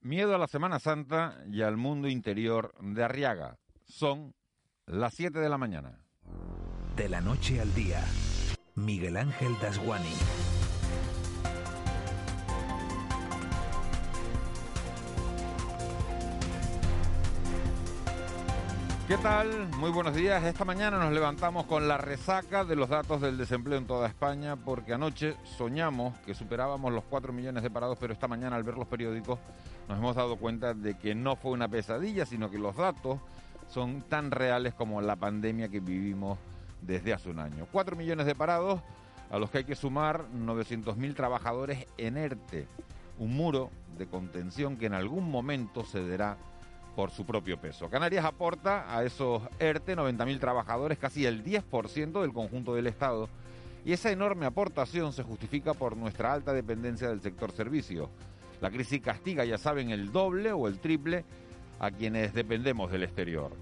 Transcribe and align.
Miedo 0.00 0.32
a 0.32 0.38
la 0.38 0.46
Semana 0.46 0.78
Santa 0.78 1.42
y 1.50 1.62
al 1.62 1.76
mundo 1.76 2.06
interior 2.06 2.72
de 2.80 3.02
Arriaga. 3.02 3.58
Son 3.84 4.32
las 4.86 5.12
7 5.14 5.40
de 5.40 5.48
la 5.48 5.58
mañana. 5.58 5.98
De 6.94 7.08
la 7.08 7.20
noche 7.20 7.60
al 7.60 7.74
día, 7.74 8.04
Miguel 8.76 9.16
Ángel 9.16 9.58
Dasguani. 9.60 10.14
¿Qué 19.08 19.16
tal? 19.16 19.68
Muy 19.78 19.90
buenos 19.90 20.14
días. 20.14 20.44
Esta 20.44 20.64
mañana 20.64 20.98
nos 20.98 21.12
levantamos 21.12 21.66
con 21.66 21.88
la 21.88 21.96
resaca 21.96 22.64
de 22.64 22.76
los 22.76 22.88
datos 22.88 23.20
del 23.20 23.36
desempleo 23.36 23.78
en 23.78 23.86
toda 23.86 24.06
España 24.06 24.54
porque 24.54 24.92
anoche 24.92 25.34
soñamos 25.56 26.16
que 26.20 26.34
superábamos 26.34 26.92
los 26.92 27.04
4 27.04 27.32
millones 27.32 27.62
de 27.62 27.70
parados, 27.70 27.98
pero 27.98 28.12
esta 28.12 28.28
mañana 28.28 28.54
al 28.54 28.62
ver 28.62 28.76
los 28.76 28.86
periódicos 28.86 29.40
nos 29.88 29.98
hemos 29.98 30.16
dado 30.16 30.36
cuenta 30.36 30.74
de 30.74 30.96
que 30.98 31.14
no 31.14 31.36
fue 31.36 31.52
una 31.52 31.68
pesadilla, 31.68 32.26
sino 32.26 32.50
que 32.50 32.58
los 32.58 32.76
datos 32.76 33.18
son 33.68 34.02
tan 34.02 34.30
reales 34.30 34.74
como 34.74 35.00
la 35.00 35.16
pandemia 35.16 35.68
que 35.68 35.80
vivimos 35.80 36.38
desde 36.82 37.12
hace 37.12 37.30
un 37.30 37.38
año. 37.38 37.66
4 37.72 37.96
millones 37.96 38.26
de 38.26 38.34
parados 38.34 38.80
a 39.30 39.38
los 39.38 39.50
que 39.50 39.58
hay 39.58 39.64
que 39.64 39.74
sumar 39.74 40.24
900.000 40.30 41.14
trabajadores 41.14 41.86
en 41.96 42.16
ERTE, 42.16 42.66
un 43.18 43.34
muro 43.34 43.70
de 43.96 44.06
contención 44.06 44.76
que 44.76 44.86
en 44.86 44.94
algún 44.94 45.30
momento 45.30 45.82
cederá 45.84 46.36
por 46.96 47.10
su 47.10 47.24
propio 47.24 47.60
peso. 47.60 47.88
Canarias 47.88 48.24
aporta 48.24 48.94
a 48.94 49.04
esos 49.04 49.42
ERTE 49.58 49.96
90.000 49.96 50.40
trabajadores, 50.40 50.98
casi 50.98 51.26
el 51.26 51.44
10% 51.44 52.20
del 52.20 52.32
conjunto 52.32 52.74
del 52.74 52.86
Estado, 52.86 53.28
y 53.84 53.92
esa 53.92 54.10
enorme 54.10 54.46
aportación 54.46 55.12
se 55.12 55.22
justifica 55.22 55.74
por 55.74 55.96
nuestra 55.96 56.32
alta 56.32 56.52
dependencia 56.52 57.08
del 57.08 57.20
sector 57.20 57.52
servicios. 57.52 58.08
La 58.60 58.70
crisis 58.70 59.00
castiga, 59.00 59.44
ya 59.44 59.58
saben, 59.58 59.90
el 59.90 60.10
doble 60.12 60.52
o 60.52 60.68
el 60.68 60.78
triple 60.80 61.24
a 61.78 61.90
quienes 61.90 62.34
dependemos 62.34 62.90
del 62.90 63.04
exterior. 63.04 63.52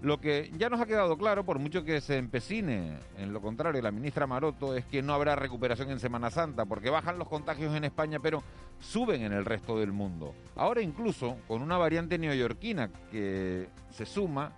Lo 0.00 0.20
que 0.20 0.52
ya 0.56 0.68
nos 0.68 0.80
ha 0.80 0.86
quedado 0.86 1.18
claro, 1.18 1.44
por 1.44 1.58
mucho 1.58 1.82
que 1.82 2.00
se 2.00 2.18
empecine 2.18 2.98
en 3.16 3.32
lo 3.32 3.40
contrario 3.40 3.82
la 3.82 3.90
ministra 3.90 4.28
Maroto, 4.28 4.76
es 4.76 4.84
que 4.84 5.02
no 5.02 5.12
habrá 5.12 5.34
recuperación 5.34 5.90
en 5.90 5.98
Semana 5.98 6.30
Santa, 6.30 6.66
porque 6.66 6.88
bajan 6.88 7.18
los 7.18 7.28
contagios 7.28 7.74
en 7.74 7.82
España, 7.82 8.20
pero 8.20 8.44
suben 8.78 9.22
en 9.22 9.32
el 9.32 9.44
resto 9.44 9.76
del 9.76 9.90
mundo. 9.90 10.34
Ahora 10.54 10.82
incluso 10.82 11.38
con 11.48 11.62
una 11.62 11.78
variante 11.78 12.16
neoyorquina 12.16 12.90
que 13.10 13.68
se 13.90 14.06
suma 14.06 14.52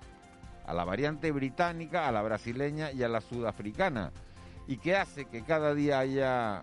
a 0.67 0.75
la 0.75 0.85
variante 0.85 1.33
británica, 1.33 2.07
a 2.07 2.13
la 2.13 2.21
brasileña 2.21 2.93
y 2.93 3.03
a 3.03 3.09
la 3.09 3.23
sudafricana, 3.23 4.13
y 4.67 4.77
que 4.77 4.95
hace 4.95 5.25
que 5.25 5.43
cada 5.43 5.75
día 5.75 6.01
haya 6.01 6.63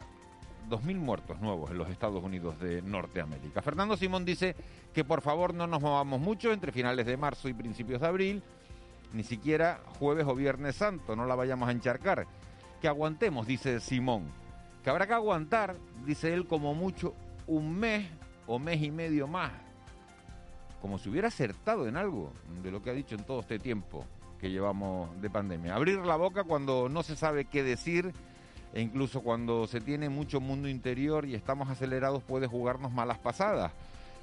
2.000 0.70 0.96
muertos 0.98 1.40
nuevos 1.40 1.72
en 1.72 1.78
los 1.78 1.90
Estados 1.90 2.24
Unidos 2.24 2.60
de 2.60 2.82
Norteamérica. 2.82 3.62
Fernando 3.62 3.96
Simón 3.96 4.26
dice 4.26 4.56
que 4.94 5.04
por 5.04 5.22
favor 5.22 5.54
no 5.54 5.68
nos 5.68 5.82
movamos 5.82 6.20
mucho 6.20 6.52
entre 6.52 6.72
finales 6.72 7.06
de 7.06 7.18
marzo 7.18 7.48
y 7.48 7.54
principios 7.54 8.02
de 8.02 8.08
abril, 8.08 8.44
ni 9.14 9.24
siquiera 9.24 9.80
jueves 10.00 10.26
o 10.28 10.36
viernes 10.36 10.76
santo, 10.76 11.16
no 11.16 11.26
la 11.26 11.36
vayamos 11.36 11.70
a 11.70 11.72
encharcar. 11.72 12.28
Que 12.82 12.88
aguantemos, 12.88 13.48
dice 13.48 13.80
Simón. 13.80 14.26
Que 14.84 14.90
habrá 14.90 15.08
que 15.08 15.14
aguantar, 15.14 15.76
dice 16.06 16.34
él, 16.34 16.46
como 16.46 16.74
mucho 16.74 17.14
un 17.48 17.78
mes 17.78 18.08
o 18.46 18.60
mes 18.60 18.82
y 18.82 18.92
medio 18.92 19.28
más. 19.28 19.52
Como 20.82 20.98
si 20.98 21.10
hubiera 21.10 21.30
acertado 21.30 21.88
en 21.88 21.98
algo 21.98 22.32
de 22.62 22.72
lo 22.72 22.84
que 22.84 22.92
ha 22.92 22.94
dicho 22.94 23.16
en 23.16 23.24
todo 23.24 23.40
este 23.40 23.60
tiempo 23.60 24.06
que 24.40 24.52
llevamos 24.52 25.20
de 25.22 25.30
pandemia. 25.30 25.76
Abrir 25.76 26.00
la 26.00 26.16
boca 26.16 26.44
cuando 26.44 26.90
no 26.90 27.04
se 27.04 27.16
sabe 27.16 27.46
qué 27.46 27.64
decir 27.64 28.14
e 28.74 28.82
incluso 28.82 29.22
cuando 29.22 29.68
se 29.68 29.82
tiene 29.82 30.10
mucho 30.10 30.40
mundo 30.40 30.68
interior 30.68 31.26
y 31.26 31.36
estamos 31.36 31.70
acelerados 31.70 32.24
puede 32.24 32.48
jugarnos 32.48 32.92
malas 32.92 33.18
pasadas. 33.18 33.72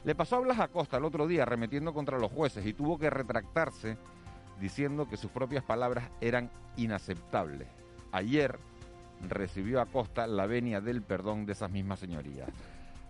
Le 0.05 0.15
pasó 0.15 0.37
a 0.37 0.41
Blas 0.41 0.61
Acosta 0.61 0.99
el 0.99 1.05
otro 1.05 1.27
día 1.27 1.43
arremetiendo 1.43 1.95
contra 1.95 2.19
los 2.19 2.31
jueces 2.31 2.67
y 2.67 2.75
tuvo 2.75 2.99
que 2.99 3.11
retractarse 3.11 3.97
diciendo 4.61 5.09
que 5.09 5.17
sus 5.17 5.31
propias 5.31 5.65
palabras 5.65 6.11
eran 6.21 6.51
inaceptables. 6.77 7.69
Ayer 8.13 8.59
recibió 9.29 9.81
a 9.81 9.87
Costa 9.87 10.27
la 10.27 10.47
venia 10.47 10.81
del 10.81 11.03
perdón 11.03 11.47
de 11.47 11.53
esas 11.53 11.71
mismas 11.71 11.99
señorías. 11.99 12.49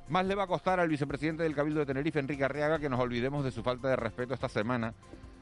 Más 0.09 0.27
le 0.27 0.35
va 0.35 0.45
a 0.45 0.47
costar 0.47 0.81
al 0.81 0.89
vicepresidente 0.89 1.43
del 1.43 1.55
Cabildo 1.55 1.81
de 1.81 1.87
Tenerife, 1.87 2.19
Enrique 2.19 2.45
Arriaga, 2.45 2.79
que 2.79 2.91
nos 2.91 3.01
olvidemos 3.01 3.43
de 3.43 3.51
su 3.51 3.63
falta 3.63 3.89
de 3.89 3.97
respeto 3.97 4.35
esta 4.35 4.49
semana 4.49 4.95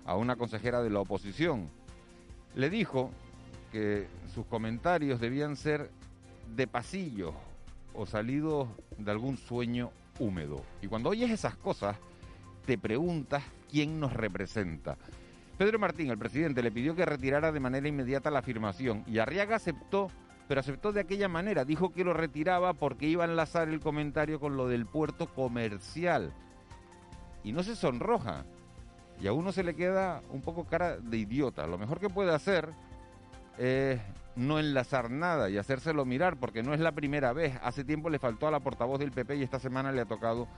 a 0.04 0.16
una 0.16 0.36
consejera 0.36 0.82
de 0.82 0.90
la 0.90 1.00
oposición. 1.00 1.68
Le 2.54 2.70
dijo 2.70 3.10
que 3.72 4.06
sus 4.34 4.46
comentarios 4.46 5.18
debían 5.18 5.56
ser 5.56 5.90
de 6.54 6.66
pasillo 6.66 7.32
o 7.94 8.06
salidos 8.06 8.68
de 8.98 9.10
algún 9.10 9.36
sueño 9.36 9.90
húmedo. 10.18 10.62
Y 10.82 10.86
cuando 10.86 11.08
oyes 11.10 11.30
esas 11.30 11.56
cosas, 11.56 11.96
te 12.66 12.78
preguntas 12.78 13.42
quién 13.70 13.98
nos 13.98 14.12
representa. 14.12 14.96
Pedro 15.58 15.78
Martín, 15.78 16.10
el 16.10 16.18
presidente, 16.18 16.62
le 16.62 16.70
pidió 16.70 16.94
que 16.94 17.04
retirara 17.04 17.52
de 17.52 17.60
manera 17.60 17.88
inmediata 17.88 18.30
la 18.30 18.40
afirmación 18.40 19.04
y 19.06 19.18
Arriaga 19.18 19.56
aceptó, 19.56 20.10
pero 20.48 20.60
aceptó 20.60 20.92
de 20.92 21.00
aquella 21.00 21.28
manera. 21.28 21.64
Dijo 21.64 21.92
que 21.92 22.04
lo 22.04 22.12
retiraba 22.12 22.74
porque 22.74 23.06
iba 23.06 23.24
a 23.24 23.28
enlazar 23.28 23.68
el 23.68 23.80
comentario 23.80 24.38
con 24.40 24.56
lo 24.56 24.68
del 24.68 24.86
puerto 24.86 25.26
comercial. 25.26 26.32
Y 27.44 27.52
no 27.52 27.62
se 27.62 27.76
sonroja. 27.76 28.44
Y 29.20 29.26
a 29.26 29.32
uno 29.32 29.52
se 29.52 29.62
le 29.62 29.74
queda 29.74 30.22
un 30.30 30.42
poco 30.42 30.64
cara 30.64 30.96
de 30.96 31.16
idiota. 31.16 31.66
Lo 31.66 31.78
mejor 31.78 32.00
que 32.00 32.08
puede 32.08 32.34
hacer 32.34 32.70
es 33.58 34.00
no 34.34 34.58
enlazar 34.58 35.10
nada 35.10 35.50
y 35.50 35.58
hacérselo 35.58 36.04
mirar, 36.04 36.36
porque 36.36 36.62
no 36.62 36.74
es 36.74 36.80
la 36.80 36.92
primera 36.92 37.32
vez. 37.32 37.54
Hace 37.62 37.84
tiempo 37.84 38.10
le 38.10 38.18
faltó 38.18 38.46
a 38.48 38.50
la 38.50 38.60
portavoz 38.60 38.98
del 38.98 39.12
PP 39.12 39.36
y 39.36 39.42
esta 39.42 39.58
semana 39.58 39.92
le 39.92 40.00
ha 40.00 40.06
tocado 40.06 40.48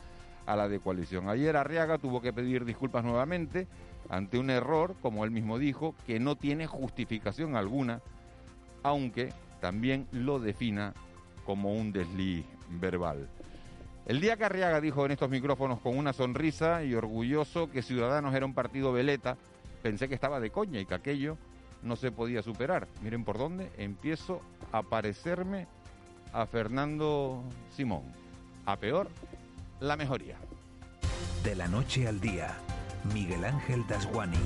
a 0.46 0.56
la 0.56 0.68
de 0.68 0.78
coalición. 0.78 1.28
Ayer 1.28 1.56
Arriaga 1.56 1.98
tuvo 1.98 2.20
que 2.20 2.32
pedir 2.32 2.64
disculpas 2.64 3.04
nuevamente 3.04 3.66
ante 4.08 4.38
un 4.38 4.50
error, 4.50 4.94
como 5.00 5.24
él 5.24 5.30
mismo 5.30 5.58
dijo, 5.58 5.94
que 6.06 6.20
no 6.20 6.36
tiene 6.36 6.66
justificación 6.66 7.56
alguna, 7.56 8.00
aunque 8.82 9.32
también 9.60 10.06
lo 10.12 10.38
defina 10.38 10.92
como 11.44 11.74
un 11.74 11.92
desliz 11.92 12.44
verbal. 12.68 13.28
El 14.06 14.20
día 14.20 14.36
que 14.36 14.44
Arriaga 14.44 14.82
dijo 14.82 15.06
en 15.06 15.12
estos 15.12 15.30
micrófonos 15.30 15.80
con 15.80 15.96
una 15.96 16.12
sonrisa 16.12 16.84
y 16.84 16.94
orgulloso 16.94 17.70
que 17.70 17.82
Ciudadanos 17.82 18.34
era 18.34 18.44
un 18.44 18.52
partido 18.52 18.92
veleta, 18.92 19.38
pensé 19.82 20.08
que 20.08 20.14
estaba 20.14 20.40
de 20.40 20.50
coña 20.50 20.78
y 20.78 20.84
que 20.84 20.94
aquello 20.94 21.38
no 21.84 21.96
se 21.96 22.10
podía 22.10 22.42
superar. 22.42 22.88
Miren 23.02 23.24
por 23.24 23.38
dónde 23.38 23.70
empiezo 23.76 24.40
a 24.72 24.82
parecerme 24.82 25.68
a 26.32 26.46
Fernando 26.46 27.44
Simón. 27.76 28.02
A 28.66 28.76
peor, 28.76 29.08
la 29.80 29.96
mejoría. 29.96 30.36
De 31.44 31.54
la 31.54 31.68
noche 31.68 32.08
al 32.08 32.20
día, 32.20 32.56
Miguel 33.12 33.44
Ángel 33.44 33.86
Dasguani. 33.86 34.38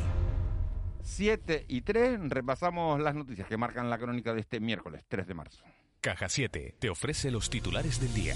7 1.03 1.65
y 1.69 1.81
3, 1.81 2.29
repasamos 2.29 3.01
las 3.01 3.15
noticias 3.15 3.49
que 3.49 3.57
marcan 3.57 3.89
la 3.89 3.99
crónica 3.99 4.35
de 4.35 4.41
este 4.41 4.61
miércoles 4.61 5.05
3 5.09 5.27
de 5.27 5.35
marzo. 5.35 5.65
Caja 6.01 6.29
7 6.29 6.75
te 6.79 6.91
ofrece 6.91 7.31
los 7.31 7.49
titulares 7.49 8.01
del 8.01 8.13
día. 8.13 8.35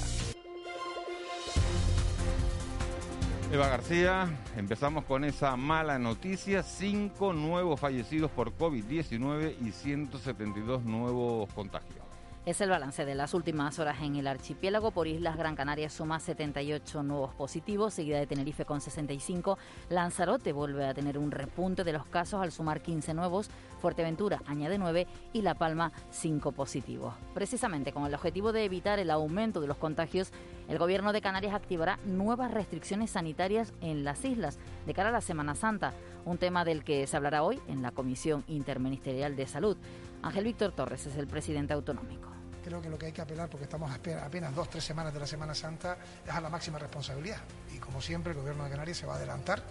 Eva 3.52 3.68
García, 3.68 4.30
empezamos 4.56 5.04
con 5.04 5.24
esa 5.24 5.58
mala 5.58 5.98
noticia, 5.98 6.62
cinco 6.62 7.34
nuevos 7.34 7.78
fallecidos 7.78 8.30
por 8.30 8.56
COVID-19 8.56 9.56
y 9.60 9.72
172 9.72 10.82
nuevos 10.84 11.52
contagios. 11.52 12.01
Es 12.44 12.60
el 12.60 12.70
balance 12.70 13.04
de 13.04 13.14
las 13.14 13.34
últimas 13.34 13.78
horas 13.78 14.02
en 14.02 14.16
el 14.16 14.26
archipiélago. 14.26 14.90
Por 14.90 15.06
Islas 15.06 15.36
Gran 15.36 15.54
Canaria 15.54 15.88
suma 15.88 16.18
78 16.18 17.04
nuevos 17.04 17.32
positivos, 17.34 17.94
seguida 17.94 18.18
de 18.18 18.26
Tenerife 18.26 18.64
con 18.64 18.80
65. 18.80 19.58
Lanzarote 19.90 20.52
vuelve 20.52 20.84
a 20.84 20.92
tener 20.92 21.18
un 21.18 21.30
repunte 21.30 21.84
de 21.84 21.92
los 21.92 22.04
casos 22.04 22.42
al 22.42 22.50
sumar 22.50 22.82
15 22.82 23.14
nuevos. 23.14 23.48
Fuerteventura 23.80 24.42
añade 24.46 24.76
9 24.76 25.06
y 25.32 25.42
La 25.42 25.54
Palma 25.54 25.92
5 26.10 26.50
positivos. 26.50 27.14
Precisamente 27.32 27.92
con 27.92 28.06
el 28.06 28.14
objetivo 28.14 28.50
de 28.50 28.64
evitar 28.64 28.98
el 28.98 29.12
aumento 29.12 29.60
de 29.60 29.68
los 29.68 29.76
contagios, 29.76 30.32
el 30.68 30.78
Gobierno 30.78 31.12
de 31.12 31.20
Canarias 31.20 31.54
activará 31.54 32.00
nuevas 32.06 32.50
restricciones 32.50 33.12
sanitarias 33.12 33.72
en 33.80 34.02
las 34.02 34.24
islas 34.24 34.58
de 34.84 34.94
cara 34.94 35.10
a 35.10 35.12
la 35.12 35.20
Semana 35.20 35.54
Santa, 35.54 35.92
un 36.24 36.38
tema 36.38 36.64
del 36.64 36.82
que 36.82 37.06
se 37.06 37.16
hablará 37.16 37.44
hoy 37.44 37.60
en 37.68 37.82
la 37.82 37.92
Comisión 37.92 38.42
Interministerial 38.48 39.36
de 39.36 39.46
Salud. 39.46 39.76
Ángel 40.22 40.42
Víctor 40.42 40.72
Torres 40.72 41.06
es 41.06 41.16
el 41.16 41.28
presidente 41.28 41.72
autonómico. 41.72 42.31
Creo 42.62 42.80
que 42.80 42.88
lo 42.88 42.98
que 42.98 43.06
hay 43.06 43.12
que 43.12 43.22
apelar, 43.22 43.48
porque 43.48 43.64
estamos 43.64 43.90
apenas 43.90 44.54
dos, 44.54 44.70
tres 44.70 44.84
semanas 44.84 45.12
de 45.12 45.20
la 45.20 45.26
Semana 45.26 45.54
Santa, 45.54 45.96
es 46.26 46.32
a 46.32 46.40
la 46.40 46.48
máxima 46.48 46.78
responsabilidad. 46.78 47.38
Y 47.74 47.78
como 47.78 48.00
siempre, 48.00 48.32
el 48.32 48.38
Gobierno 48.38 48.64
de 48.64 48.70
Canarias 48.70 48.98
se 48.98 49.06
va 49.06 49.14
a 49.14 49.16
adelantar 49.16 49.62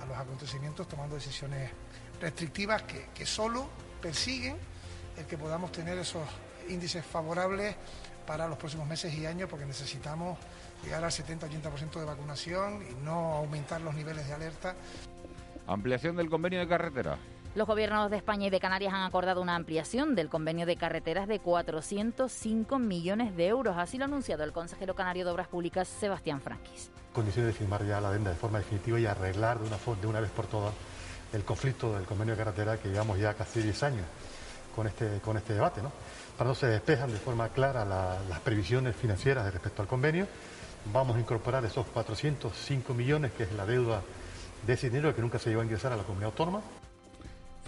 a 0.00 0.06
los 0.06 0.16
acontecimientos 0.16 0.88
tomando 0.88 1.16
decisiones 1.16 1.70
restrictivas 2.20 2.82
que, 2.82 3.08
que 3.14 3.26
solo 3.26 3.68
persiguen 4.00 4.56
el 5.16 5.26
que 5.26 5.36
podamos 5.36 5.72
tener 5.72 5.98
esos 5.98 6.22
índices 6.68 7.04
favorables 7.04 7.76
para 8.26 8.46
los 8.46 8.58
próximos 8.58 8.86
meses 8.86 9.12
y 9.14 9.26
años, 9.26 9.48
porque 9.48 9.66
necesitamos 9.66 10.38
llegar 10.84 11.02
al 11.04 11.10
70-80% 11.10 11.98
de 11.98 12.04
vacunación 12.04 12.82
y 12.88 12.94
no 13.04 13.34
aumentar 13.34 13.80
los 13.80 13.94
niveles 13.94 14.26
de 14.28 14.34
alerta. 14.34 14.76
Ampliación 15.66 16.16
del 16.16 16.30
convenio 16.30 16.60
de 16.60 16.68
carretera. 16.68 17.18
Los 17.56 17.66
gobiernos 17.66 18.12
de 18.12 18.16
España 18.16 18.46
y 18.46 18.50
de 18.50 18.60
Canarias 18.60 18.94
han 18.94 19.02
acordado 19.02 19.42
una 19.42 19.56
ampliación 19.56 20.14
del 20.14 20.28
convenio 20.28 20.66
de 20.66 20.76
carreteras 20.76 21.26
de 21.26 21.40
405 21.40 22.78
millones 22.78 23.36
de 23.36 23.48
euros. 23.48 23.76
Así 23.76 23.98
lo 23.98 24.04
ha 24.04 24.06
anunciado 24.06 24.44
el 24.44 24.52
consejero 24.52 24.94
canario 24.94 25.24
de 25.24 25.32
Obras 25.32 25.48
Públicas, 25.48 25.88
Sebastián 25.88 26.40
Franquis. 26.40 26.92
Condiciones 27.12 27.52
de 27.52 27.58
firmar 27.58 27.84
ya 27.84 28.00
la 28.00 28.10
adenda 28.10 28.30
de 28.30 28.36
forma 28.36 28.58
definitiva 28.58 29.00
y 29.00 29.06
arreglar 29.06 29.58
de 29.58 29.66
una, 30.06 30.18
de 30.18 30.20
vez 30.20 30.30
por 30.30 30.46
todas 30.46 30.72
el 31.32 31.42
conflicto 31.42 31.92
del 31.94 32.04
convenio 32.04 32.36
de 32.36 32.38
carretera 32.38 32.76
que 32.76 32.88
llevamos 32.88 33.18
ya 33.18 33.34
casi 33.34 33.60
10 33.60 33.82
años 33.82 34.06
con 34.76 34.86
este, 34.86 35.18
con 35.18 35.36
este 35.36 35.54
debate. 35.54 35.82
¿no? 35.82 35.90
Para 36.38 36.50
no 36.50 36.54
se 36.54 36.68
despejan 36.68 37.10
de 37.10 37.18
forma 37.18 37.48
clara 37.48 37.84
las 37.84 38.40
previsiones 38.44 38.94
financieras 38.94 39.52
respecto 39.52 39.82
al 39.82 39.88
convenio. 39.88 40.28
Vamos 40.92 41.16
a 41.16 41.20
incorporar 41.20 41.64
esos 41.64 41.84
405 41.86 42.94
millones, 42.94 43.32
que 43.32 43.42
es 43.42 43.52
la 43.54 43.66
deuda 43.66 44.02
de 44.64 44.72
ese 44.72 44.88
dinero 44.88 45.12
que 45.16 45.20
nunca 45.20 45.40
se 45.40 45.50
llevó 45.50 45.62
a 45.62 45.64
ingresar 45.64 45.92
a 45.92 45.96
la 45.96 46.04
comunidad 46.04 46.30
autónoma. 46.30 46.62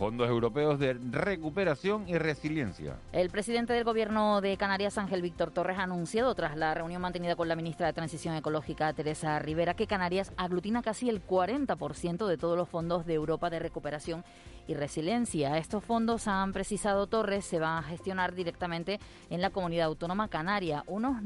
Fondos 0.03 0.29
Europeos 0.29 0.81
de 0.81 0.95
Recuperación 0.95 2.09
y 2.09 2.19
Resiliencia. 2.19 2.97
El 3.13 3.31
presidente 3.31 3.73
del 3.73 3.85
Gobierno 3.85 4.41
de 4.41 4.57
Canarias, 4.57 4.99
Ángel 4.99 5.23
Víctor 5.23 5.53
Torres, 5.53 5.79
ha 5.79 5.85
anunciado 5.85 6.35
tras 6.35 6.57
la 6.57 6.75
reunión 6.75 7.01
mantenida 7.01 7.37
con 7.37 7.47
la 7.47 7.55
ministra 7.55 7.87
de 7.87 7.93
Transición 7.93 8.35
Ecológica, 8.35 8.93
Teresa 8.95 9.39
Rivera, 9.39 9.75
que 9.75 9.87
Canarias 9.87 10.33
aglutina 10.37 10.83
casi 10.83 11.09
el 11.09 11.25
40% 11.25 12.27
de 12.27 12.37
todos 12.37 12.57
los 12.57 12.69
fondos 12.69 13.07
de 13.07 13.15
Europa 13.15 13.49
de 13.49 13.61
recuperación 13.61 14.25
y 14.67 14.75
resiliencia. 14.75 15.59
Estos 15.59 15.85
fondos, 15.85 16.29
han 16.29 16.53
precisado 16.53 17.07
Torres, 17.07 17.45
se 17.45 17.59
van 17.59 17.79
a 17.79 17.83
gestionar 17.83 18.35
directamente 18.35 19.01
en 19.31 19.41
la 19.41 19.51
comunidad 19.51 19.87
autónoma 19.87 20.29
canaria, 20.29 20.85
unos 20.87 21.17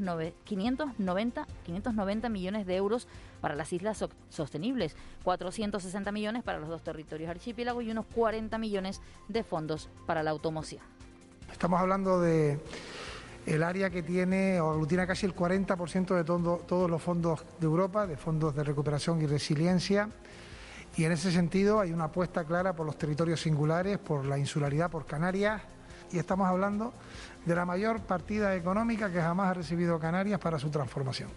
590, 0.43 1.47
590 1.65 2.29
millones 2.29 2.65
de 2.65 2.75
euros 2.75 3.07
para 3.41 3.55
las 3.55 3.71
islas 3.73 4.03
sostenibles, 4.29 4.95
460 5.23 6.11
millones 6.11 6.43
para 6.43 6.59
los 6.59 6.69
dos 6.69 6.81
territorios 6.83 7.29
archipiélagos 7.29 7.83
y 7.83 7.91
unos 7.91 8.05
40 8.13 8.57
millones 8.57 9.01
de 9.27 9.43
fondos 9.43 9.89
para 10.05 10.23
la 10.23 10.31
automoción. 10.31 10.81
Estamos 11.51 11.79
hablando 11.79 12.19
de 12.19 12.59
el 13.45 13.63
área 13.63 13.89
que 13.89 14.03
tiene 14.03 14.59
o 14.59 14.71
aglutina 14.71 15.07
casi 15.07 15.25
el 15.25 15.33
40% 15.33 16.15
de 16.15 16.23
todos 16.25 16.89
los 16.89 17.01
fondos 17.01 17.45
de 17.59 17.65
Europa, 17.65 18.05
de 18.05 18.17
fondos 18.17 18.53
de 18.53 18.63
recuperación 18.63 19.21
y 19.21 19.25
resiliencia. 19.25 20.09
Y 20.97 21.05
en 21.05 21.11
ese 21.11 21.31
sentido 21.31 21.79
hay 21.79 21.91
una 21.91 22.05
apuesta 22.05 22.43
clara 22.43 22.75
por 22.75 22.87
los 22.87 22.97
territorios 22.97 23.39
singulares, 23.39 23.99
por 23.99 24.25
la 24.25 24.39
insularidad, 24.39 24.89
por 24.89 25.05
Canarias. 25.05 25.61
Y 26.11 26.17
estamos 26.17 26.47
hablando 26.47 26.91
de 27.45 27.53
la 27.53 27.65
mayor 27.65 28.01
partida 28.01 28.55
económica 28.55 29.11
que 29.11 29.21
jamás 29.21 29.51
ha 29.51 29.53
recibido 29.53 29.99
Canarias 29.99 30.39
para 30.39 30.57
su 30.57 30.71
transformación. 30.71 31.29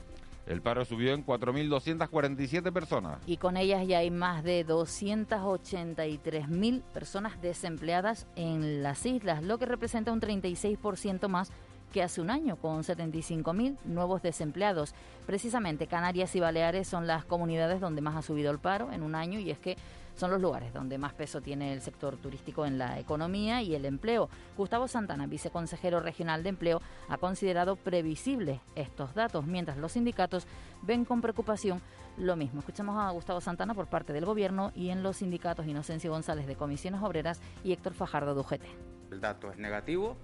El 0.47 0.63
paro 0.63 0.87
subió 0.87 1.13
en 1.13 1.27
4.247 1.27 2.73
personas. 2.73 3.19
Y 3.27 3.37
con 3.37 3.59
ellas 3.59 3.87
ya 3.87 3.99
hay 3.99 4.11
más 4.11 4.43
de 4.43 4.67
283.000 4.67 6.81
personas 6.95 7.43
desempleadas 7.43 8.27
en 8.37 8.83
las 8.83 9.05
islas, 9.05 9.43
lo 9.43 9.59
que 9.59 9.67
representa 9.67 10.11
un 10.11 10.23
36% 10.23 11.29
más 11.29 11.53
que 11.91 12.03
hace 12.03 12.21
un 12.21 12.31
año, 12.31 12.57
con 12.57 12.83
75.000 12.83 13.77
nuevos 13.85 14.23
desempleados. 14.23 14.95
Precisamente 15.27 15.87
Canarias 15.87 16.35
y 16.35 16.41
Baleares 16.41 16.89
son 16.89 17.07
las 17.07 17.25
comunidades 17.25 17.81
donde 17.81 18.01
más 18.01 18.17
ha 18.17 18.23
subido 18.23 18.51
el 18.51 18.59
paro 18.59 18.93
en 18.93 19.03
un 19.03 19.15
año 19.15 19.39
y 19.39 19.51
es 19.51 19.59
que 19.59 19.77
son 20.15 20.31
los 20.31 20.41
lugares 20.41 20.75
donde 20.75 20.99
más 20.99 21.15
peso 21.15 21.41
tiene 21.41 21.73
el 21.73 21.81
sector 21.81 22.17
turístico 22.17 22.67
en 22.67 22.79
la 22.79 22.99
economía 22.99 23.63
y 23.63 23.75
el 23.75 23.87
empleo. 23.87 24.29
Gustavo 24.57 24.87
Santana, 24.87 25.27
viceconsejero 25.27 26.01
regional 26.01 26.43
de 26.43 26.51
empleo, 26.51 26.83
ha 27.09 27.17
considerado 27.17 27.77
previsibles 27.77 28.61
estos 28.75 29.15
datos, 29.15 29.47
mientras 29.47 29.79
los 29.79 29.93
sindicatos 29.93 30.47
ven 30.83 31.05
con 31.05 31.23
preocupación 31.23 31.81
lo 32.19 32.37
mismo. 32.37 32.61
Escuchamos 32.61 32.99
a 32.99 33.11
Gustavo 33.11 33.41
Santana 33.41 33.73
por 33.73 33.87
parte 33.87 34.13
del 34.13 34.27
Gobierno 34.27 34.73
y 34.75 34.91
en 34.91 35.03
los 35.03 35.19
sindicatos 35.19 35.67
Inocencio 35.67 36.11
González 36.11 36.47
de 36.47 36.57
Comisiones 36.57 37.03
Obreras 37.03 37.41
y 37.65 37.73
Héctor 37.73 37.95
Fajardo 37.95 38.35
de 38.35 38.41
UGT. 38.41 38.65
El 39.11 39.21
dato 39.21 39.51
es 39.51 39.57
negativo, 39.57 40.17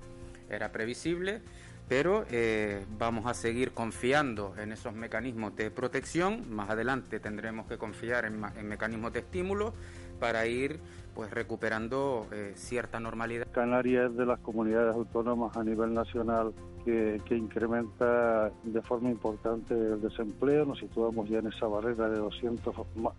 era 0.51 0.73
previsible, 0.73 1.41
pero 1.89 2.27
eh, 2.31 2.85
vamos 2.99 3.27
a 3.27 3.35
seguir 3.35 3.73
confiando 3.73 4.55
en 4.59 4.73
esos 4.73 4.93
mecanismos 4.95 5.55
de 5.57 5.71
protección. 5.71 6.51
Más 6.53 6.71
adelante 6.71 7.21
tendremos 7.21 7.67
que 7.67 7.79
confiar 7.79 8.25
en, 8.25 8.41
mecanismos 8.67 9.13
de 9.13 9.21
estímulo 9.21 9.73
para 10.19 10.47
ir 10.47 10.81
pues 11.17 11.31
recuperando 11.31 12.27
eh, 12.31 12.53
cierta 12.57 13.01
normalidad. 13.01 13.49
Canarias 13.51 14.11
es 14.11 14.17
de 14.19 14.27
las 14.27 14.39
comunidades 14.41 14.95
autónomas 14.95 15.57
a 15.57 15.65
nivel 15.65 15.95
nacional 15.95 16.53
que, 16.85 17.37
incrementa 17.37 18.53
de 18.63 18.83
forma 18.83 19.11
importante 19.11 19.75
el 19.75 20.01
desempleo. 20.01 20.67
Nos 20.67 20.79
situamos 20.79 21.29
ya 21.29 21.39
en 21.39 21.49
esa 21.49 21.67
barrera 21.67 22.09
de 22.09 22.19
200, 22.19 22.75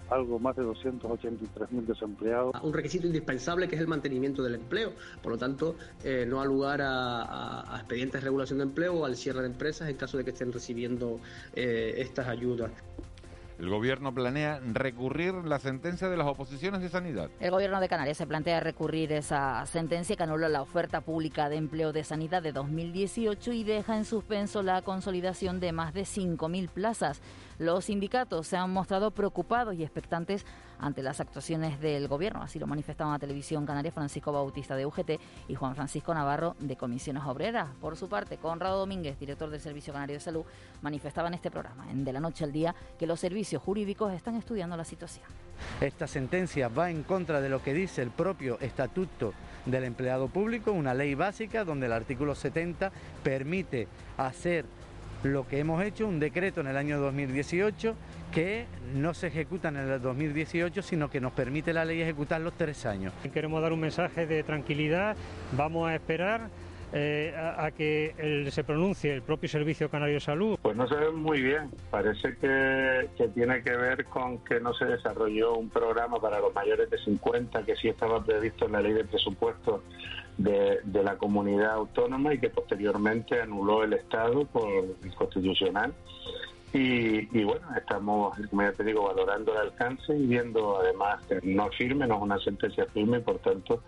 algo 0.09 0.39
más 0.39 0.55
de 0.55 0.63
283 0.63 1.71
mil 1.71 1.85
desempleados. 1.85 2.53
Un 2.63 2.71
requisito 2.71 3.07
indispensable 3.07 3.67
que 3.67 3.75
es 3.75 3.81
el 3.81 3.87
mantenimiento 3.87 4.43
del 4.43 4.55
empleo. 4.55 4.93
Por 5.21 5.33
lo 5.33 5.37
tanto, 5.37 5.75
eh, 6.03 6.25
no 6.25 6.39
ha 6.39 6.45
lugar 6.45 6.81
a, 6.81 7.77
expedientes 7.77 8.21
de 8.21 8.25
regulación 8.25 8.59
de 8.59 8.65
empleo 8.65 8.93
o 8.93 9.05
al 9.05 9.17
cierre 9.17 9.41
de 9.41 9.47
empresas 9.47 9.89
en 9.89 9.97
caso 9.97 10.17
de 10.17 10.23
que 10.23 10.29
estén 10.29 10.53
recibiendo 10.53 11.19
eh, 11.55 11.95
estas 11.97 12.27
ayudas. 12.27 12.71
El 13.59 13.69
gobierno 13.69 14.13
planea 14.13 14.59
recurrir 14.71 15.33
la 15.33 15.57
sentencia 15.57 16.09
de 16.09 16.17
las 16.17 16.27
oposiciones 16.27 16.81
de 16.81 16.89
sanidad. 16.89 17.31
El 17.39 17.49
gobierno 17.49 17.79
de 17.79 17.89
Canarias 17.89 18.17
se 18.17 18.27
plantea 18.27 18.59
recurrir 18.59 19.11
esa 19.11 19.65
sentencia 19.65 20.15
que 20.15 20.21
anula 20.21 20.47
la 20.47 20.61
oferta 20.61 21.01
pública 21.01 21.49
de 21.49 21.55
empleo 21.55 21.91
de 21.91 22.03
sanidad 22.03 22.43
de 22.43 22.51
2018 22.51 23.53
y 23.53 23.63
deja 23.63 23.97
en 23.97 24.05
suspenso 24.05 24.61
la 24.61 24.83
consolidación 24.83 25.59
de 25.59 25.71
más 25.71 25.93
de 25.95 26.01
5.000 26.01 26.69
plazas. 26.69 27.19
Los 27.59 27.85
sindicatos 27.85 28.45
se 28.45 28.55
han 28.55 28.71
mostrado 28.71 29.09
preocupados 29.09 29.73
y 29.73 29.81
expectantes 29.81 30.45
ante 30.79 31.01
las 31.01 31.19
actuaciones 31.19 31.79
del 31.79 32.07
gobierno. 32.07 32.43
Así 32.43 32.59
lo 32.59 32.67
manifestaban 32.67 33.15
a 33.15 33.19
Televisión 33.19 33.65
Canaria 33.65 33.91
Francisco 33.91 34.31
Bautista 34.31 34.75
de 34.75 34.85
UGT 34.85 35.11
y 35.47 35.55
Juan 35.55 35.75
Francisco 35.75 36.13
Navarro 36.13 36.55
de 36.59 36.75
Comisiones 36.75 37.23
Obreras. 37.23 37.67
Por 37.81 37.97
su 37.97 38.07
parte, 38.09 38.37
Conrado 38.37 38.77
Domínguez, 38.77 39.17
director 39.19 39.49
del 39.49 39.59
Servicio 39.59 39.91
Canario 39.91 40.17
de 40.17 40.19
Salud, 40.19 40.45
manifestaba 40.83 41.29
en 41.29 41.33
este 41.33 41.49
programa, 41.49 41.89
en 41.89 42.05
De 42.05 42.13
la 42.13 42.19
Noche 42.19 42.43
al 42.43 42.51
Día, 42.51 42.75
que 42.99 43.07
los 43.07 43.19
servicios 43.19 43.61
jurídicos 43.63 44.13
están 44.13 44.35
estudiando 44.35 44.77
la 44.77 44.85
situación. 44.85 45.25
Esta 45.81 46.05
sentencia 46.05 46.67
va 46.67 46.91
en 46.91 47.01
contra 47.01 47.41
de 47.41 47.49
lo 47.49 47.63
que 47.63 47.73
dice 47.73 48.03
el 48.03 48.11
propio 48.11 48.59
Estatuto 48.59 49.33
del 49.65 49.83
Empleado 49.83 50.27
Público, 50.27 50.71
una 50.71 50.93
ley 50.93 51.15
básica 51.15 51.65
donde 51.65 51.87
el 51.87 51.93
artículo 51.93 52.35
70 52.35 52.91
permite 53.23 53.87
hacer 54.17 54.65
lo 55.33 55.47
que 55.47 55.59
hemos 55.59 55.83
hecho, 55.83 56.07
un 56.07 56.19
decreto 56.19 56.61
en 56.61 56.67
el 56.67 56.77
año 56.77 56.99
2018 56.99 57.95
que 58.33 58.65
no 58.95 59.13
se 59.13 59.27
ejecuta 59.27 59.69
en 59.69 59.77
el 59.77 60.01
2018, 60.01 60.81
sino 60.81 61.09
que 61.09 61.21
nos 61.21 61.33
permite 61.33 61.73
la 61.73 61.85
ley 61.85 62.01
ejecutar 62.01 62.41
los 62.41 62.53
tres 62.53 62.85
años. 62.85 63.13
Queremos 63.33 63.61
dar 63.61 63.73
un 63.73 63.79
mensaje 63.79 64.27
de 64.27 64.43
tranquilidad, 64.43 65.15
vamos 65.53 65.89
a 65.89 65.95
esperar 65.95 66.49
eh, 66.93 67.33
a, 67.35 67.69
que 67.71 68.47
se 68.49 68.63
pronuncie 68.63 69.13
el 69.13 69.21
propio 69.21 69.49
Servicio 69.49 69.89
Canario 69.89 70.15
de 70.15 70.19
Salud? 70.21 70.57
Pues 70.61 70.75
no 70.77 70.87
se 70.87 70.95
ve 70.95 71.11
muy 71.11 71.41
bien. 71.41 71.69
Parece 71.91 72.37
que, 72.37 73.09
tiene 73.33 73.61
que 73.61 73.75
ver 73.75 74.05
con 74.05 74.37
que 74.39 74.61
no 74.61 74.73
se 74.73 74.85
desarrolló 74.85 75.55
un 75.55 75.69
programa 75.69 76.19
para 76.19 76.39
los 76.39 76.53
mayores 76.55 76.89
de 76.89 76.97
50 76.97 77.63
que 77.63 77.75
sí 77.75 77.89
estaba 77.89 78.23
previsto 78.23 78.65
en 78.65 78.71
la 78.71 78.81
ley 78.81 78.93
de 78.93 79.03
presupuesto 79.03 79.83
de, 80.37 80.81
la 81.03 81.17
comunidad 81.17 81.73
autónoma 81.73 82.33
y 82.33 82.39
que 82.39 82.49
posteriormente 82.49 83.41
anuló 83.41 83.83
el 83.83 83.93
Estado 83.93 84.45
por 84.45 84.69
inconstitucional. 85.03 85.93
Y, 86.73 87.37
y, 87.37 87.43
bueno, 87.43 87.65
estamos, 87.75 88.37
como 88.49 88.61
ya 88.61 88.73
te 88.73 88.83
digo, 88.83 89.03
valorando 89.03 89.53
el 89.53 89.59
alcance 89.59 90.15
y 90.15 90.27
viendo 90.27 90.79
además 90.79 91.23
que 91.27 91.39
no 91.43 91.69
es 91.69 91.77
firme, 91.77 92.05
no 92.07 92.17
es 92.17 92.21
una 92.21 92.39
sentencia 92.39 92.85
firme 92.87 93.17
y 93.17 93.21
por 93.21 93.39
tanto 93.39 93.81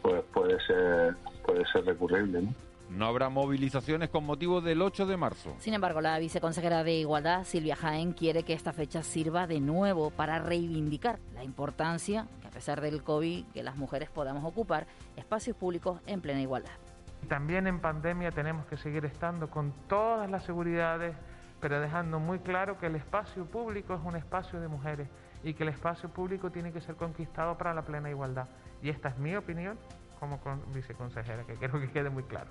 pues 0.00 0.22
puede 0.32 0.58
ser 0.66 1.14
puede 1.44 1.64
ser 1.66 1.84
recurrible. 1.84 2.42
¿no? 2.42 2.54
No 2.94 3.06
habrá 3.06 3.28
movilizaciones 3.28 4.08
con 4.08 4.24
motivo 4.24 4.60
del 4.60 4.80
8 4.80 5.06
de 5.06 5.16
marzo. 5.16 5.56
Sin 5.58 5.74
embargo, 5.74 6.00
la 6.00 6.16
viceconsejera 6.20 6.84
de 6.84 6.92
Igualdad, 6.92 7.42
Silvia 7.42 7.74
Jaén, 7.74 8.12
quiere 8.12 8.44
que 8.44 8.52
esta 8.52 8.72
fecha 8.72 9.02
sirva 9.02 9.48
de 9.48 9.58
nuevo 9.58 10.10
para 10.10 10.38
reivindicar 10.38 11.18
la 11.34 11.42
importancia, 11.42 12.28
que 12.40 12.46
a 12.46 12.50
pesar 12.50 12.80
del 12.80 13.02
COVID, 13.02 13.46
que 13.46 13.64
las 13.64 13.76
mujeres 13.76 14.10
podamos 14.10 14.44
ocupar 14.44 14.86
espacios 15.16 15.56
públicos 15.56 16.00
en 16.06 16.20
plena 16.20 16.40
igualdad. 16.40 16.70
También 17.28 17.66
en 17.66 17.80
pandemia 17.80 18.30
tenemos 18.30 18.64
que 18.66 18.76
seguir 18.76 19.04
estando 19.06 19.50
con 19.50 19.72
todas 19.88 20.30
las 20.30 20.44
seguridades, 20.44 21.16
pero 21.60 21.80
dejando 21.80 22.20
muy 22.20 22.38
claro 22.38 22.78
que 22.78 22.86
el 22.86 22.94
espacio 22.94 23.44
público 23.44 23.94
es 23.94 24.00
un 24.04 24.14
espacio 24.14 24.60
de 24.60 24.68
mujeres 24.68 25.08
y 25.42 25.54
que 25.54 25.64
el 25.64 25.70
espacio 25.70 26.10
público 26.10 26.52
tiene 26.52 26.70
que 26.70 26.80
ser 26.80 26.94
conquistado 26.94 27.58
para 27.58 27.74
la 27.74 27.82
plena 27.82 28.08
igualdad. 28.08 28.46
Y 28.82 28.90
esta 28.90 29.08
es 29.08 29.18
mi 29.18 29.34
opinión 29.34 29.76
como 30.20 30.38
viceconsejera, 30.72 31.44
que 31.44 31.54
quiero 31.54 31.80
que 31.80 31.90
quede 31.90 32.08
muy 32.08 32.22
claro. 32.22 32.50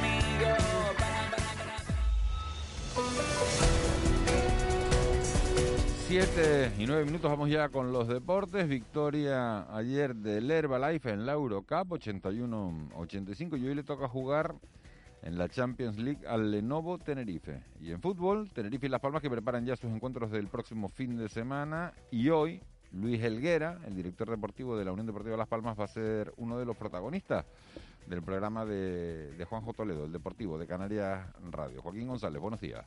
7 6.11 6.73
y 6.77 6.85
9 6.87 7.05
minutos 7.05 7.31
vamos 7.31 7.49
ya 7.49 7.69
con 7.69 7.93
los 7.93 8.05
deportes. 8.09 8.67
Victoria 8.67 9.73
ayer 9.73 10.13
del 10.13 10.51
Herbalife 10.51 11.09
en 11.09 11.25
la 11.25 11.31
Eurocup 11.31 11.93
81-85 11.93 13.57
y 13.57 13.67
hoy 13.69 13.75
le 13.75 13.83
toca 13.83 14.09
jugar 14.09 14.55
en 15.21 15.37
la 15.37 15.47
Champions 15.47 15.97
League 15.97 16.27
al 16.27 16.51
Lenovo 16.51 16.97
Tenerife. 16.97 17.63
Y 17.79 17.91
en 17.91 18.01
fútbol, 18.01 18.51
Tenerife 18.51 18.87
y 18.87 18.89
Las 18.89 18.99
Palmas 18.99 19.21
que 19.21 19.29
preparan 19.29 19.65
ya 19.65 19.77
sus 19.77 19.89
encuentros 19.89 20.31
del 20.31 20.49
próximo 20.49 20.89
fin 20.89 21.15
de 21.15 21.29
semana 21.29 21.93
y 22.11 22.27
hoy 22.27 22.61
Luis 22.91 23.23
Helguera, 23.23 23.79
el 23.87 23.95
director 23.95 24.29
deportivo 24.29 24.77
de 24.77 24.83
la 24.83 24.91
Unión 24.91 25.07
Deportiva 25.07 25.37
Las 25.37 25.47
Palmas, 25.47 25.79
va 25.79 25.85
a 25.85 25.87
ser 25.87 26.33
uno 26.35 26.59
de 26.59 26.65
los 26.65 26.75
protagonistas 26.75 27.45
del 28.05 28.21
programa 28.21 28.65
de, 28.65 29.31
de 29.31 29.45
Juanjo 29.45 29.71
Toledo, 29.71 30.03
el 30.03 30.11
deportivo 30.11 30.57
de 30.57 30.67
Canarias 30.67 31.25
Radio. 31.51 31.81
Joaquín 31.81 32.09
González, 32.09 32.41
buenos 32.41 32.59
días. 32.59 32.85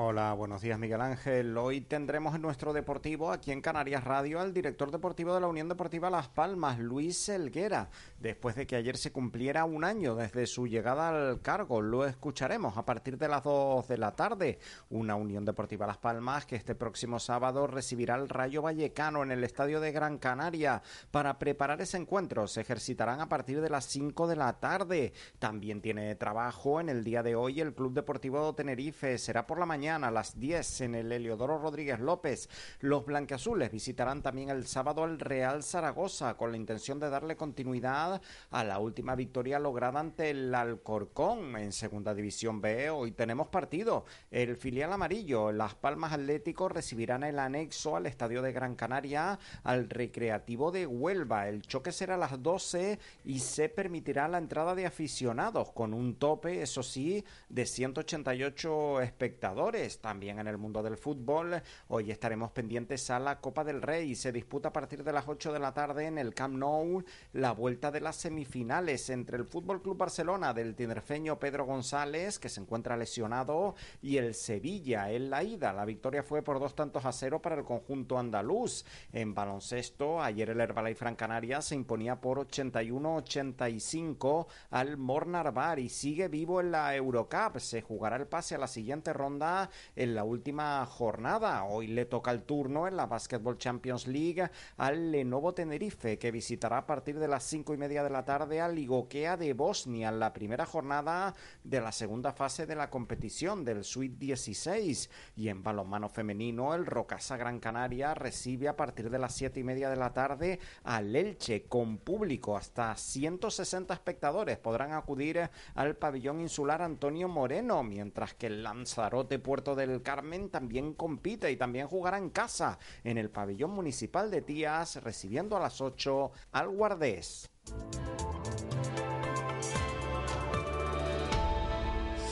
Hola, 0.00 0.32
buenos 0.32 0.62
días 0.62 0.78
Miguel 0.78 1.00
Ángel. 1.00 1.56
Hoy 1.58 1.80
tendremos 1.80 2.34
en 2.34 2.42
nuestro 2.42 2.72
deportivo 2.72 3.32
aquí 3.32 3.50
en 3.50 3.60
Canarias 3.60 4.04
Radio 4.04 4.38
al 4.38 4.54
director 4.54 4.92
deportivo 4.92 5.34
de 5.34 5.40
la 5.40 5.48
Unión 5.48 5.68
Deportiva 5.68 6.08
Las 6.08 6.28
Palmas, 6.28 6.78
Luis 6.78 7.28
Elguera, 7.28 7.90
después 8.20 8.54
de 8.54 8.66
que 8.66 8.76
ayer 8.76 8.96
se 8.96 9.10
cumpliera 9.10 9.64
un 9.64 9.82
año 9.82 10.14
desde 10.14 10.46
su 10.46 10.68
llegada 10.68 11.08
al 11.08 11.42
cargo. 11.42 11.82
Lo 11.82 12.06
escucharemos 12.06 12.76
a 12.76 12.84
partir 12.84 13.18
de 13.18 13.26
las 13.26 13.42
2 13.42 13.88
de 13.88 13.98
la 13.98 14.14
tarde. 14.14 14.60
Una 14.90 15.16
Unión 15.16 15.44
Deportiva 15.44 15.86
Las 15.86 15.98
Palmas 15.98 16.46
que 16.46 16.54
este 16.54 16.76
próximo 16.76 17.18
sábado 17.18 17.66
recibirá 17.66 18.14
el 18.14 18.28
Rayo 18.28 18.62
Vallecano 18.62 19.24
en 19.24 19.32
el 19.32 19.42
Estadio 19.42 19.80
de 19.80 19.90
Gran 19.90 20.18
Canaria. 20.18 20.80
Para 21.10 21.40
preparar 21.40 21.80
ese 21.80 21.96
encuentro 21.96 22.46
se 22.46 22.60
ejercitarán 22.60 23.20
a 23.20 23.28
partir 23.28 23.60
de 23.60 23.70
las 23.70 23.86
5 23.86 24.28
de 24.28 24.36
la 24.36 24.60
tarde. 24.60 25.12
También 25.40 25.80
tiene 25.80 26.14
trabajo 26.14 26.80
en 26.80 26.88
el 26.88 27.02
día 27.02 27.24
de 27.24 27.34
hoy 27.34 27.60
el 27.60 27.74
Club 27.74 27.94
Deportivo 27.94 28.54
Tenerife. 28.54 29.18
Será 29.18 29.44
por 29.44 29.58
la 29.58 29.66
mañana 29.68 30.08
a 30.08 30.10
las 30.10 30.40
10 30.40 30.80
en 30.80 30.94
el 30.94 31.12
Heliodoro 31.12 31.58
Rodríguez 31.58 32.00
López. 32.00 32.48
Los 32.80 33.04
blanqueazules 33.04 33.70
visitarán 33.70 34.22
también 34.22 34.48
el 34.48 34.66
sábado 34.66 35.04
al 35.04 35.20
Real 35.20 35.62
Zaragoza 35.62 36.38
con 36.38 36.50
la 36.50 36.56
intención 36.56 36.98
de 36.98 37.10
darle 37.10 37.36
continuidad 37.36 38.22
a 38.50 38.64
la 38.64 38.78
última 38.78 39.14
victoria 39.14 39.58
lograda 39.58 40.00
ante 40.00 40.30
el 40.30 40.54
Alcorcón 40.54 41.54
en 41.56 41.72
Segunda 41.72 42.14
División 42.14 42.62
B. 42.62 42.88
Hoy 42.88 43.12
tenemos 43.12 43.48
partido. 43.48 44.06
El 44.30 44.56
filial 44.56 44.90
amarillo, 44.90 45.52
Las 45.52 45.74
Palmas 45.74 46.14
Atlético, 46.14 46.70
recibirán 46.70 47.24
el 47.24 47.38
anexo 47.38 47.94
al 47.94 48.06
Estadio 48.06 48.40
de 48.40 48.52
Gran 48.52 48.74
Canaria 48.74 49.38
al 49.64 49.90
Recreativo 49.90 50.72
de 50.72 50.86
Huelva. 50.86 51.46
El 51.46 51.60
choque 51.60 51.92
será 51.92 52.14
a 52.14 52.18
las 52.18 52.42
12 52.42 52.98
y 53.26 53.40
se 53.40 53.68
permitirá 53.68 54.28
la 54.28 54.38
entrada 54.38 54.74
de 54.74 54.86
aficionados 54.86 55.72
con 55.72 55.92
un 55.92 56.14
tope, 56.14 56.62
eso 56.62 56.82
sí, 56.82 57.22
de 57.50 57.66
188 57.66 59.02
espectadores. 59.02 59.57
También 60.00 60.38
en 60.38 60.46
el 60.46 60.56
mundo 60.56 60.84
del 60.84 60.96
fútbol, 60.96 61.60
hoy 61.88 62.12
estaremos 62.12 62.52
pendientes 62.52 63.10
a 63.10 63.18
la 63.18 63.40
Copa 63.40 63.64
del 63.64 63.82
Rey. 63.82 64.14
Se 64.14 64.30
disputa 64.30 64.68
a 64.68 64.72
partir 64.72 65.02
de 65.02 65.12
las 65.12 65.26
8 65.26 65.52
de 65.52 65.58
la 65.58 65.74
tarde 65.74 66.06
en 66.06 66.16
el 66.16 66.32
Camp 66.32 66.54
Nou 66.54 67.02
la 67.32 67.50
vuelta 67.50 67.90
de 67.90 68.00
las 68.00 68.14
semifinales 68.14 69.10
entre 69.10 69.36
el 69.36 69.46
Fútbol 69.46 69.82
Club 69.82 69.96
Barcelona 69.96 70.54
del 70.54 70.76
tinerfeño 70.76 71.40
Pedro 71.40 71.64
González, 71.64 72.38
que 72.38 72.48
se 72.48 72.60
encuentra 72.60 72.96
lesionado, 72.96 73.74
y 74.00 74.18
el 74.18 74.34
Sevilla 74.34 75.10
en 75.10 75.28
la 75.28 75.42
ida. 75.42 75.72
La 75.72 75.84
victoria 75.84 76.22
fue 76.22 76.42
por 76.42 76.60
dos 76.60 76.76
tantos 76.76 77.04
a 77.04 77.10
cero 77.10 77.42
para 77.42 77.56
el 77.56 77.64
conjunto 77.64 78.16
andaluz. 78.16 78.84
En 79.12 79.34
baloncesto, 79.34 80.22
ayer 80.22 80.50
el 80.50 80.60
Herbalife 80.60 81.00
Gran 81.00 81.16
Canaria 81.16 81.62
se 81.62 81.74
imponía 81.74 82.20
por 82.20 82.38
81-85 82.46 84.46
al 84.70 84.98
Mornar 84.98 85.52
Bar 85.52 85.80
y 85.80 85.88
sigue 85.88 86.28
vivo 86.28 86.60
en 86.60 86.70
la 86.70 86.94
Eurocup. 86.94 87.58
Se 87.58 87.82
jugará 87.82 88.14
el 88.14 88.28
pase 88.28 88.54
a 88.54 88.58
la 88.58 88.68
siguiente 88.68 89.12
ronda 89.12 89.47
en 89.96 90.14
la 90.14 90.24
última 90.24 90.84
jornada. 90.86 91.64
Hoy 91.64 91.86
le 91.86 92.04
toca 92.04 92.30
el 92.30 92.42
turno 92.42 92.86
en 92.86 92.96
la 92.96 93.06
Basketball 93.06 93.58
Champions 93.58 94.06
League 94.06 94.50
al 94.76 95.10
Lenovo 95.10 95.54
Tenerife, 95.54 96.18
que 96.18 96.30
visitará 96.30 96.78
a 96.78 96.86
partir 96.86 97.18
de 97.18 97.28
las 97.28 97.44
cinco 97.44 97.74
y 97.74 97.76
media 97.76 98.02
de 98.02 98.10
la 98.10 98.24
tarde 98.24 98.60
al 98.60 98.74
Ligokea 98.74 99.36
de 99.36 99.52
Bosnia 99.52 100.08
en 100.08 100.20
la 100.20 100.32
primera 100.32 100.66
jornada 100.66 101.34
de 101.64 101.80
la 101.80 101.92
segunda 101.92 102.32
fase 102.32 102.66
de 102.66 102.76
la 102.76 102.90
competición 102.90 103.64
del 103.64 103.84
Sweet 103.84 104.18
16. 104.18 105.10
Y 105.36 105.48
en 105.48 105.62
balonmano 105.62 106.08
femenino, 106.08 106.74
el 106.74 106.86
Rocasa 106.86 107.36
Gran 107.36 107.60
Canaria 107.60 108.14
recibe 108.14 108.68
a 108.68 108.76
partir 108.76 109.10
de 109.10 109.18
las 109.18 109.34
siete 109.34 109.60
y 109.60 109.64
media 109.64 109.90
de 109.90 109.96
la 109.96 110.12
tarde 110.12 110.60
al 110.84 111.14
Elche 111.14 111.64
con 111.64 111.98
público. 111.98 112.56
Hasta 112.56 112.94
160 112.96 113.94
espectadores 113.94 114.58
podrán 114.58 114.92
acudir 114.92 115.50
al 115.74 115.96
pabellón 115.96 116.40
insular 116.40 116.82
Antonio 116.82 117.28
Moreno, 117.28 117.82
mientras 117.82 118.34
que 118.34 118.46
el 118.46 118.62
Lanzarote 118.62 119.37
Puerto 119.40 119.74
del 119.74 120.02
Carmen 120.02 120.50
también 120.50 120.94
compite 120.94 121.50
y 121.50 121.56
también 121.56 121.86
jugará 121.86 122.18
en 122.18 122.30
casa 122.30 122.78
en 123.04 123.18
el 123.18 123.30
pabellón 123.30 123.70
municipal 123.70 124.30
de 124.30 124.42
Tías, 124.42 125.02
recibiendo 125.02 125.56
a 125.56 125.60
las 125.60 125.80
8 125.80 126.30
al 126.52 126.68
Guardés. 126.68 127.50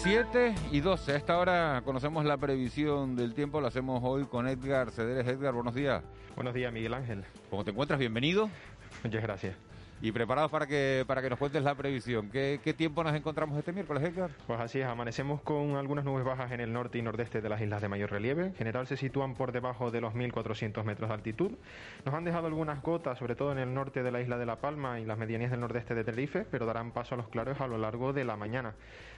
7 0.07 0.55
y 0.71 0.81
12. 0.81 1.13
A 1.13 1.17
esta 1.17 1.37
hora 1.37 1.83
conocemos 1.85 2.25
la 2.25 2.37
previsión 2.37 3.17
del 3.17 3.35
tiempo. 3.35 3.61
Lo 3.61 3.67
hacemos 3.67 4.01
hoy 4.05 4.25
con 4.27 4.47
Edgar 4.47 4.93
Cederes. 4.93 5.27
Edgar, 5.27 5.53
buenos 5.53 5.75
días. 5.75 6.05
Buenos 6.37 6.55
días, 6.55 6.73
Miguel 6.73 6.95
Ángel. 6.95 7.25
¿Cómo 7.51 7.65
te 7.65 7.73
encuentras? 7.73 7.99
Bienvenido. 7.99 8.49
Muchas 9.03 9.23
gracias. 9.23 9.66
Y 10.03 10.13
preparados 10.13 10.51
para 10.51 10.67
que, 10.67 11.05
para 11.07 11.23
que 11.23 11.31
nos 11.31 11.39
cuentes 11.39 11.63
la 11.63 11.75
previsión. 11.75 12.29
¿Qué, 12.29 12.61
¿Qué 12.63 12.75
tiempo 12.75 13.03
nos 13.03 13.15
encontramos 13.15 13.59
este 13.59 13.73
miércoles, 13.73 14.03
Edgar? 14.03 14.31
Pues 14.47 14.61
así 14.61 14.79
es, 14.81 14.87
amanecemos 14.87 15.41
con 15.41 15.77
algunas 15.77 16.05
nubes 16.05 16.23
bajas 16.23 16.53
en 16.53 16.61
el 16.61 16.71
norte 16.71 16.99
y 16.99 17.03
nordeste 17.03 17.41
de 17.41 17.49
las 17.49 17.63
islas 17.63 17.81
de 17.81 17.89
mayor 17.89 18.11
relieve. 18.11 18.45
En 18.45 18.55
general 18.55 18.87
se 18.87 18.99
sitúan 18.99 19.35
por 19.35 19.53
debajo 19.53 19.91
de 19.91 20.03
los 20.03 20.13
1.400 20.13 20.85
metros 20.85 21.09
de 21.09 21.15
altitud. 21.15 21.53
Nos 22.05 22.15
han 22.15 22.25
dejado 22.25 22.47
algunas 22.47 22.83
gotas, 22.83 23.19
sobre 23.19 23.37
todo 23.37 23.53
en 23.53 23.59
el 23.59 23.73
norte 23.73 24.03
de 24.03 24.11
la 24.11 24.21
isla 24.21 24.37
de 24.37 24.45
La 24.45 24.57
Palma 24.57 25.01
y 25.01 25.07
las 25.07 25.17
medianías 25.17 25.51
del 25.51 25.61
nordeste 25.61 25.95
de 25.95 26.05
Tenerife, 26.05 26.47
pero 26.51 26.67
darán 26.67 26.93
paso 26.93 27.15
a 27.15 27.19
los 27.19 27.29
claros 27.29 27.61
a 27.63 27.67
lo 27.67 27.79
largo 27.79 28.13
de 28.13 28.25
la 28.25 28.37
mañana. 28.37 28.75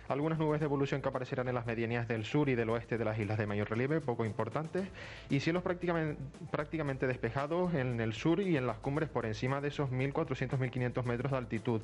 Algunas 0.08 0.38
nubes 0.38 0.60
de 0.60 0.64
evolución 0.64 1.02
que 1.02 1.08
aparecerán 1.10 1.48
en 1.48 1.54
las 1.54 1.66
medianías 1.66 2.08
del 2.08 2.24
sur 2.24 2.48
y 2.48 2.54
del 2.54 2.70
oeste 2.70 2.96
de 2.96 3.04
las 3.04 3.18
islas 3.18 3.36
de 3.36 3.46
mayor 3.46 3.68
relieve, 3.68 4.00
poco 4.00 4.24
importantes, 4.24 4.88
y 5.28 5.40
cielos 5.40 5.62
prácticamente, 5.62 6.22
prácticamente 6.50 7.06
despejados 7.06 7.74
en 7.74 8.00
el 8.00 8.14
sur 8.14 8.40
y 8.40 8.56
en 8.56 8.66
las 8.66 8.78
cumbres 8.78 9.10
por 9.10 9.26
encima 9.26 9.60
de 9.60 9.68
esos 9.68 9.90
1.400-1.500 10.70 11.04
metros 11.04 11.32
de 11.32 11.38
altitud. 11.38 11.80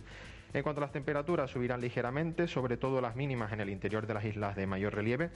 En 0.52 0.62
cuanto 0.62 0.80
a 0.80 0.84
las 0.84 0.92
temperaturas, 0.92 1.50
subirán 1.50 1.80
ligeramente, 1.80 2.46
sobre 2.46 2.76
todo 2.76 3.00
las 3.00 3.16
mínimas 3.16 3.52
en 3.52 3.60
el 3.60 3.70
interior 3.70 4.06
de 4.06 4.14
las 4.14 4.24
islas 4.24 4.54
de 4.54 4.66
mayor 4.66 4.94
relieve. 4.94 5.30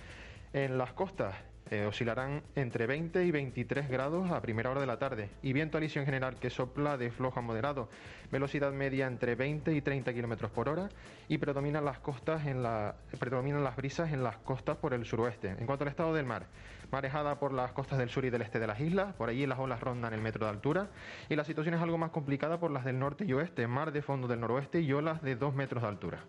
En 0.52 0.78
las 0.78 0.92
costas 0.92 1.34
eh, 1.70 1.84
oscilarán 1.84 2.42
entre 2.54 2.86
20 2.86 3.24
y 3.24 3.30
23 3.30 3.90
grados 3.90 4.30
a 4.30 4.40
primera 4.40 4.70
hora 4.70 4.80
de 4.80 4.86
la 4.86 4.98
tarde 4.98 5.28
y 5.42 5.52
viento 5.52 5.76
alisio 5.76 6.00
en 6.00 6.06
general 6.06 6.36
que 6.36 6.48
sopla 6.48 6.96
de 6.96 7.10
flojo 7.10 7.40
a 7.40 7.42
moderado, 7.42 7.90
velocidad 8.32 8.72
media 8.72 9.06
entre 9.06 9.34
20 9.34 9.74
y 9.74 9.82
30 9.82 10.14
kilómetros 10.14 10.50
por 10.50 10.70
hora 10.70 10.88
y 11.28 11.36
predominan 11.36 11.84
las 11.84 11.98
costas 11.98 12.46
en 12.46 12.64
predominan 13.18 13.62
las 13.62 13.76
brisas 13.76 14.12
en 14.14 14.22
las 14.22 14.38
costas 14.38 14.78
por 14.78 14.94
el 14.94 15.04
suroeste. 15.04 15.50
En 15.50 15.66
cuanto 15.66 15.84
al 15.84 15.90
estado 15.90 16.14
del 16.14 16.24
mar, 16.24 16.46
marejada 16.90 17.38
por 17.38 17.52
las 17.52 17.72
costas 17.72 17.98
del 17.98 18.10
sur 18.10 18.24
y 18.24 18.30
del 18.30 18.42
este 18.42 18.58
de 18.58 18.66
las 18.66 18.80
islas, 18.80 19.14
por 19.14 19.28
allí 19.28 19.46
las 19.46 19.58
olas 19.58 19.80
rondan 19.80 20.12
el 20.12 20.20
metro 20.20 20.46
de 20.46 20.50
altura 20.50 20.88
y 21.28 21.36
la 21.36 21.44
situación 21.44 21.74
es 21.74 21.80
algo 21.80 21.98
más 21.98 22.10
complicada 22.10 22.58
por 22.58 22.70
las 22.70 22.84
del 22.84 22.98
norte 22.98 23.24
y 23.24 23.32
oeste, 23.32 23.66
mar 23.66 23.92
de 23.92 24.02
fondo 24.02 24.28
del 24.28 24.40
noroeste 24.40 24.80
y 24.80 24.92
olas 24.92 25.22
de 25.22 25.36
2 25.36 25.54
metros 25.54 25.82
de 25.82 25.88
altura. 25.88 26.20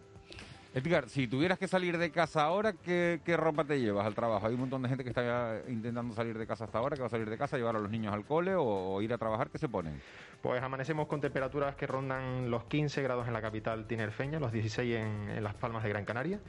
Edgar, 0.71 1.09
si 1.09 1.27
tuvieras 1.27 1.57
que 1.57 1.67
salir 1.67 1.97
de 1.97 2.11
casa 2.11 2.43
ahora, 2.43 2.73
¿qué, 2.73 3.21
¿qué, 3.25 3.35
ropa 3.35 3.63
te 3.63 3.81
llevas 3.81 4.05
al 4.05 4.13
trabajo? 4.13 4.45
Hay 4.45 4.53
un 4.53 4.59
montón 4.59 4.83
de 4.83 4.89
gente 4.89 5.03
que 5.03 5.09
está 5.09 5.61
intentando 5.67 6.13
salir 6.13 6.37
de 6.37 6.45
casa 6.45 6.65
hasta 6.65 6.77
ahora, 6.77 6.95
que 6.95 7.01
va 7.01 7.07
a 7.07 7.09
salir 7.09 7.27
de 7.27 7.39
casa, 7.39 7.57
llevar 7.57 7.75
a 7.75 7.79
los 7.79 7.89
niños 7.89 8.13
al 8.13 8.23
cole 8.23 8.53
o, 8.53 8.63
o 8.63 9.01
ir 9.01 9.11
a 9.11 9.17
trabajar, 9.17 9.49
¿qué 9.49 9.57
se 9.57 9.67
ponen? 9.67 9.99
Pues 10.43 10.61
amanecemos 10.61 11.07
con 11.07 11.21
temperaturas 11.21 11.75
que 11.75 11.87
rondan 11.87 12.51
los 12.51 12.65
15 12.65 13.01
grados 13.01 13.27
en 13.27 13.33
la 13.33 13.41
capital 13.41 13.87
tinerfeña, 13.87 14.39
los 14.39 14.51
16 14.51 14.95
en, 14.95 15.29
en 15.31 15.43
Las 15.43 15.55
Palmas 15.55 15.81
de 15.81 15.89
Gran 15.89 16.05
Canaria. 16.05 16.39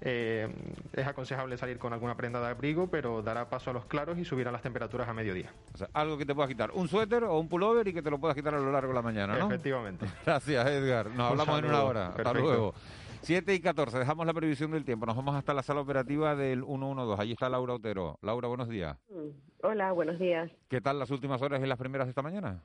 Eh, 0.00 0.48
es 0.92 1.06
aconsejable 1.06 1.56
salir 1.56 1.78
con 1.78 1.92
alguna 1.92 2.16
prenda 2.16 2.40
de 2.40 2.46
abrigo, 2.46 2.88
pero 2.88 3.22
dará 3.22 3.48
paso 3.48 3.70
a 3.70 3.72
los 3.72 3.84
claros 3.86 4.18
y 4.18 4.24
subirán 4.24 4.52
las 4.52 4.62
temperaturas 4.62 5.08
a 5.08 5.12
mediodía. 5.14 5.52
O 5.74 5.78
sea, 5.78 5.88
algo 5.92 6.16
que 6.16 6.24
te 6.24 6.34
pueda 6.34 6.48
quitar, 6.48 6.70
un 6.72 6.88
suéter 6.88 7.24
o 7.24 7.38
un 7.38 7.48
pullover 7.48 7.88
y 7.88 7.92
que 7.92 8.02
te 8.02 8.10
lo 8.10 8.18
puedas 8.18 8.36
quitar 8.36 8.54
a 8.54 8.58
lo 8.58 8.70
largo 8.70 8.88
de 8.88 8.94
la 8.94 9.02
mañana, 9.02 9.36
¿no? 9.38 9.46
Efectivamente. 9.46 10.06
Gracias, 10.26 10.66
Edgar. 10.66 11.06
Nos 11.06 11.14
Un 11.16 11.40
hablamos 11.40 11.58
en 11.58 11.64
una 11.66 11.82
hora. 11.82 12.06
Hasta 12.08 12.32
luego. 12.32 12.74
7 13.22 13.52
y 13.52 13.60
14, 13.60 13.98
dejamos 13.98 14.26
la 14.26 14.32
previsión 14.32 14.70
del 14.70 14.84
tiempo. 14.84 15.04
Nos 15.04 15.16
vamos 15.16 15.34
hasta 15.34 15.52
la 15.52 15.62
sala 15.62 15.80
operativa 15.80 16.36
del 16.36 16.64
112. 16.64 17.20
Allí 17.20 17.32
está 17.32 17.48
Laura 17.48 17.74
Otero. 17.74 18.18
Laura, 18.22 18.48
buenos 18.48 18.68
días. 18.68 18.96
Hola, 19.62 19.92
buenos 19.92 20.18
días. 20.18 20.50
¿Qué 20.68 20.80
tal 20.80 20.98
las 20.98 21.10
últimas 21.10 21.42
horas 21.42 21.60
y 21.62 21.66
las 21.66 21.78
primeras 21.78 22.06
de 22.06 22.10
esta 22.10 22.22
mañana? 22.22 22.62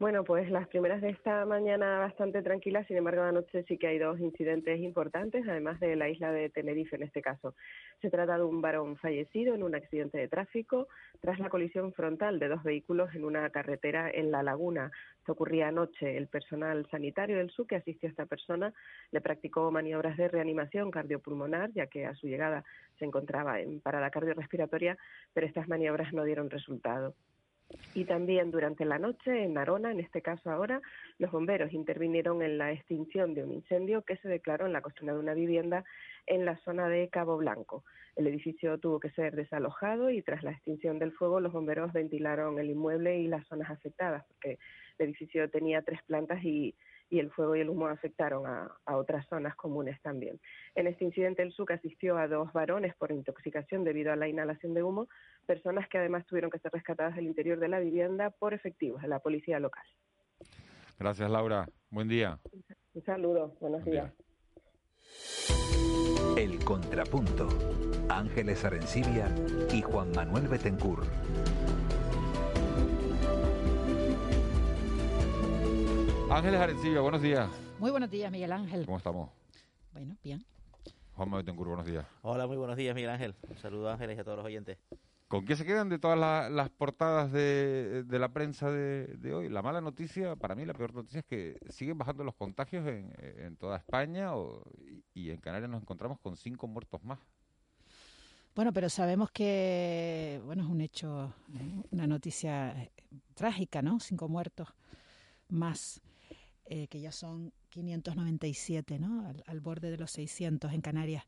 Bueno, 0.00 0.24
pues 0.24 0.50
las 0.50 0.66
primeras 0.66 1.02
de 1.02 1.10
esta 1.10 1.44
mañana 1.44 1.98
bastante 1.98 2.40
tranquilas, 2.40 2.86
sin 2.86 2.96
embargo, 2.96 3.20
anoche 3.20 3.64
sí 3.64 3.76
que 3.76 3.86
hay 3.86 3.98
dos 3.98 4.18
incidentes 4.18 4.80
importantes, 4.80 5.46
además 5.46 5.78
de 5.78 5.94
la 5.94 6.08
isla 6.08 6.32
de 6.32 6.48
Tenerife 6.48 6.96
en 6.96 7.02
este 7.02 7.20
caso. 7.20 7.54
Se 8.00 8.08
trata 8.08 8.38
de 8.38 8.44
un 8.44 8.62
varón 8.62 8.96
fallecido 8.96 9.54
en 9.54 9.62
un 9.62 9.74
accidente 9.74 10.16
de 10.16 10.26
tráfico 10.26 10.88
tras 11.20 11.38
la 11.38 11.50
colisión 11.50 11.92
frontal 11.92 12.38
de 12.38 12.48
dos 12.48 12.62
vehículos 12.62 13.14
en 13.14 13.26
una 13.26 13.50
carretera 13.50 14.10
en 14.10 14.30
La 14.30 14.42
Laguna. 14.42 14.90
Esto 15.18 15.32
ocurría 15.32 15.68
anoche. 15.68 16.16
El 16.16 16.28
personal 16.28 16.88
sanitario 16.90 17.36
del 17.36 17.50
SU 17.50 17.66
que 17.66 17.76
asistió 17.76 18.08
a 18.08 18.12
esta 18.12 18.24
persona 18.24 18.72
le 19.10 19.20
practicó 19.20 19.70
maniobras 19.70 20.16
de 20.16 20.28
reanimación 20.28 20.90
cardiopulmonar, 20.90 21.72
ya 21.74 21.88
que 21.88 22.06
a 22.06 22.14
su 22.14 22.26
llegada 22.26 22.64
se 22.98 23.04
encontraba 23.04 23.60
en 23.60 23.80
parada 23.80 24.08
cardiorrespiratoria, 24.08 24.96
pero 25.34 25.46
estas 25.46 25.68
maniobras 25.68 26.14
no 26.14 26.24
dieron 26.24 26.48
resultado. 26.48 27.14
Y 27.94 28.04
también 28.04 28.50
durante 28.50 28.84
la 28.84 28.98
noche 28.98 29.44
en 29.44 29.54
Narona, 29.54 29.90
en 29.90 30.00
este 30.00 30.22
caso 30.22 30.50
ahora, 30.50 30.80
los 31.18 31.30
bomberos 31.30 31.72
intervinieron 31.72 32.42
en 32.42 32.58
la 32.58 32.72
extinción 32.72 33.34
de 33.34 33.42
un 33.42 33.52
incendio 33.52 34.02
que 34.02 34.16
se 34.18 34.28
declaró 34.28 34.66
en 34.66 34.72
la 34.72 34.80
cocina 34.80 35.12
de 35.12 35.18
una 35.18 35.34
vivienda 35.34 35.84
en 36.26 36.44
la 36.44 36.56
zona 36.58 36.88
de 36.88 37.08
Cabo 37.08 37.36
Blanco. 37.36 37.84
El 38.16 38.26
edificio 38.26 38.78
tuvo 38.78 39.00
que 39.00 39.10
ser 39.10 39.34
desalojado 39.34 40.10
y 40.10 40.22
tras 40.22 40.42
la 40.42 40.52
extinción 40.52 40.98
del 40.98 41.12
fuego 41.12 41.40
los 41.40 41.52
bomberos 41.52 41.92
ventilaron 41.92 42.58
el 42.58 42.70
inmueble 42.70 43.18
y 43.18 43.26
las 43.26 43.46
zonas 43.46 43.70
afectadas, 43.70 44.24
porque 44.26 44.58
el 44.98 45.06
edificio 45.06 45.48
tenía 45.50 45.82
tres 45.82 46.00
plantas 46.02 46.44
y 46.44 46.74
y 47.10 47.18
el 47.18 47.30
fuego 47.32 47.56
y 47.56 47.60
el 47.60 47.68
humo 47.68 47.88
afectaron 47.88 48.46
a, 48.46 48.70
otras 48.96 49.26
zonas 49.28 49.54
comunes 49.56 50.00
también. 50.02 50.40
En 50.74 50.86
este 50.86 51.04
incidente 51.04 51.42
el 51.42 51.52
SUC 51.52 51.72
asistió 51.72 52.16
a 52.16 52.28
dos 52.28 52.52
varones 52.52 52.94
por 52.96 53.10
intoxicación 53.10 53.84
debido 53.84 54.12
a 54.12 54.16
la 54.16 54.28
inhalación 54.28 54.74
de 54.74 54.82
humo, 54.82 55.08
personas 55.46 55.88
que 55.88 55.98
además 55.98 56.24
tuvieron 56.26 56.50
que 56.50 56.58
ser 56.60 56.72
rescatadas 56.72 57.16
del 57.16 57.26
interior 57.26 57.58
de 57.58 57.68
la 57.68 57.80
vivienda 57.80 58.30
por 58.30 58.54
efectivos 58.54 59.02
de 59.02 59.08
la 59.08 59.18
policía 59.18 59.58
local. 59.58 59.84
Gracias 60.98 61.30
Laura, 61.30 61.66
buen 61.90 62.08
día. 62.08 62.38
Un 62.94 63.04
saludo, 63.04 63.56
buenos 63.60 63.84
días. 63.84 64.12
El 66.36 66.64
contrapunto. 66.64 67.48
Ángeles 68.08 68.64
Arencibia 68.64 69.32
y 69.72 69.82
Juan 69.82 70.10
Manuel 70.12 70.48
Betencur. 70.48 71.04
Ángeles 76.30 76.60
Arencibia, 76.60 77.00
buenos 77.00 77.20
días. 77.20 77.50
Muy 77.80 77.90
buenos 77.90 78.08
días, 78.08 78.30
Miguel 78.30 78.52
Ángel. 78.52 78.86
¿Cómo 78.86 78.98
estamos? 78.98 79.30
Bueno, 79.92 80.16
bien. 80.22 80.44
Juan 81.16 81.28
Betancourt, 81.32 81.68
buenos 81.68 81.86
días. 81.86 82.06
Hola, 82.22 82.46
muy 82.46 82.56
buenos 82.56 82.76
días, 82.76 82.94
Miguel 82.94 83.10
Ángel. 83.10 83.34
Un 83.48 83.58
saludo, 83.58 83.90
Ángeles, 83.90 84.16
y 84.16 84.20
a 84.20 84.24
todos 84.24 84.36
los 84.36 84.46
oyentes. 84.46 84.78
¿Con 85.26 85.44
qué 85.44 85.56
se 85.56 85.66
quedan 85.66 85.88
de 85.88 85.98
todas 85.98 86.50
las 86.50 86.70
portadas 86.70 87.32
de, 87.32 88.04
la 88.08 88.28
prensa 88.28 88.70
de, 88.70 89.34
hoy? 89.34 89.48
La 89.48 89.60
mala 89.60 89.80
noticia, 89.80 90.36
para 90.36 90.54
mí 90.54 90.64
la 90.64 90.72
peor 90.72 90.94
noticia 90.94 91.18
es 91.18 91.26
que 91.26 91.58
siguen 91.68 91.98
bajando 91.98 92.22
los 92.22 92.36
contagios 92.36 92.86
en, 92.86 93.56
toda 93.56 93.78
España 93.78 94.30
y, 95.14 95.30
en 95.30 95.38
Canarias 95.38 95.68
nos 95.68 95.82
encontramos 95.82 96.20
con 96.20 96.36
cinco 96.36 96.68
muertos 96.68 97.02
más. 97.02 97.18
Bueno, 98.54 98.72
pero 98.72 98.88
sabemos 98.88 99.32
que, 99.32 100.40
bueno, 100.44 100.62
es 100.62 100.68
un 100.68 100.80
hecho, 100.80 101.34
una 101.90 102.06
noticia 102.06 102.70
eh, 102.70 102.92
trágica, 103.34 103.82
¿no? 103.82 103.98
Cinco 103.98 104.28
muertos 104.28 104.68
más. 105.48 106.00
Eh, 106.72 106.86
que 106.86 107.00
ya 107.00 107.10
son 107.10 107.52
597, 107.70 109.00
¿no? 109.00 109.34
Al, 109.46 109.58
borde 109.58 109.90
de 109.90 109.96
los 109.96 110.12
600 110.12 110.72
en 110.72 110.80
Canarias. 110.80 111.24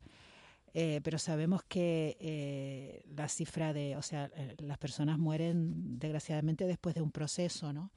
Eh, 0.72 1.00
pero 1.02 1.18
sabemos 1.18 1.64
que 1.64 2.16
eh, 2.20 3.02
la 3.16 3.28
cifra 3.28 3.72
de, 3.72 3.96
o 3.96 4.02
sea, 4.02 4.30
las 4.58 4.78
personas 4.78 5.18
mueren 5.18 5.98
desgraciadamente 5.98 6.64
después 6.68 6.94
de 6.94 7.02
un 7.02 7.10
proceso, 7.10 7.72
¿no? 7.72 7.90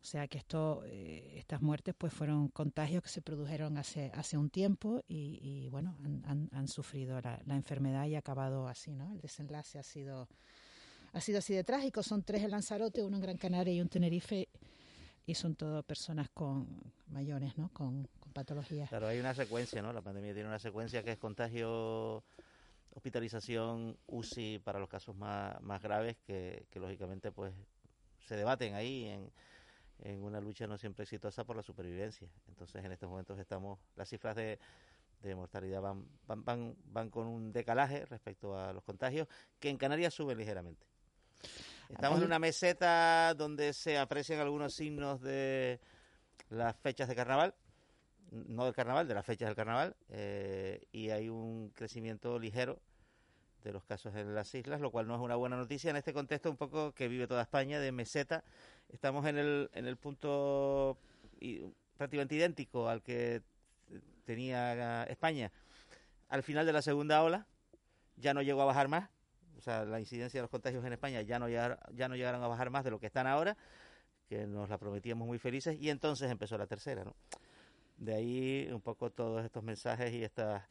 O 0.00 0.04
sea 0.04 0.28
que 0.28 0.38
esto, 0.38 0.84
estas 0.84 1.60
muertes 1.62 1.96
pues 1.98 2.12
fueron 2.12 2.46
contagios 2.46 3.02
que 3.02 3.08
se 3.08 3.22
produjeron 3.22 3.76
hace, 3.76 4.12
hace 4.14 4.38
un 4.38 4.48
tiempo 4.48 5.02
y, 5.08 5.66
bueno, 5.70 5.96
han, 6.24 6.48
han, 6.52 6.68
sufrido 6.68 7.20
la, 7.20 7.42
la, 7.44 7.56
enfermedad 7.56 8.06
y 8.06 8.14
ha 8.14 8.20
acabado 8.20 8.68
así, 8.68 8.94
¿no? 8.94 9.12
El 9.12 9.20
desenlace 9.20 9.80
ha 9.80 9.82
sido, 9.82 10.28
ha 11.12 11.20
sido 11.20 11.40
así 11.40 11.54
de 11.54 11.64
trágico. 11.64 12.04
Son 12.04 12.22
tres 12.22 12.44
en 12.44 12.52
Lanzarote, 12.52 13.02
uno 13.02 13.16
en 13.16 13.22
Gran 13.22 13.36
Canaria 13.36 13.74
y 13.74 13.80
un 13.80 13.88
Tenerife 13.88 14.48
y 15.28 15.34
son 15.34 15.56
todo 15.56 15.82
personas 15.82 16.30
con 16.30 16.66
mayores, 17.08 17.58
¿no? 17.58 17.68
Con, 17.74 18.08
patologías. 18.32 18.88
Claro, 18.88 19.08
hay 19.08 19.20
una 19.20 19.34
secuencia, 19.34 19.82
¿no? 19.82 19.92
La 19.92 20.00
pandemia 20.00 20.32
tiene 20.32 20.48
una 20.48 20.58
secuencia 20.58 21.02
que 21.02 21.12
es 21.12 21.18
contagio, 21.18 22.24
hospitalización, 22.94 23.98
UCI 24.06 24.58
para 24.60 24.78
los 24.78 24.88
casos 24.88 25.14
más, 25.16 25.60
más 25.60 25.82
graves 25.82 26.16
que, 26.26 26.66
lógicamente 26.76 27.30
pues 27.30 27.52
se 28.26 28.36
debaten 28.36 28.74
ahí 28.74 29.04
en, 29.04 29.30
en 30.00 30.22
una 30.22 30.40
lucha 30.40 30.66
no 30.66 30.78
siempre 30.78 31.02
exitosa 31.02 31.44
por 31.44 31.56
la 31.56 31.62
supervivencia. 31.62 32.28
Entonces 32.48 32.82
en 32.82 32.92
estos 32.92 33.10
momentos 33.10 33.38
estamos, 33.38 33.78
las 33.96 34.08
cifras 34.08 34.34
de, 34.34 34.58
de 35.20 35.34
mortalidad 35.34 35.82
van, 35.82 36.06
van, 36.26 36.42
van, 36.42 36.76
van 36.86 37.10
con 37.10 37.26
un 37.26 37.52
decalaje 37.52 38.06
respecto 38.06 38.58
a 38.58 38.72
los 38.72 38.82
contagios 38.82 39.28
que 39.60 39.68
en 39.68 39.76
Canarias 39.76 40.14
suben 40.14 40.38
ligeramente. 40.38 40.86
Estamos 41.88 42.18
en 42.18 42.26
una 42.26 42.38
meseta 42.38 43.34
donde 43.34 43.72
se 43.72 43.98
aprecian 43.98 44.40
algunos 44.40 44.74
signos 44.74 45.20
de 45.20 45.80
las 46.50 46.76
fechas 46.76 47.08
de 47.08 47.14
carnaval, 47.14 47.54
no 48.30 48.64
del 48.64 48.74
carnaval, 48.74 49.08
de 49.08 49.14
las 49.14 49.24
fechas 49.24 49.48
del 49.48 49.56
carnaval, 49.56 49.96
eh, 50.10 50.86
y 50.92 51.10
hay 51.10 51.28
un 51.28 51.70
crecimiento 51.70 52.38
ligero 52.38 52.80
de 53.64 53.72
los 53.72 53.84
casos 53.84 54.14
en 54.14 54.34
las 54.34 54.54
islas, 54.54 54.80
lo 54.80 54.90
cual 54.90 55.06
no 55.06 55.14
es 55.14 55.20
una 55.20 55.36
buena 55.36 55.56
noticia 55.56 55.90
en 55.90 55.96
este 55.96 56.12
contexto 56.12 56.50
un 56.50 56.56
poco 56.56 56.92
que 56.92 57.08
vive 57.08 57.26
toda 57.26 57.42
España 57.42 57.80
de 57.80 57.90
meseta. 57.90 58.44
Estamos 58.88 59.26
en 59.26 59.38
el, 59.38 59.70
en 59.72 59.86
el 59.86 59.96
punto 59.96 60.98
prácticamente 61.96 62.34
idéntico 62.34 62.88
al 62.88 63.02
que 63.02 63.42
tenía 64.24 65.04
España 65.04 65.50
al 66.28 66.42
final 66.42 66.66
de 66.66 66.72
la 66.72 66.82
segunda 66.82 67.22
ola, 67.22 67.46
ya 68.16 68.34
no 68.34 68.42
llegó 68.42 68.62
a 68.62 68.66
bajar 68.66 68.88
más, 68.88 69.08
o 69.58 69.60
sea, 69.60 69.84
la 69.84 70.00
incidencia 70.00 70.38
de 70.38 70.42
los 70.42 70.50
contagios 70.50 70.84
en 70.84 70.92
España 70.92 71.20
ya 71.22 71.38
no, 71.38 71.48
ya 71.48 71.78
no 72.08 72.16
llegaron 72.16 72.42
a 72.42 72.48
bajar 72.48 72.70
más 72.70 72.84
de 72.84 72.90
lo 72.90 72.98
que 72.98 73.06
están 73.06 73.26
ahora, 73.26 73.56
que 74.28 74.46
nos 74.46 74.68
la 74.68 74.78
prometíamos 74.78 75.26
muy 75.26 75.38
felices, 75.38 75.76
y 75.80 75.90
entonces 75.90 76.30
empezó 76.30 76.56
la 76.56 76.66
tercera, 76.66 77.04
¿no? 77.04 77.14
De 77.96 78.14
ahí 78.14 78.68
un 78.72 78.80
poco 78.80 79.10
todos 79.10 79.44
estos 79.44 79.64
mensajes 79.64 80.12
y 80.14 80.22
estas 80.22 80.62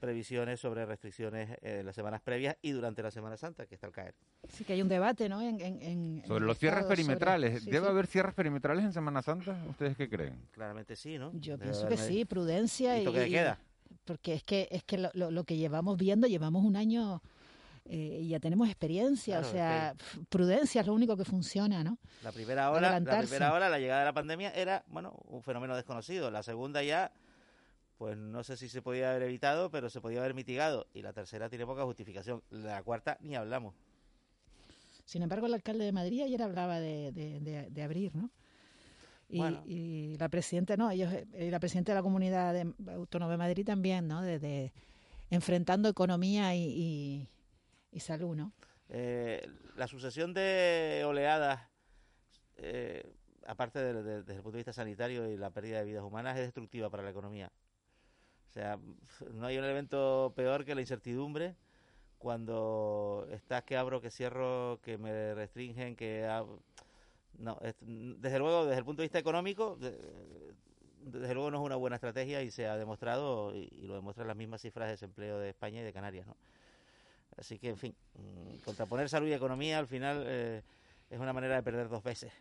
previsiones 0.00 0.58
sobre 0.58 0.84
restricciones 0.84 1.50
en 1.62 1.80
eh, 1.80 1.82
las 1.84 1.94
semanas 1.94 2.20
previas 2.20 2.56
y 2.60 2.72
durante 2.72 3.04
la 3.04 3.12
Semana 3.12 3.36
Santa, 3.36 3.66
que 3.66 3.76
está 3.76 3.86
al 3.86 3.92
caer. 3.92 4.16
Sí, 4.48 4.64
que 4.64 4.72
hay 4.72 4.82
un 4.82 4.88
debate, 4.88 5.28
¿no? 5.28 5.40
En, 5.40 6.24
sobre 6.26 6.44
los 6.44 6.58
cierres 6.58 6.86
perimetrales. 6.86 7.64
¿Debe 7.64 7.86
haber 7.86 8.08
cierres 8.08 8.34
perimetrales 8.34 8.84
en 8.84 8.92
Semana 8.92 9.22
Santa? 9.22 9.64
¿Ustedes 9.68 9.96
qué 9.96 10.08
creen? 10.08 10.48
Claramente 10.50 10.96
sí, 10.96 11.18
¿no? 11.18 11.30
Yo 11.34 11.56
pienso 11.56 11.86
que 11.86 11.96
sí, 11.96 12.24
prudencia 12.24 12.98
y... 12.98 13.06
¿Y 13.06 13.30
queda? 13.30 13.60
Porque 14.04 14.34
es 14.34 14.42
que, 14.42 14.66
es 14.72 14.82
que 14.82 14.98
lo, 14.98 15.30
lo 15.30 15.44
que 15.44 15.56
llevamos 15.56 15.96
viendo, 15.96 16.26
llevamos 16.26 16.64
un 16.64 16.74
año 16.74 17.22
eh, 17.84 18.24
ya 18.28 18.38
tenemos 18.38 18.68
experiencia, 18.68 19.40
o 19.40 19.44
sea, 19.44 19.94
prudencia 20.28 20.80
es 20.82 20.86
lo 20.86 20.94
único 20.94 21.16
que 21.16 21.24
funciona, 21.24 21.82
¿no? 21.82 21.98
La 22.22 22.30
primera 22.30 22.70
hora, 22.70 23.00
la 23.00 23.20
primera 23.20 23.52
hora, 23.52 23.68
la 23.68 23.78
llegada 23.78 24.00
de 24.00 24.06
la 24.06 24.12
pandemia 24.12 24.50
era, 24.50 24.84
bueno, 24.86 25.18
un 25.26 25.42
fenómeno 25.42 25.74
desconocido. 25.74 26.30
La 26.30 26.42
segunda 26.42 26.82
ya, 26.82 27.12
pues 27.98 28.16
no 28.16 28.44
sé 28.44 28.56
si 28.56 28.68
se 28.68 28.82
podía 28.82 29.10
haber 29.10 29.24
evitado, 29.24 29.70
pero 29.70 29.90
se 29.90 30.00
podía 30.00 30.20
haber 30.20 30.34
mitigado. 30.34 30.86
Y 30.94 31.02
la 31.02 31.12
tercera 31.12 31.48
tiene 31.48 31.66
poca 31.66 31.82
justificación. 31.84 32.42
La 32.50 32.82
cuarta 32.82 33.18
ni 33.20 33.34
hablamos. 33.34 33.74
Sin 35.04 35.22
embargo, 35.22 35.46
el 35.46 35.54
alcalde 35.54 35.84
de 35.84 35.92
Madrid 35.92 36.22
ayer 36.22 36.40
hablaba 36.40 36.78
de, 36.78 37.10
de, 37.12 37.82
abrir, 37.82 38.14
¿no? 38.14 38.30
Y, 39.28 40.16
la 40.18 40.28
presidenta, 40.28 40.76
no, 40.76 40.90
ellos, 40.90 41.12
eh, 41.12 41.50
la 41.50 41.58
presidenta 41.58 41.92
de 41.92 41.96
la 41.96 42.02
comunidad 42.02 42.54
autónoma 42.94 43.32
de 43.32 43.38
Madrid 43.38 43.66
también, 43.66 44.06
¿no? 44.06 44.22
De, 44.22 44.72
enfrentando 45.30 45.88
economía 45.88 46.54
y, 46.54 47.28
y 47.92 48.00
salud. 48.00 48.38
Eh, 48.88 49.46
la 49.76 49.86
sucesión 49.86 50.34
de 50.34 51.02
oleadas, 51.06 51.60
eh, 52.56 53.14
aparte 53.46 53.80
desde 53.80 54.34
el 54.34 54.42
punto 54.42 54.52
de 54.52 54.58
vista 54.58 54.72
sanitario 54.72 55.30
y 55.30 55.36
la 55.36 55.50
pérdida 55.50 55.78
de 55.78 55.84
vidas 55.84 56.02
humanas, 56.02 56.36
es 56.36 56.42
destructiva 56.42 56.90
para 56.90 57.02
la 57.02 57.10
economía. 57.10 57.52
O 58.48 58.52
sea, 58.52 58.78
no 59.32 59.46
hay 59.46 59.58
un 59.58 59.64
evento 59.64 60.32
peor 60.36 60.64
que 60.64 60.74
la 60.74 60.80
incertidumbre 60.80 61.56
cuando 62.18 63.26
estás 63.30 63.64
que 63.64 63.76
abro, 63.76 64.00
que 64.00 64.10
cierro, 64.10 64.80
que 64.82 64.98
me 64.98 65.34
restringen, 65.34 65.96
que... 65.96 66.28
No, 67.38 67.58
desde 67.80 68.38
luego, 68.38 68.66
desde 68.66 68.78
el 68.78 68.84
punto 68.84 69.00
de 69.00 69.06
vista 69.06 69.18
económico, 69.18 69.76
desde 69.76 71.34
luego 71.34 71.50
no 71.50 71.58
es 71.58 71.64
una 71.64 71.76
buena 71.76 71.96
estrategia 71.96 72.42
y 72.42 72.50
se 72.50 72.66
ha 72.66 72.76
demostrado, 72.76 73.56
y, 73.56 73.68
y 73.72 73.86
lo 73.86 73.94
demuestran 73.94 74.28
las 74.28 74.36
mismas 74.36 74.60
cifras 74.60 74.86
de 74.86 74.92
desempleo 74.92 75.38
de 75.38 75.48
España 75.48 75.80
y 75.80 75.84
de 75.84 75.92
Canarias, 75.94 76.26
¿no? 76.26 76.36
Así 77.36 77.58
que, 77.58 77.70
en 77.70 77.76
fin, 77.76 77.94
mm, 78.14 78.64
contraponer 78.64 79.08
salud 79.08 79.28
y 79.28 79.32
economía 79.32 79.78
al 79.78 79.86
final 79.86 80.24
eh, 80.26 80.62
es 81.10 81.18
una 81.18 81.32
manera 81.32 81.56
de 81.56 81.62
perder 81.62 81.88
dos 81.88 82.02
veces. 82.02 82.32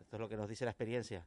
Esto 0.00 0.16
es 0.16 0.20
lo 0.20 0.28
que 0.28 0.36
nos 0.36 0.48
dice 0.48 0.64
la 0.64 0.70
experiencia. 0.70 1.26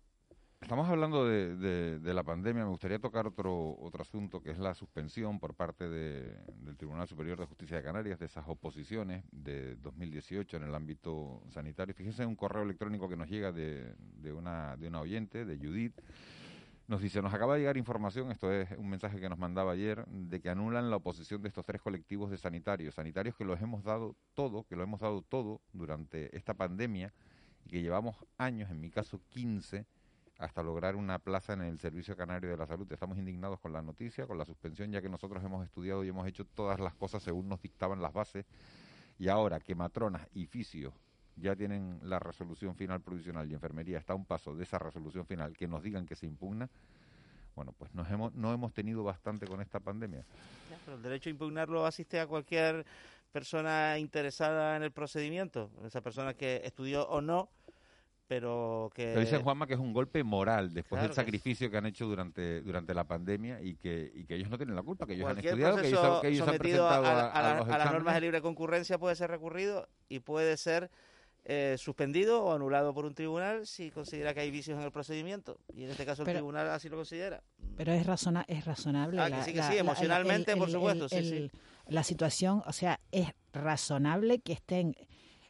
Estamos 0.62 0.90
hablando 0.90 1.26
de, 1.26 2.00
la 2.04 2.24
pandemia. 2.24 2.64
Me 2.64 2.70
gustaría 2.70 3.00
tocar 3.00 3.26
otro 3.26 3.78
otro 3.80 4.02
asunto 4.02 4.42
que 4.42 4.52
es 4.52 4.60
la 4.60 4.74
suspensión 4.74 5.40
por 5.40 5.54
parte 5.56 5.88
de, 5.88 6.38
del 6.58 6.78
Tribunal 6.78 7.08
Superior 7.08 7.40
de 7.40 7.46
Justicia 7.46 7.78
de 7.78 7.84
Canarias 7.84 8.20
de 8.20 8.26
esas 8.26 8.44
oposiciones 8.48 9.24
de 9.32 9.78
2018 9.78 10.58
en 10.58 10.64
el 10.64 10.76
ámbito 10.76 11.42
sanitario. 11.50 11.96
Fíjense 11.96 12.24
en 12.24 12.30
un 12.30 12.36
correo 12.36 12.64
electrónico 12.64 13.08
que 13.08 13.16
nos 13.16 13.30
llega 13.30 13.52
de, 13.52 13.96
de, 13.98 14.34
una, 14.34 14.76
de 14.76 14.90
una 14.90 15.00
oyente, 15.00 15.46
de 15.46 15.58
Judith. 15.58 16.00
Nos 16.90 17.02
dice, 17.02 17.22
nos 17.22 17.32
acaba 17.32 17.54
de 17.54 17.60
llegar 17.60 17.78
información, 17.78 18.32
esto 18.32 18.52
es 18.52 18.72
un 18.72 18.90
mensaje 18.90 19.20
que 19.20 19.30
nos 19.30 19.38
mandaba 19.38 19.74
ayer, 19.74 20.08
de 20.08 20.42
que 20.42 20.50
anulan 20.50 20.90
la 20.90 20.96
oposición 20.96 21.40
de 21.40 21.50
estos 21.50 21.64
tres 21.64 21.80
colectivos 21.84 22.32
de 22.32 22.38
sanitarios, 22.40 22.96
sanitarios 22.96 23.36
que 23.36 23.46
los 23.46 23.62
hemos 23.62 23.84
dado 23.84 24.16
todo, 24.34 24.64
que 24.64 24.76
lo 24.76 24.82
hemos 24.82 25.00
dado 25.00 25.22
todo 25.22 25.62
durante 25.72 26.36
esta 26.36 26.56
pandemia 26.56 27.14
y 27.64 27.70
que 27.70 27.84
llevamos 27.84 28.16
años, 28.40 28.72
en 28.72 28.82
mi 28.82 28.90
caso 28.90 29.22
15, 29.30 29.86
hasta 30.40 30.64
lograr 30.64 30.96
una 30.96 31.20
plaza 31.20 31.54
en 31.54 31.62
el 31.62 31.78
Servicio 31.78 32.18
Canario 32.18 32.50
de 32.50 32.58
la 32.58 32.66
Salud. 32.66 32.92
Estamos 32.92 33.20
indignados 33.20 33.60
con 33.60 33.72
la 33.72 33.84
noticia, 33.84 34.26
con 34.26 34.40
la 34.40 34.46
suspensión, 34.46 34.92
ya 34.92 35.00
que 35.00 35.10
nosotros 35.10 35.44
hemos 35.44 35.64
estudiado 35.64 36.04
y 36.04 36.08
hemos 36.08 36.28
hecho 36.28 36.44
todas 36.44 36.80
las 36.80 36.96
cosas 36.96 37.22
según 37.22 37.48
nos 37.50 37.62
dictaban 37.62 38.02
las 38.02 38.14
bases. 38.14 38.48
Y 39.20 39.28
ahora 39.28 39.60
que 39.60 39.76
matronas 39.76 40.28
y 40.34 40.48
fisios 40.48 40.96
ya 41.40 41.56
tienen 41.56 42.00
la 42.04 42.20
resolución 42.20 42.76
final 42.76 43.02
provisional 43.02 43.50
y 43.50 43.54
enfermería 43.54 43.98
está 43.98 44.14
a 44.14 44.16
un 44.16 44.26
paso 44.26 44.56
de 44.56 44.64
esa 44.64 44.80
resolución 44.80 45.26
final, 45.26 45.56
que 45.56 45.68
nos 45.68 45.84
digan 45.84 46.06
que 46.06 46.16
se 46.16 46.26
impugna, 46.26 46.70
bueno, 47.56 47.74
pues 47.78 47.94
nos 47.94 48.10
hemos, 48.10 48.34
no 48.36 48.54
hemos 48.54 48.74
tenido 48.74 49.04
bastante 49.04 49.46
con 49.48 49.62
esta 49.62 49.80
pandemia. 49.80 50.24
Ya, 50.70 50.78
pero 50.86 50.98
el 50.98 51.04
derecho 51.04 51.30
a 51.30 51.32
impugnarlo 51.32 51.86
asiste 51.86 52.20
a 52.20 52.28
cualquier 52.28 52.86
persona 53.32 53.98
interesada 54.00 54.76
en 54.76 54.84
el 54.84 54.92
procedimiento, 54.92 55.70
esa 55.86 56.02
persona 56.02 56.34
que 56.34 56.62
estudió 56.64 57.08
o 57.08 57.22
no 57.22 57.50
pero 58.30 58.92
que... 58.94 59.06
Pero 59.06 59.22
dice 59.22 59.38
Juanma 59.40 59.66
que 59.66 59.74
es 59.74 59.80
un 59.80 59.92
golpe 59.92 60.24
moral 60.24 60.72
después 60.72 61.00
claro 61.00 61.08
del 61.08 61.16
sacrificio 61.16 61.68
que, 61.68 61.72
que, 61.72 61.78
han 61.80 61.88
hecho 61.88 62.06
durante 62.06 62.62
durante 62.62 62.94
la 62.94 63.04
pandemia 63.06 63.60
y 63.60 63.76
que, 63.76 64.12
y 64.14 64.24
que 64.24 64.36
ellos 64.36 64.52
no 64.52 64.58
tienen 64.58 64.76
la 64.76 64.84
culpa, 64.84 65.08
que 65.08 65.16
ellos 65.16 65.28
han 65.28 65.40
estudiado, 65.40 65.78
que 65.78 65.88
ellos, 65.88 66.22
que 66.22 66.28
ellos 66.28 66.48
han 66.48 66.58
presentado 66.60 66.88
a, 66.88 66.98
a, 66.98 67.32
a, 67.32 67.58
a, 67.58 67.62
a 67.62 67.78
las 67.80 67.92
normas 67.92 68.14
de 68.14 68.22
libre 68.22 68.40
concurrencia 68.42 69.00
puede 69.00 69.16
ser 69.16 69.32
recurrido 69.32 69.90
y 70.10 70.20
puede 70.20 70.58
ser 70.58 70.92
eh, 71.46 71.76
suspendido 71.78 72.44
o 72.44 72.54
anulado 72.54 72.94
por 72.94 73.06
un 73.06 73.14
tribunal 73.14 73.66
si 73.66 73.92
considera 73.92 74.34
que 74.34 74.42
hay 74.42 74.52
vicios 74.52 74.78
en 74.78 74.84
el 74.84 74.92
procedimiento 74.92 75.60
y 75.74 75.84
en 75.84 75.90
este 75.90 76.06
caso 76.06 76.22
el 76.22 76.26
pero, 76.26 76.40
tribunal 76.40 76.70
así 76.70 76.90
lo 76.90 76.98
considera. 76.98 77.42
Pero 77.76 77.94
es, 77.94 78.06
razona, 78.06 78.46
es 78.48 78.66
razonable. 78.66 79.20
Ah, 79.20 79.30
la, 79.30 79.38
que 79.40 79.44
sí, 79.46 79.52
que 79.54 79.60
la, 79.60 79.72
sí, 79.72 79.78
emocionalmente, 79.78 80.52
la, 80.52 80.54
el, 80.54 80.60
por 80.60 80.68
el, 80.68 80.74
supuesto. 80.74 81.16
El, 81.16 81.26
sí, 81.26 81.30
sí. 81.30 81.52
La 81.88 82.04
situación, 82.04 82.62
o 82.66 82.74
sea, 82.74 83.00
es 83.12 83.30
razonable 83.52 84.40
que 84.40 84.54
estén 84.54 84.96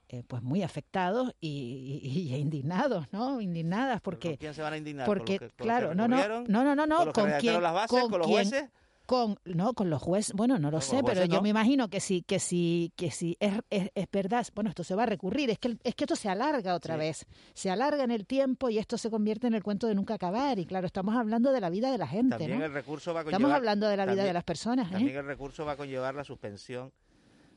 eh, 0.07 0.23
pues 0.25 0.41
muy 0.41 0.63
afectados 0.63 1.33
y, 1.39 2.01
y, 2.03 2.33
y, 2.33 2.35
indignados, 2.35 3.05
¿no? 3.11 3.41
Indignadas 3.41 4.01
porque... 4.01 4.29
¿Con 4.29 4.37
quién 4.37 4.53
se 4.53 4.61
van 4.61 4.73
a 4.73 4.77
indignar? 4.77 5.05
Porque, 5.05 5.37
¿Con 5.37 5.47
los 5.47 5.55
que, 5.55 5.63
claro, 5.63 5.93
no, 5.93 6.07
no, 6.07 6.17
no, 6.27 6.43
no, 6.47 6.75
no, 6.75 6.85
no, 6.87 6.97
¿Con, 6.97 7.13
con 7.13 7.31
quién, 7.39 7.61
las 7.61 7.73
bases, 7.73 7.89
con, 7.89 8.09
con 8.09 8.19
los 8.19 8.27
jueces? 8.27 8.69
Con, 9.09 9.39
no, 9.43 9.73
con 9.73 9.89
los 9.89 9.99
jueces, 10.03 10.33
bueno, 10.35 10.59
no 10.59 10.69
lo 10.69 10.81
sé, 10.81 11.01
pero 11.03 11.25
yo 11.25 11.37
no. 11.37 11.41
me 11.41 11.49
imagino 11.49 11.89
que 11.89 11.99
si, 11.99 12.21
que 12.21 12.37
si, 12.37 12.93
que 12.95 13.09
si 13.09 13.35
es, 13.39 13.53
es, 13.71 13.89
es 13.95 14.05
verdad, 14.11 14.45
bueno, 14.53 14.69
esto 14.69 14.83
se 14.83 14.93
va 14.93 15.01
a 15.01 15.05
recurrir, 15.07 15.49
es 15.49 15.57
que, 15.57 15.79
es 15.83 15.95
que 15.95 16.03
esto 16.03 16.15
se 16.15 16.29
alarga 16.29 16.75
otra 16.75 16.93
Sí. 16.93 16.99
vez, 16.99 17.25
se 17.55 17.71
alarga 17.71 18.03
en 18.03 18.11
el 18.11 18.27
tiempo 18.27 18.69
y 18.69 18.77
esto 18.77 18.99
se 18.99 19.09
convierte 19.09 19.47
en 19.47 19.55
el 19.55 19.63
cuento 19.63 19.87
de 19.87 19.95
nunca 19.95 20.13
acabar. 20.13 20.59
Y 20.59 20.67
claro, 20.67 20.85
estamos 20.85 21.15
hablando 21.15 21.51
de 21.51 21.59
la 21.59 21.71
vida 21.71 21.91
de 21.91 21.97
la 21.97 22.05
gente, 22.07 22.37
También 22.37 22.59
¿no? 22.59 22.65
el 22.65 22.71
recurso 22.73 23.11
va 23.15 23.21
a 23.21 23.23
conllevar... 23.23 23.41
Estamos 23.41 23.55
hablando 23.57 23.87
de 23.89 23.97
la 23.97 24.03
vida 24.05 24.11
también- 24.11 24.27
de 24.27 24.33
las 24.33 24.43
personas, 24.43 24.91
También 24.91 25.15
¿eh? 25.15 25.19
el 25.21 25.25
recurso 25.25 25.65
va 25.65 25.71
a 25.71 25.75
conllevar 25.75 26.13
la 26.13 26.23
suspensión 26.23 26.91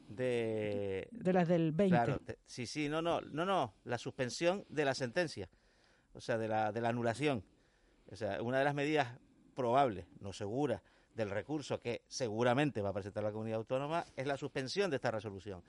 de... 0.08 1.08
De 1.12 1.32
las 1.32 1.48
del 1.48 1.72
20. 1.72 1.94
Claro, 1.94 2.20
sí, 2.46 2.66
sí, 2.66 2.88
no, 2.88 3.02
no, 3.02 3.20
no, 3.20 3.44
no, 3.44 3.74
la 3.84 3.98
suspensión 3.98 4.64
de 4.68 4.84
la 4.84 4.94
sentencia, 4.94 5.48
o 6.14 6.20
sea, 6.22 6.38
de 6.38 6.48
la, 6.48 6.72
de 6.72 6.80
la 6.80 6.88
anulación. 6.88 7.44
O 8.10 8.16
sea, 8.16 8.42
una 8.42 8.58
de 8.58 8.64
las 8.64 8.74
medidas 8.74 9.18
probables, 9.54 10.06
no 10.20 10.32
seguras, 10.32 10.82
del 11.14 11.30
recurso 11.30 11.78
que 11.80 12.02
seguramente 12.08 12.80
va 12.80 12.90
a 12.90 12.92
presentar 12.92 13.22
la 13.22 13.32
comunidad 13.32 13.58
autónoma 13.58 14.04
es 14.16 14.26
la 14.26 14.36
suspensión 14.36 14.90
de 14.90 14.96
esta 14.96 15.10
resolución. 15.10 15.62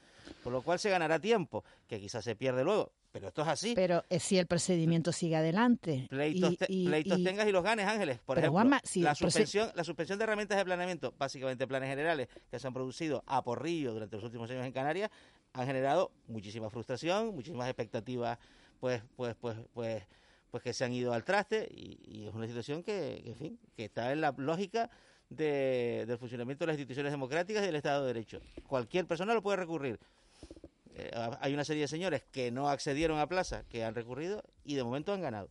Por 0.44 0.54
lo 0.54 0.62
cual 0.62 0.80
se 0.80 0.90
ganará 0.90 1.20
tiempo, 1.20 1.64
que 1.88 2.00
quizás 2.00 2.24
se 2.24 2.36
pierde 2.36 2.64
luego, 2.64 2.92
pero 3.12 3.28
esto 3.28 3.42
es 3.42 3.48
así. 3.50 3.74
Pero 3.76 4.04
eh, 4.10 4.20
si 4.20 4.38
el 4.38 4.48
procedimiento 4.48 5.12
sigue 5.12 5.36
adelante. 5.36 6.08
Pleitos, 6.10 6.54
y- 6.54 6.58
te- 6.58 6.66
y- 6.70 6.86
pleitos 6.88 7.20
y- 7.20 7.24
tengas 7.24 7.48
y 7.48 7.52
los 7.52 7.64
ganes, 7.64 7.86
Ángeles. 7.88 8.20
Por 8.20 8.36
Pero, 8.36 8.46
ejemplo, 8.48 8.52
Juanma, 8.54 8.82
si 8.84 9.02
la, 9.02 9.16
suspensión, 9.16 9.70
la 9.76 9.84
suspensión 9.84 10.18
de 10.18 10.24
herramientas 10.24 10.58
de 10.58 10.66
planeamiento, 10.66 11.14
básicamente 11.18 11.68
planes 11.68 11.90
generales 11.90 12.30
que 12.50 12.58
se 12.60 12.68
han 12.68 12.74
producido 12.74 13.24
a 13.28 13.44
porrillo 13.44 13.94
durante 13.94 14.16
los 14.16 14.24
últimos 14.26 14.50
años 14.50 14.66
en 14.66 14.72
Canarias, 14.72 15.12
han 15.54 15.68
generado 15.68 16.12
muchísima 16.28 16.70
frustración, 16.70 17.36
muchísimas 17.36 17.68
expectativas, 17.68 18.40
pues, 18.80 19.04
pues, 19.16 19.36
pues, 19.40 19.58
pues, 19.74 20.04
pues 20.50 20.64
que 20.64 20.74
se 20.74 20.86
han 20.86 20.94
ido 20.94 21.14
al 21.14 21.24
traste 21.24 21.68
y, 21.70 22.00
y 22.04 22.28
es 22.28 22.34
una 22.34 22.48
situación 22.48 22.82
que, 22.84 23.22
que, 23.24 23.30
en 23.32 23.36
fin, 23.36 23.60
que 23.76 23.86
está 23.86 24.12
en 24.12 24.22
la 24.22 24.34
lógica 24.38 24.90
de- 25.36 26.06
del 26.08 26.18
funcionamiento 26.18 26.64
de 26.64 26.68
las 26.68 26.76
instituciones 26.78 27.12
democráticas 27.12 27.64
y 27.64 27.66
del 27.68 27.76
Estado 27.76 28.02
de 28.02 28.08
Derecho. 28.14 28.40
Cualquier 28.68 29.06
persona 29.06 29.34
lo 29.34 29.42
puede 29.42 29.58
recurrir. 29.58 30.00
Eh, 30.96 31.12
hay 31.42 31.54
una 31.54 31.64
serie 31.64 31.82
de 31.82 31.88
señores 31.88 32.24
que 32.32 32.52
no 32.52 32.70
accedieron 32.70 33.20
a 33.20 33.28
plaza, 33.28 33.64
que 33.70 33.84
han 33.84 33.96
recurrido 33.96 34.44
y 34.64 34.76
de 34.76 34.84
momento 34.84 35.12
han 35.14 35.22
ganado. 35.22 35.50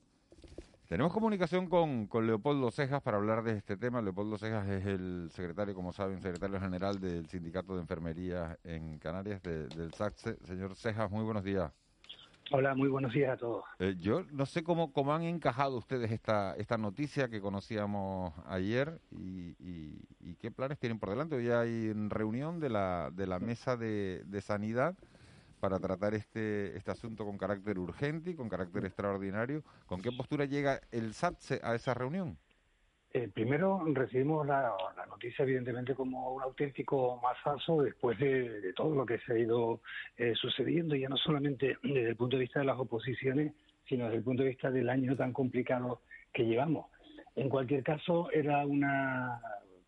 Tenemos 0.88 1.12
comunicación 1.12 1.68
con, 1.68 2.09
Leopoldo 2.27 2.71
Cejas 2.71 3.03
para 3.03 3.16
hablar 3.16 3.42
de 3.42 3.57
este 3.57 3.77
tema. 3.79 4.03
Leopoldo 4.03 4.37
Cejas 4.37 4.68
es 4.68 4.85
el 4.85 5.31
secretario, 5.33 5.75
como 5.75 5.92
saben, 5.92 6.21
secretario 6.21 6.61
general 6.61 7.01
del 7.01 7.27
Sindicato 7.29 7.75
de 7.75 7.81
Enfermería 7.81 8.59
en 8.62 8.99
Canarias, 8.99 9.42
de- 9.42 9.68
del 9.68 9.95
SACSE. 9.95 10.37
Señor 10.47 10.75
Cejas, 10.77 11.11
muy 11.11 11.25
buenos 11.25 11.45
días. 11.45 11.73
Hola, 12.55 12.75
muy 12.75 12.91
buenos 12.91 13.15
días 13.15 13.31
a 13.31 13.37
todos. 13.38 13.65
Eh, 13.79 13.97
yo 13.99 14.25
no 14.31 14.45
sé 14.45 14.62
cómo, 14.62 14.93
cómo 14.93 15.15
han 15.15 15.23
encajado 15.23 15.79
ustedes 15.79 16.11
esta, 16.11 16.55
esta 16.57 16.77
noticia 16.77 17.29
que 17.29 17.41
conocíamos 17.41 18.35
ayer 18.47 19.01
y, 19.11 19.55
qué 20.38 20.51
planes 20.51 20.79
tienen 20.79 20.99
por 20.99 21.09
delante. 21.09 21.37
Hoy 21.37 21.49
hay 21.51 21.93
reunión 22.09 22.61
de 22.61 22.69
la, 22.69 23.11
de 23.12 23.27
la 23.27 23.38
mesa 23.38 23.77
de, 23.77 24.23
de 24.27 24.41
sanidad 24.41 24.95
para 25.61 25.79
tratar 25.79 26.15
este, 26.15 26.77
este 26.77 26.91
asunto 26.91 27.25
con 27.25 27.38
carácter 27.38 27.79
urgente 27.79 28.31
y 28.31 28.35
con 28.35 28.49
carácter 28.49 28.85
extraordinario. 28.85 29.62
¿Con 29.87 30.03
qué 30.03 30.12
postura 30.12 30.45
llega 30.45 30.81
el 30.91 31.15
SATSE 31.15 31.61
a 31.62 31.75
esa 31.75 31.95
reunión? 31.95 32.37
Eh, 33.14 33.29
primero 33.29 33.83
recibimos 33.92 34.46
la, 34.46 34.72
noticia, 35.07 35.42
evidentemente, 35.42 35.94
como 35.94 36.33
un 36.33 36.42
auténtico 36.42 37.20
mazazo 37.22 37.83
después 37.83 38.18
de, 38.18 38.72
todo 38.75 38.94
lo 38.94 39.05
que 39.05 39.18
se 39.18 39.35
ha 39.35 39.38
ido 39.38 39.81
eh, 40.16 40.33
sucediendo, 40.35 40.96
ya 40.96 41.11
no 41.11 41.18
solamente 41.18 41.77
desde 41.83 42.09
el 42.09 42.16
punto 42.16 42.37
de 42.37 42.42
vista 42.42 42.61
de 42.61 42.66
las 42.66 42.79
oposiciones, 42.79 43.53
sino 43.87 44.05
desde 44.05 44.18
el 44.18 44.25
punto 44.25 44.42
de 44.42 44.48
vista 44.48 44.70
del 44.70 44.88
año 44.88 45.14
tan 45.14 45.35
complicado 45.35 46.01
que 46.33 46.46
llevamos. 46.46 46.87
En 47.37 47.51
cualquier 47.51 47.83
caso, 47.83 48.31
era 48.31 48.64
una, 48.64 49.38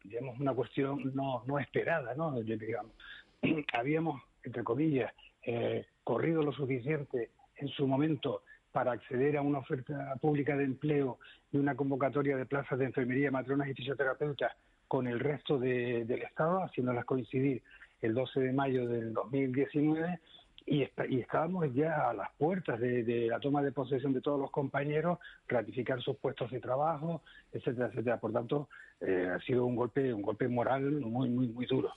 digamos, 0.03 0.39
una 0.39 0.53
cuestión 0.53 1.15
no, 1.15 1.45
no 1.47 1.59
esperada, 1.59 2.15
¿no? 2.15 2.39
Digamos, 2.43 2.93
habíamos, 3.73 4.21
entre 4.43 4.63
comillas, 4.65 5.11
eh, 5.43 5.87
corrido 6.03 6.43
lo 6.43 6.53
suficiente 6.53 7.31
en 7.57 7.69
su 7.69 7.87
momento 7.87 8.43
para 8.75 8.91
acceder 8.91 9.37
a 9.37 9.43
una 9.43 9.59
oferta 9.61 10.17
pública 10.21 10.57
de 10.57 10.65
empleo 10.65 11.21
y 11.53 11.59
una 11.59 11.77
convocatoria 11.77 12.37
de 12.37 12.45
plazas 12.45 12.77
de 12.77 12.87
enfermería, 12.87 13.31
matronas 13.31 13.69
y 13.69 13.75
fisioterapeutas 13.75 14.51
con 14.89 15.07
el 15.07 15.21
resto 15.21 15.59
de- 15.61 16.05
del 16.05 16.23
Estado, 16.23 16.61
haciéndolas 16.65 17.05
coincidir 17.05 17.63
el 18.03 18.15
12 18.15 18.41
de 18.41 18.53
mayo 18.53 18.89
del 18.89 19.13
2019 19.15 20.19
y, 20.67 20.83
está- 20.83 21.07
y 21.07 21.21
estábamos 21.21 21.73
ya 21.73 22.11
a 22.11 22.15
las 22.15 22.33
puertas 22.37 22.81
de, 22.81 23.05
de 23.05 23.29
la 23.29 23.39
toma 23.39 23.63
de 23.63 23.71
posesión 23.71 24.13
de 24.13 24.21
todos 24.21 24.41
los 24.41 24.51
compañeros, 24.51 25.21
ratificar 25.47 26.01
sus 26.03 26.17
puestos 26.17 26.51
de 26.51 26.59
trabajo, 26.59 27.23
etcétera, 27.53 27.87
etcétera. 27.87 28.19
Por 28.19 28.33
tanto, 28.33 28.69
eh, 29.01 29.31
ha 29.33 29.39
sido 29.43 29.67
un 29.67 29.77
golpe, 29.77 30.13
un 30.13 30.23
golpe 30.23 30.49
moral 30.49 30.91
muy, 31.01 31.29
muy, 31.31 31.47
muy 31.47 31.67
duro. 31.67 31.93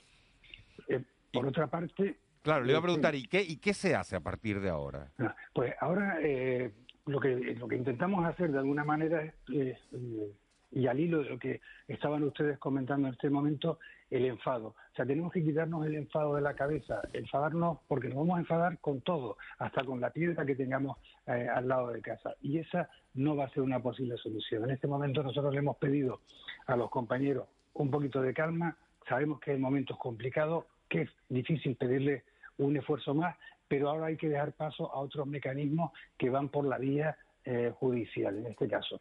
Eh, 0.86 1.02
por 1.32 1.44
otra 1.44 1.66
parte, 1.66 2.18
Claro, 2.42 2.64
le 2.64 2.70
iba 2.70 2.78
a 2.78 2.80
eh, 2.80 2.82
preguntar, 2.82 3.14
¿y 3.14 3.26
qué, 3.26 3.42
¿y 3.42 3.56
qué 3.56 3.74
se 3.74 3.94
hace 3.94 4.16
a 4.16 4.20
partir 4.20 4.60
de 4.60 4.68
ahora? 4.68 5.10
Ah, 5.18 5.34
Pues 5.52 5.74
ahora 5.80 6.18
eh, 6.22 6.72
lo 7.06 7.20
que 7.20 7.34
lo 7.58 7.68
que 7.68 7.76
intentamos 7.76 8.24
hacer 8.26 8.52
de 8.52 8.58
alguna 8.58 8.84
manera 8.84 9.22
es, 9.22 9.34
eh, 9.52 9.78
eh, 9.92 10.32
y 10.70 10.86
al 10.86 11.00
hilo 11.00 11.22
de 11.22 11.30
lo 11.30 11.38
que 11.38 11.60
estaban 11.86 12.22
ustedes 12.24 12.58
comentando 12.58 13.08
en 13.08 13.14
este 13.14 13.30
momento, 13.30 13.78
el 14.10 14.26
enfado. 14.26 14.68
O 14.68 14.94
sea, 14.94 15.06
tenemos 15.06 15.32
que 15.32 15.42
quitarnos 15.42 15.86
el 15.86 15.94
enfado 15.94 16.34
de 16.34 16.42
la 16.42 16.54
cabeza, 16.54 17.00
enfadarnos 17.12 17.78
porque 17.88 18.08
nos 18.08 18.18
vamos 18.18 18.36
a 18.36 18.40
enfadar 18.40 18.78
con 18.78 19.00
todo, 19.00 19.38
hasta 19.58 19.84
con 19.84 20.00
la 20.00 20.10
piedra 20.10 20.44
que 20.44 20.54
tengamos 20.54 20.98
eh, 21.26 21.48
al 21.52 21.68
lado 21.68 21.90
de 21.90 22.02
casa. 22.02 22.34
Y 22.42 22.58
esa 22.58 22.90
no 23.14 23.36
va 23.36 23.46
a 23.46 23.50
ser 23.50 23.62
una 23.62 23.80
posible 23.80 24.16
solución. 24.18 24.64
En 24.64 24.70
este 24.70 24.86
momento 24.86 25.22
nosotros 25.22 25.52
le 25.52 25.60
hemos 25.60 25.76
pedido 25.78 26.20
a 26.66 26.76
los 26.76 26.90
compañeros 26.90 27.48
un 27.74 27.90
poquito 27.90 28.20
de 28.20 28.34
calma. 28.34 28.76
Sabemos 29.08 29.40
que 29.40 29.52
hay 29.52 29.58
momentos 29.58 29.96
complicados, 29.96 30.66
que 30.88 31.02
es 31.02 31.10
difícil 31.28 31.76
pedirle 31.76 32.24
un 32.58 32.76
esfuerzo 32.76 33.14
más, 33.14 33.36
pero 33.68 33.90
ahora 33.90 34.06
hay 34.06 34.16
que 34.16 34.28
dejar 34.28 34.52
paso 34.52 34.92
a 34.92 34.98
otros 34.98 35.26
mecanismos 35.26 35.92
que 36.16 36.30
van 36.30 36.48
por 36.48 36.66
la 36.66 36.78
vía 36.78 37.16
eh, 37.44 37.72
judicial, 37.78 38.36
en 38.38 38.46
este 38.46 38.68
caso. 38.68 39.00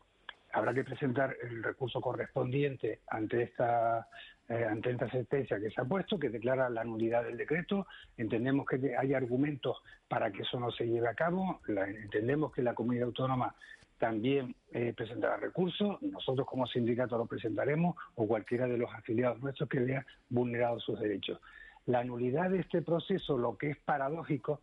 Habrá 0.53 0.73
que 0.73 0.83
presentar 0.83 1.35
el 1.41 1.63
recurso 1.63 1.99
correspondiente 2.01 3.01
ante 3.07 3.43
esta 3.43 4.07
eh, 4.49 4.63
ante 4.63 4.91
esta 4.91 5.09
sentencia 5.09 5.59
que 5.59 5.69
se 5.69 5.81
ha 5.81 5.83
puesto, 5.83 6.17
que 6.17 6.29
declara 6.29 6.69
la 6.69 6.85
nulidad 6.85 7.23
del 7.25 7.35
decreto. 7.35 7.85
Entendemos 8.15 8.65
que 8.65 8.95
hay 8.95 9.13
argumentos 9.13 9.83
para 10.07 10.31
que 10.31 10.43
eso 10.43 10.57
no 10.57 10.71
se 10.71 10.87
lleve 10.87 11.09
a 11.09 11.15
cabo. 11.15 11.59
Entendemos 11.67 12.53
que 12.53 12.61
la 12.61 12.73
comunidad 12.73 13.07
autónoma 13.07 13.53
también 13.97 14.55
eh, 14.71 14.93
presentará 14.95 15.35
recursos, 15.37 16.01
nosotros 16.01 16.47
como 16.47 16.65
sindicato 16.67 17.17
lo 17.17 17.25
presentaremos 17.25 17.95
o 18.15 18.25
cualquiera 18.27 18.67
de 18.67 18.77
los 18.77 18.93
afiliados 18.93 19.41
nuestros 19.41 19.67
que 19.67 19.79
vea 19.79 20.05
vulnerado 20.29 20.79
sus 20.79 20.97
derechos. 20.99 21.41
La 21.87 22.03
nulidad 22.03 22.49
de 22.49 22.59
este 22.59 22.81
proceso, 22.81 23.37
lo 23.37 23.57
que 23.57 23.71
es 23.71 23.77
paradójico, 23.77 24.61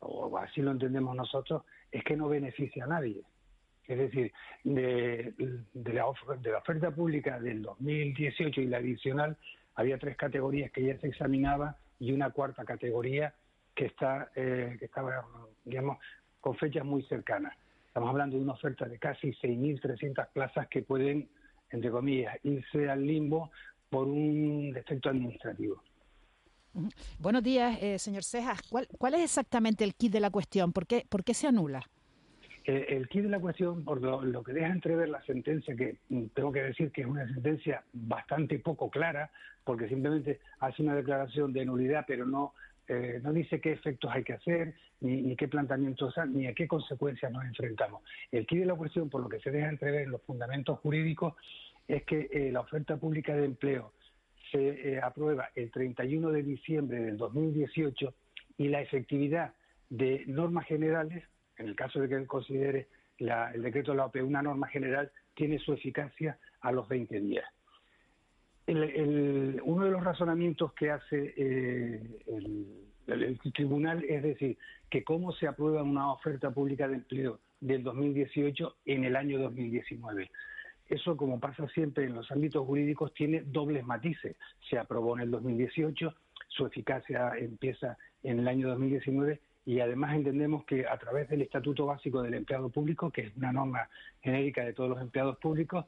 o 0.00 0.38
así 0.38 0.62
lo 0.62 0.70
entendemos 0.70 1.16
nosotros, 1.16 1.62
es 1.90 2.04
que 2.04 2.16
no 2.16 2.28
beneficia 2.28 2.84
a 2.84 2.88
nadie. 2.88 3.22
Es 3.86 3.98
decir, 3.98 4.32
de, 4.64 5.34
la, 5.74 6.06
de 6.36 6.52
la 6.52 6.58
oferta 6.58 6.90
pública 6.90 7.40
del 7.40 7.62
2018 7.62 8.60
y 8.60 8.66
la 8.66 8.78
adicional, 8.78 9.36
había 9.74 9.98
tres 9.98 10.16
categorías 10.16 10.70
que 10.70 10.84
ya 10.84 10.98
se 10.98 11.08
examinaba 11.08 11.76
y 11.98 12.12
una 12.12 12.30
cuarta 12.30 12.64
categoría 12.64 13.34
que 13.74 13.86
está 13.86 14.30
eh, 14.34 14.76
que 14.78 14.84
estaba, 14.84 15.24
digamos, 15.64 15.98
con 16.40 16.56
fechas 16.56 16.84
muy 16.84 17.02
cercanas. 17.04 17.56
Estamos 17.86 18.10
hablando 18.10 18.36
de 18.36 18.42
una 18.42 18.52
oferta 18.52 18.86
de 18.86 18.98
casi 18.98 19.30
6.300 19.30 20.28
plazas 20.32 20.68
que 20.68 20.82
pueden, 20.82 21.28
entre 21.70 21.90
comillas, 21.90 22.36
irse 22.42 22.90
al 22.90 23.06
limbo 23.06 23.50
por 23.88 24.06
un 24.06 24.72
defecto 24.72 25.08
administrativo. 25.08 25.82
Buenos 27.18 27.42
días, 27.42 27.78
eh, 27.82 27.98
señor 27.98 28.24
Cejas. 28.24 28.60
¿Cuál, 28.68 28.86
¿Cuál, 28.98 29.14
es 29.14 29.22
exactamente 29.22 29.84
el 29.84 29.94
kit 29.94 30.12
de 30.12 30.20
la 30.20 30.30
cuestión? 30.30 30.72
¿Por 30.72 30.86
qué, 30.86 31.34
se 31.34 31.46
anula? 31.46 31.82
Eh, 32.64 32.86
el 32.90 33.08
kit 33.08 33.22
de 33.22 33.28
la 33.28 33.40
cuestión, 33.40 33.84
por 33.84 34.00
lo, 34.00 34.42
que 34.42 34.52
deja 34.52 34.68
entrever 34.68 35.08
la 35.08 35.22
sentencia, 35.22 35.74
que 35.74 35.96
mm, 36.08 36.26
tengo 36.34 36.52
que 36.52 36.62
decir 36.62 36.92
que 36.92 37.02
es 37.02 37.06
una 37.06 37.26
sentencia 37.26 37.82
bastante 37.92 38.58
poco 38.58 38.90
clara, 38.90 39.30
porque 39.64 39.88
simplemente 39.88 40.40
hace 40.60 40.82
una 40.82 40.94
declaración 40.94 41.52
de 41.52 41.64
nulidad, 41.64 42.04
pero 42.06 42.26
no 42.26 42.54
eh, 42.88 43.20
no 43.22 43.34
dice 43.34 43.60
qué 43.60 43.72
efectos 43.72 44.10
hay 44.10 44.24
que 44.24 44.32
hacer, 44.32 44.74
ni, 45.00 45.36
qué 45.36 45.46
planteamientos, 45.46 46.14
ni 46.28 46.46
a 46.46 46.54
qué 46.54 46.66
consecuencias 46.66 47.30
nos 47.30 47.44
enfrentamos. 47.44 48.02
El 48.32 48.46
quid 48.46 48.60
de 48.60 48.66
la 48.66 48.74
cuestión, 48.74 49.10
por 49.10 49.20
lo 49.20 49.28
que 49.28 49.40
se 49.40 49.50
deja 49.50 49.68
entrever 49.68 50.02
en 50.02 50.10
los 50.10 50.22
fundamentos 50.22 50.78
jurídicos, 50.80 51.34
es 51.86 52.02
que 52.04 52.28
eh, 52.32 52.50
la 52.50 52.60
oferta 52.60 52.96
pública 52.96 53.36
de 53.36 53.44
empleo 53.44 53.92
se 54.50 54.92
eh, 54.94 55.00
aprueba 55.02 55.50
el 55.54 55.70
31 55.70 56.30
de 56.30 56.42
diciembre 56.42 57.00
del 57.00 57.16
2018 57.16 58.14
y 58.58 58.68
la 58.68 58.80
efectividad 58.80 59.52
de 59.90 60.24
normas 60.26 60.66
generales, 60.66 61.24
en 61.56 61.68
el 61.68 61.76
caso 61.76 62.00
de 62.00 62.08
que 62.08 62.14
él 62.14 62.26
considere 62.26 62.88
el 63.18 63.62
decreto 63.62 63.90
de 63.92 63.96
la 63.96 64.06
OPE 64.06 64.22
una 64.22 64.42
norma 64.42 64.68
general, 64.68 65.10
tiene 65.34 65.58
su 65.58 65.72
eficacia 65.72 66.38
a 66.60 66.70
los 66.72 66.88
20 66.88 67.20
días 67.20 67.44
uno 68.68 69.84
de 69.84 69.90
los 69.90 70.04
razonamientos 70.04 70.72
que 70.74 70.90
hace 70.90 71.34
eh, 71.36 72.02
el, 73.06 73.38
tribunal 73.54 74.04
es 74.04 74.22
decir, 74.22 74.58
que 74.90 75.04
cómo 75.04 75.32
se 75.32 75.46
aprueba 75.46 75.82
una 75.82 76.12
oferta 76.12 76.50
pública 76.50 76.86
de 76.86 76.96
empleo 76.96 77.40
del 77.60 77.82
2018 77.82 78.76
en 78.84 79.04
el 79.04 79.16
año 79.16 79.38
2019. 79.38 80.30
Eso, 80.88 81.16
como 81.16 81.38
pasa 81.38 81.68
siempre 81.68 82.04
en 82.04 82.14
los 82.14 82.30
ámbitos 82.30 82.64
jurídicos, 82.66 83.12
tiene 83.12 83.42
dobles 83.42 83.84
matices. 83.84 84.36
Se 84.68 84.78
aprobó 84.78 85.16
en 85.16 85.24
el 85.24 85.30
2018, 85.30 86.14
su 86.48 86.66
eficacia 86.66 87.32
empieza 87.36 87.98
en 88.22 88.40
el 88.40 88.48
año 88.48 88.68
2019 88.68 89.40
y 89.66 89.80
además 89.80 90.14
entendemos 90.14 90.64
que 90.64 90.86
a 90.86 90.96
través 90.96 91.28
del 91.28 91.42
Estatuto 91.42 91.84
Básico 91.84 92.22
del 92.22 92.34
Empleado 92.34 92.70
Público, 92.70 93.10
que 93.10 93.26
es 93.26 93.36
una 93.36 93.52
norma 93.52 93.88
genérica 94.22 94.64
de 94.64 94.72
todos 94.72 94.88
los 94.88 95.00
empleados 95.00 95.36
públicos, 95.38 95.84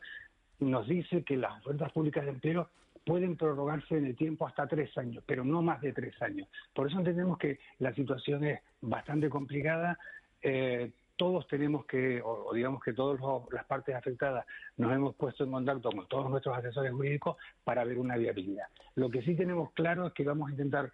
nos 0.58 0.86
dice 0.86 1.24
que 1.24 1.38
las 1.38 1.58
ofertas 1.60 1.90
públicas 1.92 2.24
de 2.24 2.32
empleo 2.32 2.68
pueden 3.06 3.36
prorrogarse 3.36 3.96
en 3.96 4.04
el 4.04 4.16
tiempo 4.16 4.46
hasta 4.46 4.66
tres 4.66 4.96
años, 4.98 5.24
pero 5.26 5.44
no 5.44 5.62
más 5.62 5.80
de 5.80 5.94
tres 5.94 6.20
años. 6.20 6.46
Por 6.74 6.88
eso 6.88 6.98
entendemos 6.98 7.38
que 7.38 7.58
la 7.78 7.94
situación 7.94 8.44
es 8.44 8.60
bastante 8.82 9.30
complicada. 9.30 9.98
Eh, 10.42 10.90
todos 11.20 11.46
tenemos 11.48 11.84
que, 11.84 12.22
o, 12.24 12.50
digamos 12.54 12.82
que 12.82 12.94
todas 12.94 13.20
las 13.52 13.66
partes 13.66 13.94
afectadas 13.94 14.46
nos 14.78 14.90
hemos 14.90 15.14
puesto 15.16 15.44
en 15.44 15.50
contacto 15.50 15.90
con 15.90 16.08
todos 16.08 16.30
nuestros 16.30 16.56
asesores 16.56 16.92
jurídicos 16.92 17.36
para 17.62 17.84
ver 17.84 17.98
una 17.98 18.16
viabilidad. 18.16 18.64
Lo 18.94 19.10
que 19.10 19.20
sí 19.20 19.34
tenemos 19.36 19.70
claro 19.72 20.06
es 20.06 20.14
que 20.14 20.24
vamos 20.24 20.48
a 20.48 20.52
intentar 20.52 20.90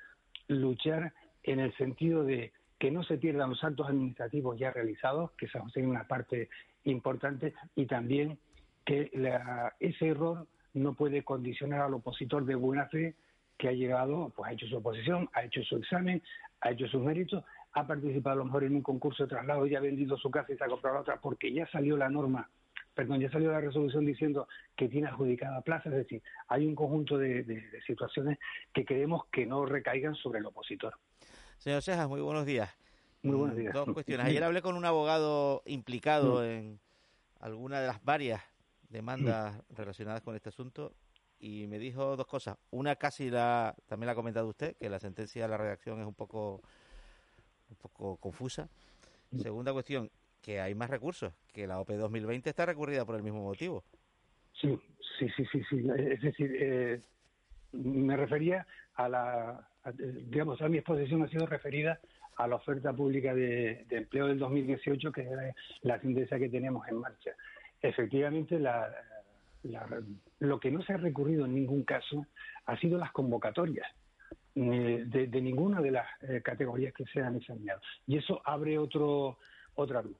luchar 0.48 1.12
en 1.44 1.60
el 1.60 1.72
sentido 1.76 2.24
de 2.24 2.52
que 2.80 2.90
no 2.90 3.04
se 3.04 3.18
pierdan 3.18 3.50
los 3.50 3.62
actos 3.62 3.88
administrativos 3.88 4.58
ya 4.58 4.72
realizados, 4.72 5.30
que 5.38 5.46
esa 5.46 5.62
es 5.72 5.76
una 5.76 6.08
parte 6.08 6.48
importante, 6.82 7.54
y 7.76 7.86
también 7.86 8.36
que 8.84 9.12
ese 9.78 10.08
error 10.08 10.48
no 10.74 10.94
puede 10.94 11.22
condicionar 11.22 11.82
al 11.82 11.94
opositor 11.94 12.44
de 12.46 12.56
buena 12.56 12.86
fe 12.86 13.14
que 13.58 13.68
ha 13.68 13.72
llegado, 13.72 14.32
pues 14.34 14.50
ha 14.50 14.54
hecho 14.54 14.66
su 14.66 14.78
oposición, 14.78 15.30
ha 15.34 15.44
hecho 15.44 15.62
su 15.62 15.76
examen, 15.76 16.20
ha 16.62 16.72
hecho 16.72 16.88
sus 16.88 17.00
méritos, 17.00 17.44
ha 17.76 17.86
participado 17.86 18.32
a 18.32 18.38
lo 18.38 18.46
mejor 18.46 18.64
en 18.64 18.74
un 18.74 18.82
concurso 18.82 19.24
de 19.24 19.28
traslado 19.28 19.66
y 19.66 19.74
ha 19.74 19.80
vendido 19.80 20.16
su 20.16 20.30
casa 20.30 20.50
y 20.50 20.56
se 20.56 20.64
ha 20.64 20.66
comprado 20.66 21.00
otra 21.00 21.20
porque 21.20 21.52
ya 21.52 21.66
salió 21.70 21.98
la 21.98 22.08
norma, 22.08 22.48
perdón, 22.94 23.20
ya 23.20 23.30
salió 23.30 23.52
la 23.52 23.60
resolución 23.60 24.06
diciendo 24.06 24.48
que 24.74 24.88
tiene 24.88 25.08
adjudicada 25.08 25.60
plaza, 25.60 25.90
es 25.90 25.96
decir, 25.96 26.22
hay 26.48 26.66
un 26.66 26.74
conjunto 26.74 27.18
de, 27.18 27.62
situaciones 27.86 28.38
que 28.72 28.86
queremos 28.86 29.26
que 29.26 29.44
no 29.44 29.66
recaigan 29.66 30.14
sobre 30.14 30.38
el 30.38 30.46
opositor. 30.46 30.94
Señor 31.58 31.82
Cejas, 31.82 32.08
muy 32.08 32.22
buenos 32.22 32.46
días. 32.46 32.74
Muy 33.22 33.36
buenos 33.36 33.58
días. 33.58 33.74
Dos 33.74 33.92
cuestiones. 33.92 34.26
Ayer 34.26 34.42
hablé 34.42 34.62
con 34.62 34.74
un 34.74 34.86
abogado 34.86 35.62
implicado 35.66 36.46
en 36.46 36.80
alguna 37.40 37.78
de 37.80 37.88
las 37.88 38.02
varias 38.02 38.40
demandas 38.88 39.60
relacionadas 39.68 40.22
con 40.22 40.34
este 40.34 40.48
asunto 40.48 40.94
y 41.38 41.66
me 41.66 41.78
dijo 41.78 42.16
dos 42.16 42.26
cosas. 42.26 42.56
Una 42.70 42.96
casi 42.96 43.28
la 43.28 43.74
también 43.86 44.06
la 44.06 44.12
ha 44.12 44.16
comentado 44.16 44.48
usted, 44.48 44.76
que 44.76 44.88
la 44.88 44.98
sentencia 44.98 45.42
de 45.42 45.48
la 45.48 45.58
redacción 45.58 46.00
es 46.00 46.06
un 46.06 46.14
poco 46.14 46.62
un 47.70 47.76
poco 47.76 48.16
confusa. 48.16 48.68
Segunda 49.36 49.72
cuestión, 49.72 50.10
que 50.42 50.60
hay 50.60 50.74
más 50.74 50.90
recursos, 50.90 51.32
que 51.52 51.66
la 51.66 51.80
OP 51.80 51.90
2020 51.90 52.48
está 52.48 52.66
recurrida 52.66 53.04
por 53.04 53.16
el 53.16 53.22
mismo 53.22 53.42
motivo. 53.42 53.82
Sí, 54.60 54.78
sí, 55.18 55.28
sí, 55.36 55.44
sí, 55.50 55.62
sí. 55.68 55.84
Es 55.98 56.22
decir, 56.22 56.56
eh, 56.58 57.00
me 57.72 58.16
refería 58.16 58.66
a 58.94 59.08
la, 59.08 59.68
digamos, 59.94 60.60
a 60.62 60.68
mi 60.68 60.78
exposición 60.78 61.22
ha 61.22 61.28
sido 61.28 61.46
referida 61.46 62.00
a 62.36 62.46
la 62.46 62.56
oferta 62.56 62.92
pública 62.92 63.34
de, 63.34 63.84
de 63.88 63.96
empleo 63.96 64.26
del 64.26 64.38
2018, 64.38 65.12
que 65.12 65.22
es 65.22 65.54
la 65.82 66.00
sentencia 66.00 66.38
que 66.38 66.48
tenemos 66.48 66.86
en 66.88 66.96
marcha. 66.96 67.32
Efectivamente, 67.80 68.58
lo 70.38 70.60
que 70.60 70.70
no 70.70 70.82
se 70.82 70.92
ha 70.92 70.96
recurrido 70.96 71.44
en 71.44 71.54
ningún 71.54 71.82
caso 71.84 72.26
ha 72.66 72.78
sido 72.78 72.98
las 72.98 73.12
convocatorias 73.12 73.86
de, 74.56 75.40
ninguna 75.42 75.80
de 75.80 75.90
las 75.90 76.06
eh, 76.22 76.40
categorías 76.42 76.94
que 76.94 77.04
se 77.04 77.20
han 77.20 77.36
examinado. 77.36 77.80
Y 78.06 78.16
eso 78.16 78.40
abre 78.44 78.78
otro, 78.78 79.38
otra 79.74 80.02
luz. 80.02 80.16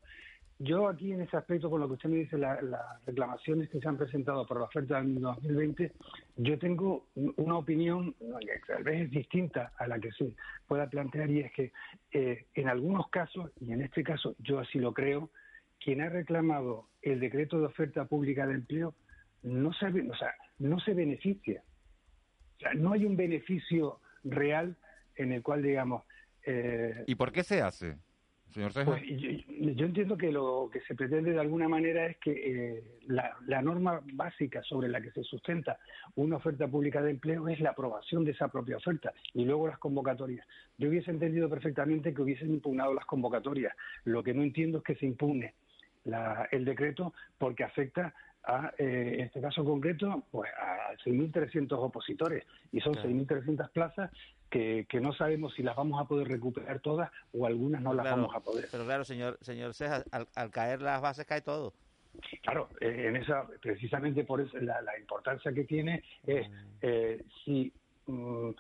Yo 0.59 0.89
aquí 0.89 1.13
en 1.13 1.21
ese 1.21 1.37
aspecto, 1.37 1.69
con 1.69 1.81
lo 1.81 1.87
que 1.87 1.95
usted 1.95 2.09
me 2.09 2.17
dice, 2.17 2.39
las 2.39 2.59
reclamaciones 3.05 3.69
que 3.69 3.79
se 3.79 3.89
han 3.89 3.99
presentado 3.99 4.47
por 4.47 4.59
la 4.59 4.65
oferta 4.65 5.03
del 5.03 5.21
2020, 5.21 5.93
yo 6.37 6.59
tengo 6.59 7.09
una 7.15 7.59
opinión 7.59 8.15
que 8.15 8.61
tal 8.67 8.83
vez 8.83 9.03
es 9.03 9.11
distinta 9.11 9.73
a 9.77 9.87
la 9.87 9.99
que 9.99 10.13
se 10.13 10.35
pueda 10.67 10.89
plantear 10.89 11.31
y 11.31 11.41
es 11.41 11.53
que 11.53 11.73
eh, 12.13 12.47
en 12.55 12.69
algunos 12.69 13.11
casos, 13.11 13.51
y 13.61 13.73
en 13.73 13.83
este 13.83 14.03
caso 14.03 14.35
yo 14.39 14.59
así 14.59 14.79
lo 14.79 14.95
creo, 14.95 15.31
quien 15.79 16.01
ha 16.01 16.09
reclamado 16.09 16.89
el 17.03 17.21
decreto 17.21 17.59
de 17.59 17.67
oferta 17.67 18.07
pública 18.07 18.47
de 18.47 18.55
empleo 18.55 18.95
no 19.43 19.75
se, 19.75 19.87
o 19.87 20.17
sea, 20.17 20.35
no 20.59 20.81
se 20.81 20.95
beneficia. 20.95 21.63
O 22.57 22.61
sea, 22.61 22.73
no 22.73 22.95
hay 22.95 23.05
un 23.05 23.17
beneficio 23.17 24.01
real 24.31 24.77
en 25.17 25.33
el 25.33 25.43
cual, 25.43 25.63
digamos... 25.63 26.03
Eh, 26.45 27.05
¿Y 27.07 27.15
por 27.15 27.33
qué 27.33 27.43
se 27.43 27.61
hace, 27.61 27.97
señor 28.51 28.73
pues, 28.73 29.03
yo, 29.03 29.87
entiendo 29.87 30.17
que 30.17 30.31
lo 30.31 30.71
que 30.73 30.81
se 30.83 30.95
pretende 30.95 31.33
de 31.33 31.41
alguna 31.41 31.69
manera 31.69 32.07
es 32.07 32.17
que 32.19 32.31
eh, 32.31 32.85
la, 33.09 33.37
la, 33.47 33.61
norma 33.63 34.01
básica 34.13 34.63
sobre 34.63 34.89
la 34.89 35.01
que 35.01 35.11
se 35.11 35.25
sustenta 35.25 35.79
una 36.15 36.37
oferta 36.37 36.69
pública 36.69 37.03
de 37.03 37.11
empleo 37.11 37.49
es 37.49 37.59
la 37.61 37.71
aprobación 37.71 38.25
de 38.25 38.31
esa 38.31 38.49
propia 38.49 38.77
oferta 38.77 39.13
y 39.35 39.45
luego 39.45 39.67
las 39.67 39.79
convocatorias. 39.79 40.47
Yo 40.79 40.89
hubiese 40.89 41.11
entendido 41.11 41.51
perfectamente 41.51 42.15
que 42.15 42.23
hubiesen 42.23 42.51
impugnado 42.51 42.95
las 42.95 43.07
convocatorias. 43.07 43.75
Lo 44.05 44.23
que 44.23 44.33
no 44.33 44.43
entiendo 44.43 44.79
es 44.79 44.85
que 44.85 44.95
se 44.95 45.07
impugne 45.07 45.55
el 46.51 46.65
decreto 46.65 47.13
porque 47.39 47.65
afecta 47.65 48.15
a, 48.47 48.73
eh, 48.79 49.17
en 49.19 49.21
este 49.27 49.41
caso 49.41 49.65
concreto, 49.65 50.23
pues 50.31 50.51
a 50.53 50.95
6.300 51.05 51.73
opositores 51.73 52.45
y 52.73 52.81
son 52.81 52.95
6.300 52.95 53.71
plazas 53.71 54.11
que, 54.49 54.87
que, 54.89 55.01
no 55.01 55.13
sabemos 55.13 55.55
si 55.55 55.63
las 55.63 55.75
vamos 55.75 56.01
a 56.01 56.07
poder 56.07 56.29
recuperar 56.29 56.79
todas 56.79 57.11
o 57.33 57.47
algunas 57.47 57.83
no 57.83 57.93
las 57.93 58.05
vamos 58.05 58.35
a 58.35 58.41
poder. 58.41 58.69
Pero 58.71 58.85
claro, 58.85 59.05
señor 59.05 59.39
señor 59.41 59.75
Cejas, 59.75 60.05
al, 60.13 60.51
caer 60.51 60.81
las 60.83 61.01
bases 61.03 61.27
cae 61.27 61.41
todo. 61.41 61.73
Claro, 62.43 62.69
eh, 62.81 63.07
en 63.09 63.17
esa 63.17 63.47
precisamente 63.61 64.25
por 64.25 64.41
eso 64.41 64.57
la, 64.59 64.81
importancia 64.99 65.53
que 65.53 65.65
tiene 65.65 66.03
es 66.27 66.49
mm. 66.49 66.53
eh, 66.81 67.25
si 67.45 67.73
mm, 68.07 68.51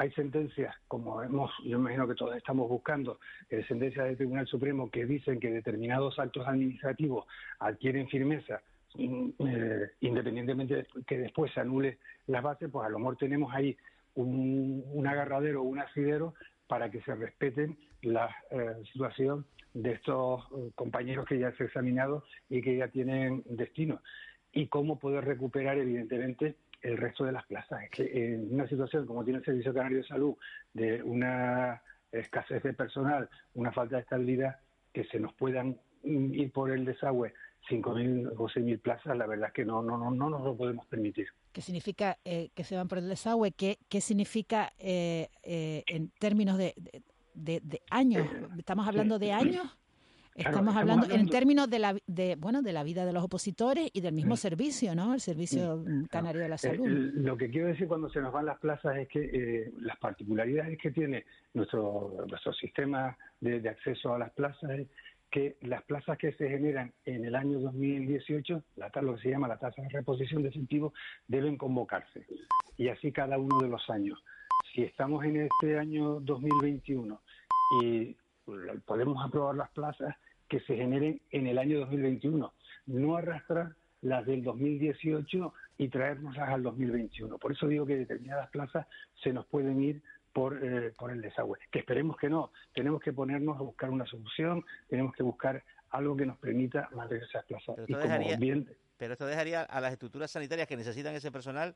hay 0.00 0.10
sentencias, 0.12 0.74
como 0.88 1.22
hemos, 1.22 1.50
yo 1.64 1.76
imagino 1.76 2.08
que 2.08 2.14
todos 2.14 2.34
estamos 2.34 2.68
buscando, 2.68 3.18
eh, 3.50 3.64
sentencias 3.68 4.06
del 4.06 4.16
Tribunal 4.16 4.46
Supremo 4.46 4.90
que 4.90 5.04
dicen 5.04 5.40
que 5.40 5.50
determinados 5.50 6.18
actos 6.18 6.46
administrativos 6.46 7.26
adquieren 7.58 8.08
firmeza 8.08 8.62
eh, 8.98 9.90
independientemente 10.00 10.74
de 10.74 10.86
que 11.06 11.18
después 11.18 11.52
se 11.52 11.60
anule 11.60 11.98
las 12.26 12.42
bases, 12.42 12.68
pues 12.70 12.86
a 12.86 12.90
lo 12.90 12.98
mejor 12.98 13.16
tenemos 13.16 13.54
ahí 13.54 13.76
un, 14.14 15.06
agarradero 15.06 15.62
o 15.62 15.64
un 15.64 15.78
asidero 15.78 16.34
para 16.66 16.90
que 16.90 17.00
se 17.02 17.14
respeten 17.14 17.78
la 18.02 18.34
eh, 18.50 18.74
situación 18.92 19.46
de 19.74 19.92
estos 19.92 20.44
eh, 20.56 20.70
compañeros 20.74 21.26
que 21.26 21.38
ya 21.38 21.52
se 21.52 21.62
han 21.62 21.66
examinado 21.68 22.24
y 22.48 22.60
que 22.62 22.76
ya 22.76 22.88
tienen 22.88 23.42
destino. 23.46 24.00
Y 24.52 24.66
cómo 24.66 24.98
poder 24.98 25.24
recuperar, 25.24 25.78
evidentemente, 25.78 26.56
el 26.82 26.96
resto 26.96 27.24
de 27.24 27.32
las 27.32 27.46
plazas. 27.46 27.84
Es 27.84 27.90
que 27.90 28.34
en 28.34 28.52
una 28.52 28.66
situación 28.66 29.06
como 29.06 29.22
tiene 29.24 29.38
el 29.38 29.44
Servicio 29.44 29.72
Canario 29.72 29.98
de 29.98 30.08
Salud, 30.08 30.34
de 30.72 31.02
una 31.02 31.82
escasez 32.10 32.62
de 32.62 32.72
personal, 32.72 33.28
una 33.54 33.70
falta 33.70 33.96
de 33.96 34.02
estabilidad, 34.02 34.56
que 34.92 35.04
se 35.04 35.20
nos 35.20 35.32
puedan 35.34 35.78
ir 36.02 36.50
por 36.50 36.70
el 36.70 36.84
desagüe 36.84 37.32
5.000 37.68 38.32
o 38.36 38.48
6.000 38.48 38.80
plazas, 38.80 39.16
la 39.16 39.26
verdad 39.26 39.48
es 39.48 39.54
que 39.54 39.64
no, 39.64 39.82
no, 39.82 39.98
no, 39.98 40.10
no 40.10 40.30
nos 40.30 40.42
lo 40.42 40.56
podemos 40.56 40.86
permitir. 40.86 41.28
¿Qué 41.52 41.60
significa 41.60 42.18
eh, 42.24 42.50
que 42.54 42.64
se 42.64 42.76
van 42.76 42.88
por 42.88 42.98
el 42.98 43.08
desagüe? 43.08 43.52
¿Qué, 43.52 43.78
qué 43.88 44.00
significa 44.00 44.72
eh, 44.78 45.28
eh, 45.42 45.82
en 45.86 46.10
términos 46.18 46.58
de, 46.58 46.74
de, 47.34 47.60
de 47.60 47.82
años? 47.90 48.26
¿Estamos 48.56 48.86
hablando 48.86 49.18
de 49.18 49.32
años? 49.32 49.76
Estamos, 50.36 50.74
hablando, 50.74 51.10
en 51.10 51.28
términos 51.28 51.68
de 51.68 51.78
la 51.80 51.96
de 52.06 52.36
bueno 52.36 52.62
de 52.62 52.72
la 52.72 52.82
vida 52.82 53.04
de 53.04 53.12
los 53.12 53.22
opositores 53.22 53.90
y 53.92 54.00
del 54.00 54.14
mismo 54.14 54.36
servicio, 54.36 54.94
¿no? 54.94 55.12
El 55.12 55.20
servicio 55.20 55.84
canario 56.08 56.40
de 56.40 56.48
la 56.48 56.56
salud. 56.56 56.86
lo 56.86 57.36
que 57.36 57.50
quiero 57.50 57.66
decir 57.66 57.86
cuando 57.88 58.08
se 58.08 58.20
nos 58.20 58.32
van 58.32 58.46
las 58.46 58.58
plazas 58.58 58.96
es 58.96 59.08
que 59.08 59.70
las 59.80 59.98
particularidades 59.98 60.78
que 60.78 60.92
tiene 60.92 61.26
nuestro 61.52 62.24
nuestro 62.26 62.54
sistema 62.54 63.18
de, 63.40 63.60
de 63.60 63.68
acceso 63.68 64.14
a 64.14 64.18
las 64.18 64.30
plazas 64.30 64.70
es 64.70 64.88
que 65.30 65.56
las 65.62 65.82
plazas 65.84 66.18
que 66.18 66.32
se 66.32 66.48
generan 66.48 66.92
en 67.04 67.24
el 67.24 67.34
año 67.34 67.60
2018, 67.60 68.62
la, 68.76 68.90
lo 69.02 69.14
que 69.14 69.22
se 69.22 69.30
llama 69.30 69.48
la 69.48 69.58
tasa 69.58 69.80
de 69.82 69.88
reposición 69.88 70.42
de 70.42 70.48
efectivo, 70.48 70.92
deben 71.28 71.56
convocarse. 71.56 72.26
Y 72.76 72.88
así 72.88 73.12
cada 73.12 73.38
uno 73.38 73.60
de 73.60 73.68
los 73.68 73.88
años. 73.90 74.22
Si 74.74 74.82
estamos 74.82 75.24
en 75.24 75.42
este 75.42 75.78
año 75.78 76.20
2021 76.20 77.20
y 77.82 78.16
podemos 78.84 79.24
aprobar 79.24 79.54
las 79.54 79.70
plazas 79.70 80.16
que 80.48 80.60
se 80.60 80.76
generen 80.76 81.20
en 81.30 81.46
el 81.46 81.58
año 81.58 81.78
2021, 81.80 82.52
no 82.86 83.16
arrastrar 83.16 83.74
las 84.02 84.26
del 84.26 84.42
2018 84.42 85.52
y 85.78 85.88
traérnoslas 85.88 86.48
al 86.48 86.62
2021. 86.62 87.38
Por 87.38 87.52
eso 87.52 87.68
digo 87.68 87.86
que 87.86 87.96
determinadas 87.96 88.50
plazas 88.50 88.86
se 89.22 89.32
nos 89.32 89.46
pueden 89.46 89.82
ir 89.82 90.02
por, 90.32 90.64
eh, 90.64 90.92
por 90.98 91.10
el 91.10 91.20
desagüe. 91.20 91.58
Que 91.70 91.80
esperemos 91.80 92.16
que 92.16 92.28
no. 92.28 92.52
Tenemos 92.74 93.00
que 93.00 93.12
ponernos 93.12 93.58
a 93.58 93.62
buscar 93.62 93.90
una 93.90 94.06
solución, 94.06 94.64
tenemos 94.88 95.14
que 95.14 95.22
buscar 95.22 95.62
algo 95.90 96.16
que 96.16 96.26
nos 96.26 96.38
permita 96.38 96.88
mantener 96.94 97.24
esas 97.24 97.44
plazas. 97.44 97.74
Pero 97.76 97.86
esto, 97.86 97.98
dejaría, 97.98 98.38
pero 98.96 99.12
esto 99.12 99.26
dejaría 99.26 99.62
a 99.62 99.80
las 99.80 99.92
estructuras 99.92 100.30
sanitarias 100.30 100.68
que 100.68 100.76
necesitan 100.76 101.14
ese 101.14 101.32
personal, 101.32 101.74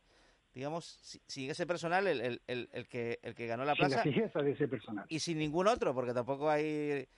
digamos, 0.55 0.85
sin 1.27 1.51
ese 1.51 1.67
personal, 1.67 2.07
el, 2.07 2.21
el, 2.21 2.43
el, 2.47 2.69
el, 2.73 2.87
que, 2.87 3.19
el 3.23 3.35
que 3.35 3.47
ganó 3.47 3.65
la 3.65 3.75
plaza. 3.75 4.03
Sin 4.03 4.13
la 4.13 4.17
fijeza 4.17 4.43
de 4.43 4.53
ese 4.53 4.69
personal. 4.69 5.05
Y 5.09 5.19
sin 5.19 5.39
ningún 5.39 5.67
otro, 5.67 5.93
porque 5.95 6.15
tampoco 6.15 6.49
hay... 6.49 7.09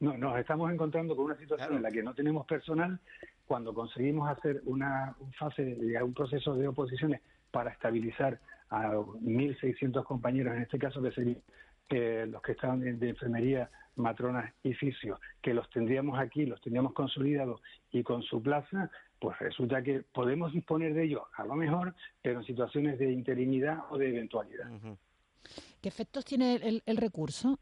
no, 0.00 0.16
nos 0.16 0.38
estamos 0.38 0.72
encontrando 0.72 1.16
con 1.16 1.26
una 1.26 1.36
situación 1.36 1.74
en 1.74 1.82
la 1.82 1.90
que 1.90 2.02
no 2.02 2.14
tenemos 2.14 2.46
personal 2.46 3.00
cuando 3.46 3.74
conseguimos 3.74 4.28
hacer 4.28 4.60
una 4.66 5.16
fase, 5.38 5.76
un 6.02 6.14
proceso 6.14 6.54
de 6.54 6.68
oposiciones 6.68 7.22
para 7.50 7.70
estabilizar 7.70 8.38
a 8.70 8.92
1.600 8.92 10.04
compañeros, 10.04 10.54
en 10.54 10.62
este 10.62 10.78
caso 10.78 11.02
que 11.02 11.12
serían 11.12 11.42
eh, 11.90 12.26
los 12.28 12.42
que 12.42 12.52
están 12.52 12.80
de, 12.80 13.08
enfermería, 13.08 13.70
matronas 13.96 14.52
y 14.62 14.74
fisio, 14.74 15.18
que 15.40 15.54
los 15.54 15.68
tendríamos 15.70 16.18
aquí, 16.18 16.44
los 16.46 16.60
tendríamos 16.60 16.92
consolidados 16.92 17.60
y 17.90 18.02
con 18.02 18.22
su 18.22 18.42
plaza, 18.42 18.90
pues 19.18 19.38
resulta 19.38 19.82
que 19.82 20.02
podemos 20.02 20.52
disponer 20.52 20.94
de 20.94 21.04
ellos 21.04 21.22
a 21.34 21.44
lo 21.44 21.54
mejor, 21.54 21.94
pero 22.22 22.40
en 22.40 22.46
situaciones 22.46 22.98
de 22.98 23.10
interinidad 23.10 23.80
o 23.90 23.98
de 23.98 24.08
eventualidad. 24.10 24.68
¿Qué 25.80 25.88
efectos 25.88 26.24
tiene 26.24 26.56
el, 26.56 26.82
el 26.84 26.96
recurso? 26.96 27.58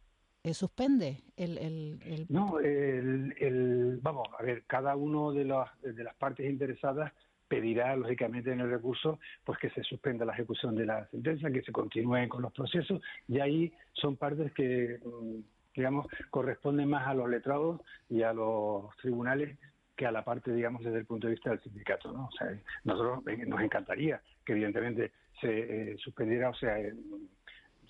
¿Suspende 0.53 1.23
el, 1.37 1.59
el, 1.59 2.27
No, 2.29 2.61
el, 2.61 3.99
vamos, 4.01 4.29
a 4.39 4.43
ver, 4.43 4.65
cada 4.67 4.95
uno 4.95 5.33
de, 5.33 5.45
las 5.45 5.69
de 5.83 6.05
las 6.05 6.15
partes 6.17 6.49
interesadas 6.49 7.13
pedirá, 7.49 7.97
lógicamente, 7.97 8.53
en 8.53 8.61
el 8.61 8.71
recurso 8.71 9.19
pues 9.45 9.59
que 9.59 9.71
se 9.71 9.83
suspenda 9.83 10.25
la 10.25 10.33
ejecución 10.33 10.75
de 10.75 10.87
la 10.87 11.07
sentencia, 11.09 11.51
que 11.51 11.63
se 11.63 11.73
continúen 11.73 12.29
con 12.29 12.43
los 12.43 12.53
procesos, 12.53 13.01
y 13.29 13.41
ahí 13.41 13.73
son 13.93 14.17
partes 14.17 14.53
que, 14.53 14.99
mm, 15.05 15.41
digamos, 15.75 16.07
corresponden 16.31 16.89
más 16.89 17.07
a 17.07 17.15
los 17.15 17.29
letrados 17.29 17.81
y 18.09 18.23
a 18.23 18.33
los 18.33 18.95
tribunales 18.97 19.59
que 19.97 20.07
a 20.07 20.13
la 20.13 20.25
parte, 20.25 20.53
digamos, 20.53 20.85
desde 20.85 20.99
el 20.99 21.07
punto 21.07 21.27
de 21.27 21.35
vista 21.35 21.51
del 21.51 21.61
sindicato, 21.61 22.13
¿no? 22.13 22.27
O 22.27 22.33
sea, 22.33 22.49
nosotros 22.85 23.27
eh, 23.29 23.45
nos 23.47 23.61
encantaría 23.61 24.21
que, 24.45 24.53
evidentemente, 24.53 25.13
se 25.41 25.93
eh, 25.93 25.97
suspendiera, 25.99 26.51
o 26.51 26.55
sea, 26.55 26.79
eh, 26.79 26.95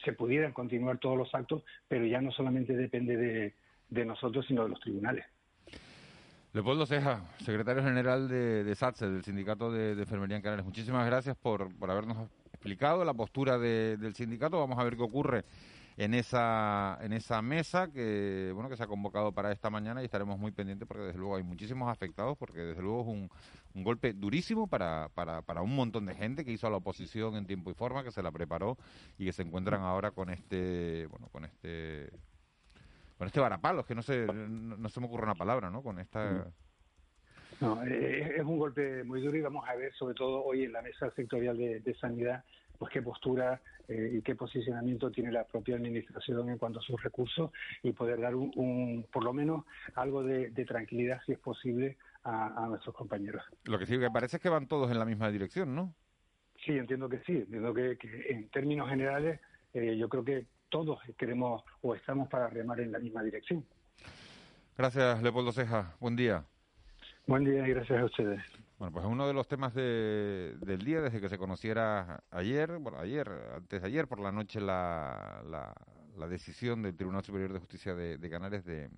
se 0.04 0.12
pudieran 0.12 0.52
continuar 0.52 0.98
todos 0.98 1.18
los 1.18 1.34
actos, 1.34 1.64
pero 1.88 2.06
ya 2.06 2.20
no 2.20 2.30
solamente 2.30 2.76
depende 2.76 3.16
de, 3.16 3.54
de 3.88 4.04
nosotros, 4.04 4.46
sino 4.46 4.62
de 4.62 4.68
los 4.68 4.80
tribunales. 4.80 5.24
Leopoldo 6.56 6.86
Ceja, 6.86 7.20
secretario 7.44 7.82
general 7.82 8.28
de, 8.28 8.64
de 8.64 8.74
SATSE, 8.74 9.06
del 9.10 9.22
Sindicato 9.22 9.70
de, 9.70 9.92
Enfermería 9.92 10.36
en 10.36 10.42
Canarias. 10.42 10.64
Muchísimas 10.64 11.04
gracias 11.04 11.36
por, 11.36 11.68
por 11.76 11.90
habernos 11.90 12.30
explicado 12.50 13.04
la 13.04 13.12
postura 13.12 13.58
del 13.58 14.14
sindicato. 14.14 14.58
Vamos 14.58 14.78
a 14.78 14.84
ver 14.84 14.96
qué 14.96 15.02
ocurre 15.02 15.44
en 15.98 16.14
esa 16.14 16.96
en 17.02 17.12
esa 17.12 17.42
mesa 17.42 17.88
que 17.92 18.52
bueno 18.54 18.70
que 18.70 18.76
se 18.78 18.82
ha 18.82 18.86
convocado 18.86 19.32
para 19.32 19.52
esta 19.52 19.68
mañana 19.68 20.00
y 20.00 20.06
estaremos 20.06 20.38
muy 20.38 20.50
pendientes 20.50 20.88
porque 20.88 21.04
desde 21.04 21.18
luego 21.18 21.36
hay 21.36 21.42
muchísimos 21.42 21.90
afectados 21.90 22.38
porque 22.38 22.60
desde 22.60 22.80
luego 22.80 23.02
es 23.02 23.08
un, 23.08 23.30
un 23.74 23.84
golpe 23.84 24.14
durísimo 24.14 24.66
para, 24.66 25.10
para, 25.10 25.42
para 25.42 25.60
un 25.60 25.76
montón 25.76 26.06
de 26.06 26.14
gente 26.14 26.42
que 26.42 26.52
hizo 26.52 26.66
a 26.66 26.70
la 26.70 26.78
oposición 26.78 27.36
en 27.36 27.46
tiempo 27.46 27.70
y 27.70 27.74
forma 27.74 28.02
que 28.02 28.12
se 28.12 28.22
la 28.22 28.30
preparó 28.30 28.78
y 29.18 29.26
que 29.26 29.32
se 29.34 29.42
encuentran 29.42 29.82
ahora 29.82 30.10
con 30.10 30.30
este 30.30 31.06
bueno 31.10 31.28
con 31.28 31.44
este 31.44 32.10
con 33.16 33.26
este 33.26 33.40
varapalos, 33.40 33.86
que 33.86 33.94
no 33.94 34.02
sé, 34.02 34.26
no, 34.26 34.88
se 34.88 35.00
me 35.00 35.06
ocurre 35.06 35.24
una 35.24 35.34
palabra, 35.34 35.70
¿no? 35.70 35.82
Con 35.82 35.98
esta... 35.98 36.46
No, 37.60 37.82
eh, 37.84 38.34
es 38.36 38.44
un 38.44 38.58
golpe 38.58 39.02
muy 39.04 39.22
duro 39.22 39.36
y 39.36 39.40
vamos 39.40 39.66
a 39.66 39.74
ver, 39.74 39.92
sobre 39.94 40.14
todo 40.14 40.44
hoy 40.44 40.64
en 40.64 40.72
la 40.72 40.82
mesa 40.82 41.10
sectorial 41.12 41.56
de, 41.56 41.96
sanidad, 41.98 42.44
pues 42.78 42.92
qué 42.92 43.00
postura 43.00 43.62
eh, 43.88 44.10
y 44.18 44.22
qué 44.22 44.34
posicionamiento 44.34 45.10
tiene 45.10 45.32
la 45.32 45.44
propia 45.44 45.76
administración 45.76 46.50
en 46.50 46.58
cuanto 46.58 46.80
a 46.80 46.82
sus 46.82 47.02
recursos 47.02 47.50
y 47.82 47.92
poder 47.92 48.20
dar 48.20 48.34
un, 48.34 49.06
por 49.10 49.24
lo 49.24 49.32
menos 49.32 49.64
algo 49.94 50.22
de, 50.22 50.50
tranquilidad, 50.66 51.22
si 51.24 51.32
es 51.32 51.38
posible, 51.38 51.96
a, 52.24 52.66
nuestros 52.68 52.94
compañeros. 52.94 53.42
Lo 53.64 53.78
que 53.78 53.86
sí 53.86 53.98
que 53.98 54.10
parece 54.10 54.36
es 54.36 54.42
que 54.42 54.48
van 54.50 54.66
todos 54.66 54.90
en 54.90 54.98
la 54.98 55.06
misma 55.06 55.30
dirección, 55.30 55.74
¿no? 55.74 55.94
Sí, 56.64 56.72
entiendo 56.72 57.08
que 57.08 57.20
sí. 57.20 57.36
Entiendo 57.36 57.72
que, 57.72 57.96
en 58.28 58.48
términos 58.50 58.90
generales 58.90 59.40
eh, 59.72 59.96
yo 59.96 60.08
creo 60.08 60.24
que 60.24 60.46
todos 60.76 60.98
queremos 61.16 61.62
o 61.80 61.94
estamos 61.94 62.28
para 62.28 62.48
remar 62.48 62.78
en 62.80 62.92
la 62.92 62.98
misma 62.98 63.22
dirección. 63.22 63.64
Gracias, 64.76 65.22
Leopoldo 65.22 65.50
Ceja. 65.50 65.94
Buen 66.00 66.16
día. 66.16 66.44
Buen 67.26 67.44
día 67.44 67.66
y 67.66 67.70
gracias 67.70 67.98
a 67.98 68.04
ustedes. 68.04 68.42
Bueno, 68.78 68.92
pues 68.92 69.06
uno 69.06 69.26
de 69.26 69.32
los 69.32 69.48
temas 69.48 69.72
del 69.72 70.82
día, 70.84 71.00
desde 71.00 71.18
que 71.18 71.30
se 71.30 71.38
conociera 71.38 72.22
ayer, 72.30 72.76
bueno, 72.76 72.98
ayer, 72.98 73.26
antes 73.54 73.80
de 73.80 73.88
ayer 73.88 74.06
por 74.06 74.20
la 74.20 74.32
noche, 74.32 74.60
la, 74.60 75.42
la, 75.48 76.28
decisión 76.28 76.82
del 76.82 76.94
Tribunal 76.94 77.24
Superior 77.24 77.54
de 77.54 77.58
Justicia 77.58 77.94
de, 77.94 78.28
Canarias 78.28 78.62
de, 78.66 78.90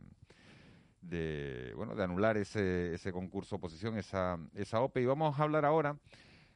de, 1.02 1.72
bueno, 1.76 1.94
de 1.94 2.02
anular 2.02 2.36
ese, 2.38 2.94
ese 2.94 3.12
concurso 3.12 3.54
oposición, 3.54 3.96
esa, 3.96 4.36
esa 4.54 4.80
OPE. 4.80 5.02
Y 5.02 5.06
vamos 5.06 5.38
a 5.38 5.42
hablar 5.44 5.64
ahora 5.64 5.96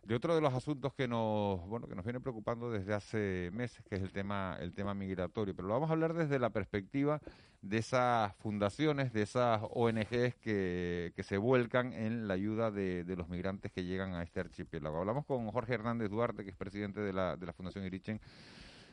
de 0.05 0.17
otro 0.17 0.35
de 0.35 0.41
los 0.41 0.53
asuntos 0.53 0.93
que 0.95 1.07
nos 1.07 1.65
bueno 1.69 1.87
que 1.87 1.95
nos 1.95 2.05
viene 2.05 2.21
preocupando 2.21 2.71
desde 2.71 2.93
hace 2.93 3.51
meses 3.53 3.85
que 3.85 3.95
es 3.95 4.03
el 4.03 4.13
tema 4.13 4.57
el 4.61 4.75
tema 4.75 4.95
migratorio 4.95 5.55
pero 5.55 5.69
lo 5.69 5.75
vamos 5.75 5.91
a 5.91 5.93
hablar 5.93 6.13
desde 6.15 6.39
la 6.39 6.51
perspectiva 6.51 7.21
de 7.61 7.79
esas 7.79 8.35
fundaciones 8.37 9.13
de 9.13 9.23
esas 9.23 9.63
ONGs 9.71 10.35
que, 10.43 11.13
que 11.15 11.23
se 11.23 11.37
vuelcan 11.37 11.93
en 11.93 12.27
la 12.27 12.35
ayuda 12.35 12.73
de, 12.73 13.05
de, 13.05 13.17
los 13.17 13.29
migrantes 13.29 13.71
que 13.71 13.85
llegan 13.85 14.15
a 14.15 14.23
este 14.23 14.41
archipiélago 14.41 14.99
hablamos 14.99 15.25
con 15.25 15.49
Jorge 15.51 15.75
Hernández 15.75 16.11
Duarte 16.11 16.45
que 16.45 16.51
es 16.51 16.57
presidente 16.57 17.01
de 17.01 17.13
la 17.13 17.37
de 17.37 17.47
la 17.47 17.53
Fundación 17.53 17.85
Irichen 17.85 18.21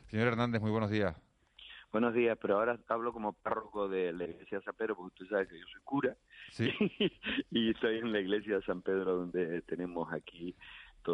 señor 0.06 0.28
Hernández 0.28 0.60
muy 0.60 0.70
buenos 0.70 0.90
días 0.90 1.16
Buenos 1.92 2.14
días, 2.14 2.38
pero 2.40 2.56
ahora 2.56 2.78
hablo 2.86 3.12
como 3.12 3.32
párroco 3.32 3.88
de 3.88 4.12
la 4.12 4.22
iglesia 4.22 4.58
de 4.58 4.64
San 4.64 4.76
Pedro, 4.76 4.94
porque 4.94 5.16
tú 5.16 5.26
sabes 5.26 5.48
que 5.48 5.58
yo 5.58 5.66
soy 5.72 5.80
cura. 5.82 6.16
Sí. 6.52 6.70
y 7.50 7.70
estoy 7.70 7.98
en 7.98 8.12
la 8.12 8.20
iglesia 8.20 8.56
de 8.56 8.62
San 8.62 8.80
Pedro, 8.80 9.16
donde 9.16 9.62
tenemos 9.62 10.12
aquí 10.12 10.54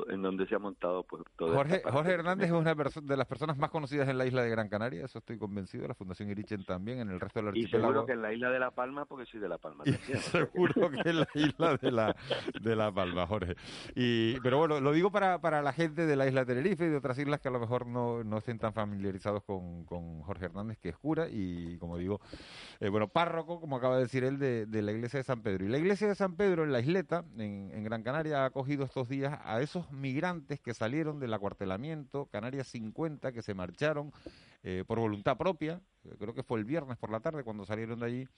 en 0.09 0.23
donde 0.23 0.47
se 0.47 0.55
ha 0.55 0.59
montado 0.59 1.05
pues 1.05 1.23
todo 1.37 1.55
Jorge, 1.55 1.83
Jorge 1.85 2.13
Hernández 2.13 2.47
es 2.47 2.53
una 2.53 2.75
de 2.75 3.17
las 3.17 3.27
personas 3.27 3.57
más 3.57 3.71
conocidas 3.71 4.09
en 4.09 4.19
la 4.19 4.27
isla 4.27 4.43
de 4.43 4.51
Gran 4.51 4.69
Canaria, 4.69 5.05
eso 5.05 5.19
estoy 5.19 5.39
convencido, 5.39 5.87
la 5.87 5.95
Fundación 5.95 6.31
Irichen 6.31 6.65
también, 6.65 7.01
en 7.01 7.11
el 7.11 7.21
resto 7.21 7.41
del 7.41 7.49
archipiélago. 7.49 7.79
Y 7.79 7.93
seguro 7.93 8.07
que 8.07 8.13
en 8.13 8.23
la 8.23 8.33
isla 8.33 8.51
de 8.51 8.59
La 8.59 8.71
Palma, 8.71 9.05
porque 9.05 9.27
soy 9.27 9.41
de 9.41 9.49
La 9.49 9.59
Palma. 9.59 9.85
seguro 10.21 10.91
que 10.91 11.09
en 11.09 11.21
la 11.21 11.29
isla 11.35 11.77
de 11.77 11.91
La, 11.91 12.17
de 12.61 12.77
la 12.77 12.93
Palma, 12.93 13.27
Jorge. 13.27 13.57
Y, 13.95 14.39
pero 14.41 14.59
bueno, 14.59 14.81
lo 14.81 14.93
digo 14.93 15.11
para, 15.11 15.41
para 15.41 15.63
la 15.63 15.73
gente 15.73 16.07
de 16.07 16.17
la 16.17 16.27
isla 16.27 16.45
de 16.45 16.55
Tenerife 16.55 16.87
y 16.87 16.91
de 16.91 16.97
otras 16.97 17.19
islas 17.19 17.41
que 17.41 17.49
a 17.49 17.53
lo 17.53 17.61
mejor 17.61 17.87
no, 17.87 18.25
no 18.25 18.39
estén 18.39 18.59
tan 18.59 18.73
familiarizados 18.73 19.45
con, 19.45 19.85
con 19.85 20.23
Jorge 20.23 20.47
Hernández, 20.47 20.79
que 20.79 20.89
es 20.91 20.97
cura 20.97 21.29
y, 21.31 21.79
como 21.79 21.99
digo, 21.99 22.21
eh, 22.81 22.89
bueno, 22.89 23.09
párroco, 23.09 23.61
como 23.61 23.77
acaba 23.77 23.97
de 23.97 24.03
decir 24.03 24.25
él, 24.25 24.39
de, 24.39 24.67
de, 24.67 24.83
la 24.83 24.93
iglesia 24.93 25.19
de 25.19 25.25
San 25.25 25.43
Pedro. 25.43 25.65
Y 25.65 25.69
la 25.69 25.79
iglesia 25.79 26.09
de 26.09 26.15
San 26.15 26.37
Pedro, 26.37 26.65
en 26.65 26.73
la 26.73 26.81
isleta, 26.81 27.25
en, 27.37 27.71
en 27.73 27.85
Gran 27.85 28.03
Canaria, 28.03 28.43
ha 28.43 28.47
acogido 28.47 28.85
estos 28.85 29.09
días 29.09 29.39
a 29.45 29.61
esos 29.61 29.76
migrantes 29.91 30.61
que 30.61 30.75
salieron 30.75 31.21
del 31.21 31.35
acuartelamiento, 31.35 32.27
Canarias 32.27 32.69
50, 32.69 33.33
que 33.33 33.43
se 33.43 33.55
marcharon 33.55 34.13
eh, 34.63 34.85
por 34.87 34.99
voluntad 34.99 35.37
propia, 35.37 35.81
creo 36.19 36.35
que 36.35 36.43
fue 36.43 36.59
el 36.59 36.65
viernes 36.65 36.97
por 36.99 37.11
la 37.11 37.21
tarde 37.21 37.45
cuando 37.45 37.65
salieron 37.65 38.01
de 38.01 38.07
allí, 38.07 38.29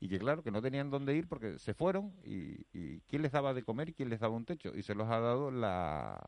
y 0.00 0.08
que 0.08 0.18
claro, 0.18 0.42
que 0.42 0.50
no 0.50 0.60
tenían 0.60 0.90
dónde 0.90 1.14
ir 1.14 1.28
porque 1.28 1.58
se 1.58 1.74
fueron 1.74 2.12
y, 2.24 3.00
quién 3.08 3.22
les 3.22 3.32
daba 3.32 3.54
de 3.54 3.62
comer 3.62 3.90
y 3.90 3.92
quién 3.92 4.08
les 4.08 4.20
daba 4.20 4.34
un 4.34 4.44
techo, 4.44 4.72
y 4.74 4.82
se 4.82 4.94
los 4.94 5.08
ha 5.08 5.20
dado 5.20 5.50
la, 5.50 6.18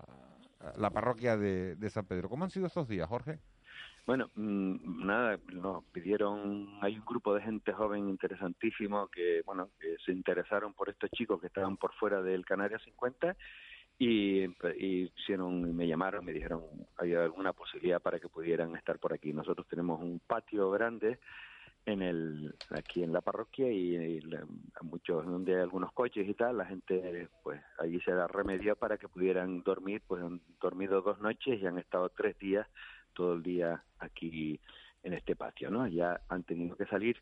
la 0.77 0.91
parroquia 0.91 1.37
de, 1.37 1.91
San 1.91 2.07
Pedro. 2.07 2.29
¿Cómo 2.29 2.45
han 2.45 2.51
sido 2.51 2.67
estos 2.67 2.89
días, 2.89 3.09
Jorge? 3.09 3.39
Bueno, 4.07 4.31
mm, 4.37 5.05
nada, 5.07 5.39
nos 5.53 5.85
pidieron, 5.87 6.79
hay 6.81 6.97
un 6.97 7.05
grupo 7.05 7.35
de 7.35 7.43
gente 7.43 7.73
joven 7.73 8.09
interesantísimo 8.09 9.09
que, 9.09 9.43
bueno, 9.45 9.71
que 9.79 9.97
se 10.05 10.13
interesaron 10.13 10.73
por 10.73 10.89
estos 10.89 11.11
chicos 11.11 11.41
que 11.41 11.49
estaban 11.49 11.77
por 11.77 11.93
fuera 11.95 12.23
del 12.23 12.47
Canarias 12.47 12.81
50 12.85 13.37
y, 13.99 14.45
y 14.45 15.13
hicieron, 15.17 15.75
me 15.75 15.87
llamaron, 15.87 16.25
me 16.25 16.33
dijeron, 16.33 16.63
había 16.97 17.23
alguna 17.23 17.53
posibilidad 17.53 18.01
para 18.01 18.21
que 18.21 18.29
pudieran 18.29 18.77
estar 18.77 18.99
por 18.99 19.13
aquí. 19.13 19.33
Nosotros 19.33 19.67
tenemos 19.69 20.01
un 20.01 20.21
patio 20.21 20.71
grande 20.71 21.19
en 21.87 22.03
el 22.03 22.55
aquí 22.71 23.03
en 23.03 23.13
la 23.13 23.23
parroquia 23.23 23.71
y, 23.73 24.21
muchos 24.83 25.25
donde 25.25 25.55
hay 25.55 25.63
algunos 25.63 25.93
coches 25.93 26.29
y 26.29 26.35
tal 26.35 26.59
la 26.59 26.67
gente 26.67 27.29
pues 27.43 27.61
allí 27.79 28.01
se 28.01 28.13
da 28.13 28.27
remedio 28.27 28.77
para 28.77 28.99
que 28.99 29.09
pudieran 29.09 29.63
dormir 29.63 30.03
pues 30.07 30.23
han 30.23 30.41
dormido 30.61 31.01
dos 31.01 31.19
noches 31.21 31.61
y 31.61 31.67
han 31.67 31.79
estado 31.79 32.11
tres 32.11 32.39
días 32.39 32.67
todo 33.15 33.35
el 33.35 33.43
día 33.43 33.83
aquí 33.99 34.61
en 35.03 35.15
este 35.15 35.35
patio, 35.35 35.71
¿no? 35.71 35.87
Ya 35.87 36.21
han 36.29 36.45
tenido 36.45 36.77
que 36.77 36.87
salir 36.87 37.17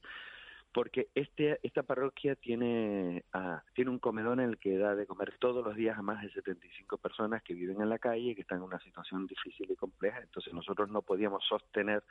porque 0.76 1.08
este 1.14 1.58
esta 1.62 1.84
parroquia 1.84 2.34
tiene 2.34 3.24
ah, 3.32 3.62
tiene 3.72 3.90
un 3.90 3.98
comedor 3.98 4.38
en 4.38 4.50
el 4.50 4.58
que 4.58 4.76
da 4.76 4.94
de 4.94 5.06
comer 5.06 5.32
todos 5.38 5.64
los 5.64 5.74
días 5.74 5.96
a 5.96 6.02
más 6.02 6.20
de 6.20 6.28
75 6.28 6.98
personas 6.98 7.42
que 7.42 7.54
viven 7.54 7.80
en 7.80 7.88
la 7.88 7.98
calle 7.98 8.34
que 8.34 8.42
están 8.42 8.58
en 8.58 8.64
una 8.64 8.78
situación 8.80 9.26
difícil 9.26 9.70
y 9.70 9.74
compleja, 9.74 10.20
entonces 10.20 10.52
nosotros 10.52 10.90
no 10.90 11.00
podíamos 11.00 11.42
sostener 11.48 12.04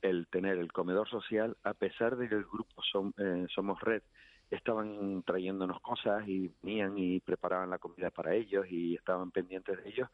el 0.00 0.26
tener 0.28 0.56
el 0.56 0.72
comedor 0.72 1.06
social 1.06 1.54
a 1.64 1.74
pesar 1.74 2.16
de 2.16 2.30
que 2.30 2.36
el 2.36 2.44
grupo 2.44 2.82
eh, 3.18 3.44
Somos 3.54 3.78
Red 3.82 4.02
estaban 4.50 5.22
trayéndonos 5.24 5.82
cosas 5.82 6.26
y 6.26 6.50
venían 6.62 6.96
y 6.96 7.20
preparaban 7.20 7.68
la 7.68 7.76
comida 7.76 8.10
para 8.10 8.34
ellos 8.34 8.64
y 8.70 8.94
estaban 8.94 9.30
pendientes 9.32 9.84
de 9.84 9.90
ellos 9.90 10.08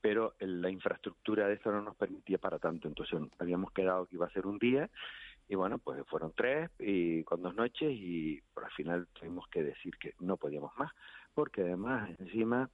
pero 0.00 0.34
la 0.38 0.70
infraestructura 0.70 1.48
de 1.48 1.54
eso 1.54 1.72
no 1.72 1.82
nos 1.82 1.96
permitía 1.96 2.38
para 2.38 2.60
tanto. 2.60 2.86
Entonces 2.86 3.18
habíamos 3.40 3.72
quedado 3.72 4.06
que 4.06 4.14
iba 4.14 4.26
a 4.26 4.30
ser 4.30 4.46
un 4.46 4.58
día 4.58 4.88
y 5.48 5.54
bueno, 5.54 5.78
pues 5.78 6.04
fueron 6.08 6.32
tres 6.34 6.70
y 6.78 7.22
con 7.24 7.42
dos 7.42 7.54
noches 7.54 7.90
y 7.92 8.40
por 8.52 8.64
al 8.64 8.72
final 8.72 9.06
tuvimos 9.12 9.46
que 9.48 9.62
decir 9.62 9.96
que 9.98 10.14
no 10.20 10.36
podíamos 10.36 10.76
más, 10.76 10.92
porque 11.34 11.62
además 11.62 12.10
encima 12.18 12.68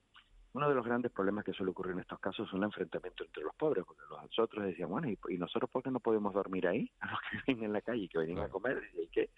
uno 0.54 0.68
de 0.68 0.74
los 0.74 0.84
grandes 0.84 1.10
problemas 1.10 1.44
que 1.44 1.52
suele 1.52 1.70
ocurrir 1.70 1.92
en 1.92 2.00
estos 2.00 2.18
casos 2.20 2.46
es 2.46 2.52
un 2.52 2.64
enfrentamiento 2.64 3.24
entre 3.24 3.42
los 3.42 3.54
pobres, 3.54 3.84
porque 3.86 4.02
los 4.10 4.38
otros 4.38 4.64
decían, 4.64 4.90
bueno, 4.90 5.08
¿y, 5.08 5.38
nosotros 5.38 5.70
por 5.70 5.82
qué 5.82 5.90
no 5.90 6.00
podemos 6.00 6.34
dormir 6.34 6.66
ahí? 6.68 6.90
A 7.00 7.06
los 7.10 7.20
que 7.20 7.38
vienen 7.46 7.64
en 7.64 7.72
la 7.72 7.80
calle, 7.80 8.08
que 8.08 8.18
vienen 8.18 8.44
a 8.44 8.48
comer, 8.48 8.82
y, 8.92 9.06
que, 9.08 9.30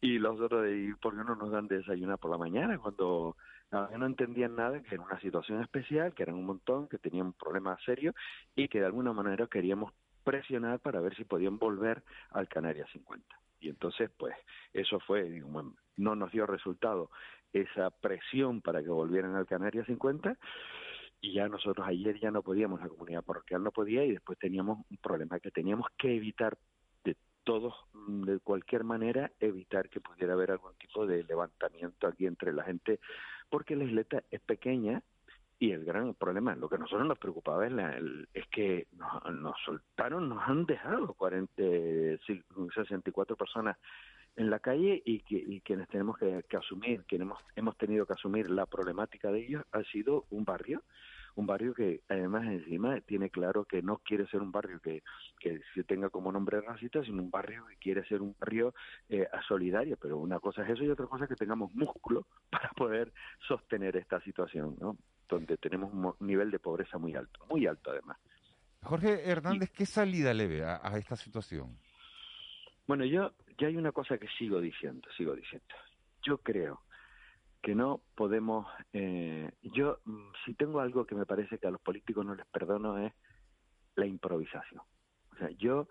y 0.00 0.18
los 0.18 0.40
otros, 0.40 0.66
¿y 0.68 0.92
por 0.94 1.16
qué 1.16 1.22
no 1.22 1.36
nos 1.36 1.50
dan 1.50 1.68
de 1.68 1.78
desayunar 1.78 2.18
por 2.18 2.32
la 2.32 2.38
mañana? 2.38 2.78
Cuando 2.78 3.36
no, 3.70 4.06
entendían 4.06 4.56
nada, 4.56 4.80
que 4.82 4.94
era 4.94 5.04
una 5.04 5.20
situación 5.20 5.62
especial, 5.62 6.14
que 6.14 6.24
eran 6.24 6.36
un 6.36 6.46
montón, 6.46 6.88
que 6.88 6.98
tenían 6.98 7.32
problemas 7.32 7.82
serios 7.84 8.14
y 8.54 8.68
que 8.68 8.80
de 8.80 8.86
alguna 8.86 9.12
manera 9.12 9.46
queríamos 9.46 9.92
presionar 10.26 10.80
para 10.80 11.00
ver 11.00 11.14
si 11.14 11.24
podían 11.24 11.56
volver 11.56 12.02
al 12.32 12.48
Canarias 12.48 12.90
50. 12.92 13.24
Y 13.60 13.68
entonces, 13.68 14.10
pues, 14.18 14.34
eso 14.72 14.98
fue, 14.98 15.40
no 15.96 16.16
nos 16.16 16.32
dio 16.32 16.46
resultado 16.46 17.10
esa 17.52 17.90
presión 17.90 18.60
para 18.60 18.82
que 18.82 18.88
volvieran 18.88 19.36
al 19.36 19.46
Canarias 19.46 19.86
50 19.86 20.36
y 21.20 21.32
ya 21.32 21.48
nosotros 21.48 21.86
ayer 21.86 22.18
ya 22.18 22.32
no 22.32 22.42
podíamos, 22.42 22.80
la 22.80 22.88
comunidad 22.88 23.22
parroquial 23.22 23.62
no 23.62 23.70
podía 23.70 24.04
y 24.04 24.12
después 24.12 24.36
teníamos 24.36 24.84
un 24.90 24.96
problema 24.96 25.38
que 25.38 25.52
teníamos 25.52 25.86
que 25.96 26.16
evitar 26.16 26.58
de 27.04 27.16
todos, 27.44 27.74
de 27.94 28.40
cualquier 28.40 28.82
manera, 28.82 29.30
evitar 29.38 29.88
que 29.88 30.00
pudiera 30.00 30.32
haber 30.32 30.50
algún 30.50 30.74
tipo 30.74 31.06
de 31.06 31.22
levantamiento 31.22 32.08
aquí 32.08 32.26
entre 32.26 32.52
la 32.52 32.64
gente, 32.64 32.98
porque 33.48 33.76
la 33.76 33.84
isleta 33.84 34.24
es 34.32 34.40
pequeña 34.40 35.04
y 35.58 35.72
el 35.72 35.84
gran 35.84 36.14
problema, 36.14 36.54
lo 36.54 36.68
que 36.68 36.74
a 36.74 36.78
nosotros 36.78 37.06
nos 37.08 37.18
preocupaba 37.18 37.66
es, 37.66 37.72
la, 37.72 37.98
es 38.34 38.46
que 38.48 38.86
nos, 38.92 39.34
nos, 39.34 39.56
soltaron, 39.64 40.28
nos 40.28 40.46
han 40.46 40.66
dejado 40.66 41.14
40, 41.14 41.62
64 42.74 43.36
personas 43.36 43.76
en 44.36 44.50
la 44.50 44.58
calle 44.58 45.02
y, 45.04 45.20
que, 45.20 45.36
y 45.36 45.60
quienes 45.62 45.88
tenemos 45.88 46.18
que, 46.18 46.44
asumir, 46.56 47.04
quienes 47.04 47.26
hemos, 47.26 47.38
hemos 47.56 47.76
tenido 47.78 48.04
que 48.04 48.12
asumir 48.12 48.50
la 48.50 48.66
problemática 48.66 49.32
de 49.32 49.46
ellos, 49.46 49.64
ha 49.72 49.82
sido 49.84 50.26
un 50.28 50.44
barrio, 50.44 50.82
un 51.36 51.46
barrio 51.46 51.72
que 51.74 52.02
además 52.08 52.46
encima 52.46 53.00
tiene 53.00 53.30
claro 53.30 53.64
que 53.64 53.82
no 53.82 53.98
quiere 53.98 54.26
ser 54.26 54.42
un 54.42 54.52
barrio 54.52 54.78
que, 54.80 55.02
que 55.40 55.60
se 55.74 55.84
tenga 55.84 56.10
como 56.10 56.32
nombre 56.32 56.60
racista, 56.60 57.02
sino 57.02 57.22
un 57.22 57.30
barrio 57.30 57.64
que 57.66 57.76
quiere 57.76 58.04
ser 58.06 58.20
un 58.20 58.34
barrio 58.38 58.74
eh, 59.08 59.26
solidario, 59.48 59.96
pero 60.00 60.18
una 60.18 60.38
cosa 60.38 60.64
es 60.64 60.70
eso 60.70 60.84
y 60.84 60.90
otra 60.90 61.06
cosa 61.06 61.24
es 61.24 61.30
que 61.30 61.36
tengamos 61.36 61.74
músculo 61.74 62.26
para 62.50 62.68
poder 62.70 63.12
sostener 63.48 63.96
esta 63.96 64.20
situación, 64.20 64.76
¿no? 64.78 64.98
Donde 65.28 65.56
tenemos 65.56 65.92
un 65.92 66.14
nivel 66.26 66.50
de 66.50 66.58
pobreza 66.58 66.98
muy 66.98 67.14
alto, 67.14 67.44
muy 67.50 67.66
alto 67.66 67.90
además. 67.90 68.18
Jorge 68.82 69.28
Hernández, 69.28 69.70
¿qué 69.70 69.86
salida 69.86 70.32
le 70.32 70.46
ve 70.46 70.64
a 70.64 70.96
esta 70.96 71.16
situación? 71.16 71.76
Bueno, 72.86 73.04
yo 73.04 73.32
ya 73.58 73.66
hay 73.66 73.76
una 73.76 73.92
cosa 73.92 74.18
que 74.18 74.28
sigo 74.38 74.60
diciendo, 74.60 75.08
sigo 75.16 75.34
diciendo. 75.34 75.74
Yo 76.22 76.38
creo 76.38 76.82
que 77.62 77.74
no 77.74 78.00
podemos, 78.14 78.66
eh, 78.92 79.50
yo 79.62 79.98
mm, 80.04 80.28
si 80.44 80.54
tengo 80.54 80.80
algo 80.80 81.04
que 81.04 81.16
me 81.16 81.26
parece 81.26 81.58
que 81.58 81.66
a 81.66 81.70
los 81.70 81.80
políticos 81.80 82.24
no 82.24 82.34
les 82.34 82.46
perdono 82.46 82.98
es 82.98 83.12
la 83.96 84.06
improvisación. 84.06 84.82
O 85.32 85.36
sea, 85.36 85.50
yo 85.50 85.88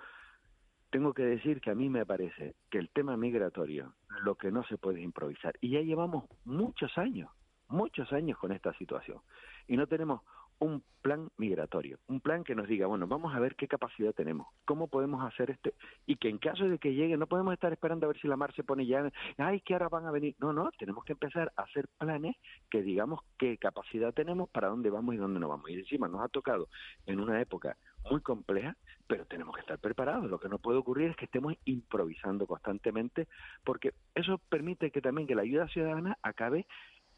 tengo 0.89 1.13
que 1.13 1.23
decir 1.23 1.59
que 1.59 1.71
a 1.71 1.75
mí 1.75 1.89
me 1.89 2.05
parece 2.05 2.55
que 2.69 2.77
el 2.77 2.89
tema 2.89 3.17
migratorio, 3.17 3.93
lo 4.23 4.35
que 4.35 4.51
no 4.51 4.63
se 4.67 4.77
puede 4.77 5.01
improvisar, 5.01 5.55
y 5.59 5.71
ya 5.71 5.81
llevamos 5.81 6.25
muchos 6.45 6.97
años, 6.97 7.29
muchos 7.75 8.11
años 8.13 8.37
con 8.37 8.51
esta 8.51 8.73
situación, 8.73 9.19
y 9.67 9.77
no 9.77 9.87
tenemos 9.87 10.21
un 10.59 10.83
plan 11.01 11.29
migratorio, 11.37 11.99
un 12.07 12.21
plan 12.21 12.43
que 12.43 12.55
nos 12.55 12.67
diga, 12.67 12.87
bueno, 12.87 13.07
vamos 13.07 13.35
a 13.35 13.39
ver 13.39 13.55
qué 13.55 13.67
capacidad 13.67 14.13
tenemos, 14.13 14.47
cómo 14.65 14.87
podemos 14.87 15.23
hacer 15.23 15.51
este, 15.51 15.73
y 16.05 16.15
que 16.15 16.29
en 16.29 16.37
caso 16.37 16.67
de 16.67 16.79
que 16.79 16.93
llegue, 16.93 17.17
no 17.17 17.27
podemos 17.27 17.53
estar 17.53 17.71
esperando 17.71 18.05
a 18.05 18.09
ver 18.09 18.19
si 18.19 18.27
la 18.27 18.37
mar 18.37 18.53
se 18.55 18.63
pone 18.63 18.85
ya, 18.85 19.11
ay, 19.37 19.61
que 19.61 19.73
ahora 19.73 19.89
van 19.89 20.05
a 20.05 20.11
venir, 20.11 20.35
no, 20.39 20.53
no, 20.53 20.71
tenemos 20.79 21.03
que 21.03 21.13
empezar 21.13 21.51
a 21.57 21.63
hacer 21.63 21.87
planes 21.99 22.35
que 22.69 22.81
digamos 22.81 23.19
qué 23.37 23.57
capacidad 23.57 24.13
tenemos, 24.13 24.49
para 24.49 24.69
dónde 24.69 24.89
vamos 24.89 25.13
y 25.13 25.17
dónde 25.17 25.39
no 25.39 25.49
vamos. 25.49 25.69
Y 25.69 25.73
encima 25.75 26.07
nos 26.07 26.21
ha 26.21 26.29
tocado 26.29 26.69
en 27.05 27.19
una 27.19 27.39
época 27.41 27.77
muy 28.09 28.21
compleja, 28.21 28.75
pero 29.07 29.25
tenemos 29.25 29.55
que 29.55 29.61
estar 29.61 29.79
preparados. 29.79 30.29
Lo 30.29 30.39
que 30.39 30.49
no 30.49 30.59
puede 30.59 30.77
ocurrir 30.77 31.09
es 31.11 31.15
que 31.15 31.25
estemos 31.25 31.53
improvisando 31.65 32.47
constantemente, 32.47 33.27
porque 33.63 33.93
eso 34.13 34.39
permite 34.49 34.91
que 34.91 35.01
también 35.01 35.27
que 35.27 35.35
la 35.35 35.41
ayuda 35.41 35.67
ciudadana 35.67 36.17
acabe 36.21 36.65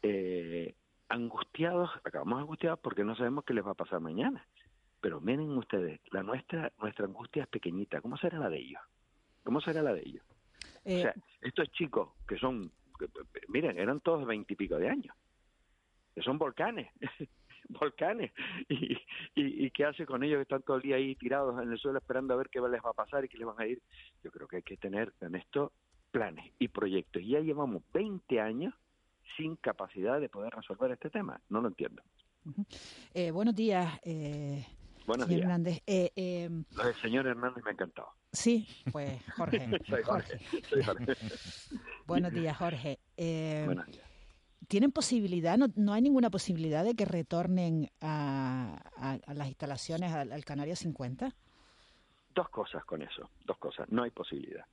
eh, 0.02 0.74
angustiados, 1.08 1.90
acabamos 2.04 2.40
angustiados 2.40 2.78
porque 2.80 3.04
no 3.04 3.16
sabemos 3.16 3.44
qué 3.44 3.54
les 3.54 3.66
va 3.66 3.72
a 3.72 3.74
pasar 3.74 4.00
mañana. 4.00 4.46
Pero 5.00 5.20
miren 5.20 5.56
ustedes, 5.56 6.00
la 6.10 6.22
nuestra, 6.22 6.72
nuestra 6.78 7.06
angustia 7.06 7.44
es 7.44 7.48
pequeñita. 7.48 8.00
¿Cómo 8.00 8.16
será 8.16 8.38
la 8.38 8.50
de 8.50 8.58
ellos? 8.58 8.82
¿Cómo 9.44 9.60
será 9.60 9.82
la 9.82 9.94
de 9.94 10.02
ellos? 10.04 10.24
O 10.84 10.90
sea, 10.90 11.10
eh, 11.10 11.20
estos 11.42 11.70
chicos 11.72 12.10
que 12.26 12.36
son, 12.36 12.72
miren, 13.48 13.78
eran 13.78 14.00
todos 14.00 14.26
veintipico 14.26 14.76
de 14.76 14.88
años, 14.88 15.14
que 16.14 16.22
son 16.22 16.36
volcanes, 16.38 16.90
volcanes. 17.68 18.32
Y, 18.68 18.94
y, 19.34 19.66
¿Y 19.66 19.70
qué 19.70 19.84
hace 19.84 20.04
con 20.04 20.22
ellos 20.24 20.38
que 20.38 20.42
están 20.42 20.62
todo 20.62 20.78
el 20.78 20.82
día 20.82 20.96
ahí 20.96 21.14
tirados 21.14 21.62
en 21.62 21.70
el 21.70 21.78
suelo 21.78 21.98
esperando 21.98 22.34
a 22.34 22.38
ver 22.38 22.48
qué 22.48 22.60
les 22.60 22.82
va 22.82 22.90
a 22.90 22.94
pasar 22.94 23.24
y 23.24 23.28
qué 23.28 23.38
les 23.38 23.46
van 23.46 23.60
a 23.60 23.66
ir? 23.66 23.80
Yo 24.24 24.32
creo 24.32 24.48
que 24.48 24.56
hay 24.56 24.62
que 24.62 24.76
tener 24.76 25.12
en 25.20 25.36
esto 25.36 25.72
planes 26.10 26.52
y 26.58 26.68
proyectos. 26.68 27.22
Y 27.22 27.28
ya 27.28 27.40
llevamos 27.40 27.82
20 27.92 28.40
años 28.40 28.74
sin 29.36 29.56
capacidad 29.56 30.20
de 30.20 30.28
poder 30.28 30.52
resolver 30.54 30.90
este 30.92 31.10
tema. 31.10 31.40
No 31.48 31.60
lo 31.60 31.68
entiendo. 31.68 32.02
eh, 33.14 33.30
buenos 33.30 33.54
días. 33.54 33.98
Eh, 34.02 34.66
buenos 35.06 35.26
señor 35.26 35.42
Hernández. 35.42 35.82
Eh, 35.86 36.10
eh, 36.16 36.44
el 36.84 36.94
señor 37.02 37.26
Hernández 37.26 37.62
me 37.64 37.70
ha 37.70 37.72
encantado. 37.72 38.08
Sí, 38.32 38.66
pues 38.92 39.20
Jorge. 39.36 39.58
Soy 39.88 40.02
Jorge. 40.02 40.38
Jorge. 40.84 41.12
buenos 42.06 42.32
días, 42.32 42.56
Jorge. 42.56 42.98
Eh, 43.16 43.62
buenos 43.66 43.86
días. 43.86 44.04
¿Tienen 44.66 44.92
posibilidad, 44.92 45.56
no, 45.56 45.68
no, 45.76 45.94
hay 45.94 46.02
ninguna 46.02 46.28
posibilidad 46.28 46.84
de 46.84 46.94
que 46.94 47.06
retornen 47.06 47.90
a, 48.02 48.78
a, 48.96 49.32
las 49.32 49.48
instalaciones 49.48 50.12
al, 50.12 50.30
al 50.30 50.44
Canario 50.44 50.76
50? 50.76 51.34
Dos 52.34 52.48
cosas 52.50 52.84
con 52.84 53.00
eso, 53.00 53.30
dos 53.46 53.56
cosas. 53.56 53.88
No 53.90 54.02
hay 54.02 54.10
posibilidad. 54.10 54.66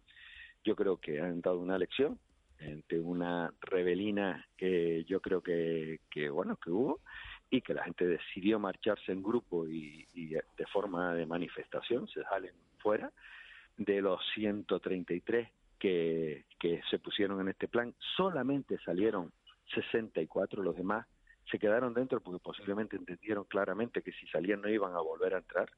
Yo 0.65 0.75
creo 0.75 0.97
que 0.97 1.21
han 1.21 1.39
dado 1.39 1.59
una 1.59 1.77
lección 1.77 2.19
entre 2.59 2.99
una 2.99 3.53
rebelina 3.61 4.45
que 4.57 5.03
yo 5.05 5.21
creo 5.21 5.41
que, 5.41 5.99
bueno 6.31 6.57
que 6.57 6.71
hubo 6.71 7.01
y 7.49 7.61
que 7.61 7.73
la 7.73 7.83
gente 7.83 8.05
decidió 8.05 8.59
marcharse 8.59 9.11
en 9.11 9.21
grupo 9.21 9.67
y, 9.67 10.07
y 10.13 10.27
de 10.29 10.65
forma 10.71 11.13
de 11.13 11.25
manifestación 11.25 12.07
se 12.07 12.23
salen 12.23 12.53
fuera 12.79 13.11
de 13.77 14.01
los 14.01 14.21
133 14.33 15.49
que, 15.79 16.45
que 16.59 16.81
se 16.89 16.99
pusieron 16.99 17.41
en 17.41 17.49
este 17.49 17.67
plan. 17.67 17.93
Solamente 18.15 18.77
salieron 18.79 19.31
64 19.73 20.63
los 20.63 20.75
demás. 20.75 21.07
Se 21.51 21.59
quedaron 21.59 21.93
dentro 21.93 22.21
porque 22.21 22.39
posiblemente 22.39 22.95
entendieron 22.95 23.43
claramente 23.45 24.01
que 24.01 24.11
si 24.13 24.25
salían 24.27 24.61
no 24.61 24.69
iban 24.69 24.93
a 24.93 24.99
volver 24.99 25.35
a 25.35 25.39
entrar. 25.39 25.69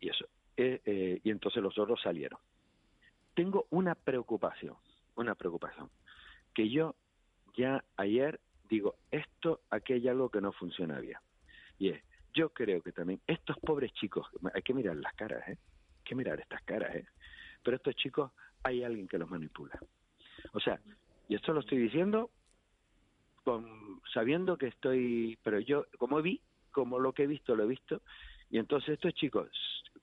Y 0.00 0.10
eso. 0.10 0.26
Eh, 0.56 0.80
eh, 0.84 1.20
y 1.22 1.30
entonces 1.30 1.62
los 1.62 1.78
otros 1.78 2.00
salieron. 2.02 2.38
Tengo 3.34 3.66
una 3.70 3.94
preocupación, 3.94 4.76
una 5.16 5.34
preocupación, 5.34 5.90
que 6.54 6.68
yo 6.68 6.94
ya 7.54 7.84
ayer 7.96 8.40
digo, 8.72 8.96
esto, 9.10 9.60
aquí 9.70 9.92
hay 9.92 10.08
algo 10.08 10.30
que 10.30 10.40
no 10.40 10.50
funciona 10.52 10.98
bien. 10.98 11.18
Y 11.78 11.90
es, 11.90 12.02
yo 12.32 12.48
creo 12.50 12.80
que 12.80 12.92
también 12.92 13.20
estos 13.26 13.58
pobres 13.58 13.92
chicos, 13.92 14.26
hay 14.54 14.62
que 14.62 14.72
mirar 14.72 14.96
las 14.96 15.14
caras, 15.14 15.46
¿eh? 15.46 15.58
Hay 15.58 16.04
que 16.04 16.14
mirar 16.14 16.40
estas 16.40 16.62
caras, 16.62 16.94
¿eh? 16.94 17.06
Pero 17.62 17.76
estos 17.76 17.94
chicos, 17.96 18.32
hay 18.62 18.82
alguien 18.82 19.08
que 19.08 19.18
los 19.18 19.28
manipula. 19.28 19.78
O 20.52 20.60
sea, 20.60 20.80
y 21.28 21.34
esto 21.34 21.52
lo 21.52 21.60
estoy 21.60 21.78
diciendo 21.78 22.30
con, 23.44 24.00
sabiendo 24.14 24.56
que 24.56 24.68
estoy, 24.68 25.38
pero 25.42 25.60
yo, 25.60 25.86
como 25.98 26.22
vi, 26.22 26.40
como 26.70 26.98
lo 26.98 27.12
que 27.12 27.24
he 27.24 27.26
visto, 27.26 27.54
lo 27.54 27.64
he 27.64 27.68
visto, 27.68 28.00
y 28.48 28.58
entonces 28.58 28.94
estos 28.94 29.12
chicos 29.14 29.50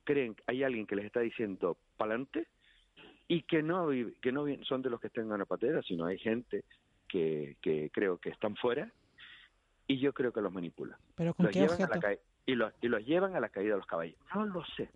creen 0.03 0.36
que 0.36 0.43
hay 0.45 0.64
alguien 0.64 0.86
que 0.86 0.95
les 0.95 1.05
está 1.05 1.22
diciendo 1.22 1.78
pa'lante 1.97 2.47
y 3.30 3.43
que 3.43 3.63
no, 3.63 3.88
que 4.21 4.32
no 4.34 4.43
son 4.65 4.82
de 4.82 4.89
los 4.89 4.99
que 4.99 5.07
estén 5.07 5.32
en 5.32 5.38
la 5.39 5.45
patera, 5.45 5.82
sino 5.84 6.05
hay 6.05 6.17
gente 6.17 6.65
que, 7.07 7.55
que 7.61 7.89
creo 7.93 8.17
que 8.17 8.30
están 8.30 8.55
fuera 8.57 8.91
y 9.88 9.99
yo 9.99 10.11
creo 10.13 10.34
que 10.34 10.41
los 10.41 10.51
manipulan. 10.51 10.97
¿Pero 11.15 11.34
con 11.34 11.45
los 11.45 11.53
qué 11.53 11.59
llevan 11.61 11.82
a 11.82 11.86
objeto? 11.86 11.95
la 11.95 12.15
ca- 12.15 12.21
y, 12.45 12.55
los, 12.55 12.73
y 12.82 12.88
los 12.88 13.05
llevan 13.05 13.36
a 13.36 13.39
la 13.39 13.49
caída 13.49 13.71
de 13.73 13.77
los 13.77 13.86
caballos. 13.86 14.17
No 14.36 14.45
lo 14.47 14.65
sé. 14.75 14.89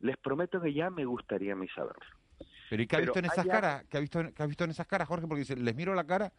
Les 0.00 0.16
prometo 0.18 0.60
que 0.60 0.72
ya 0.74 0.90
me 0.90 1.04
gustaría 1.06 1.54
a 1.54 1.56
mí 1.56 1.66
saberlo. 1.74 2.04
Pero 2.68 2.82
¿y 2.82 2.86
qué 2.86 2.96
ha 2.96 2.98
Pero 2.98 3.12
visto 3.12 3.18
en 3.20 3.24
esas 3.24 3.38
hay 3.44 3.50
caras? 3.50 3.84
¿Qué 3.88 3.96
ha 3.96 4.00
visto, 4.00 4.20
en- 4.20 4.32
qué 4.32 4.42
ha 4.42 4.46
visto 4.46 4.64
en 4.64 4.70
esas 4.70 4.86
caras, 4.86 5.08
Jorge? 5.08 5.26
Porque 5.26 5.40
dice, 5.40 5.56
les 5.56 5.74
miro 5.74 5.94
la 5.94 6.04
cara. 6.04 6.32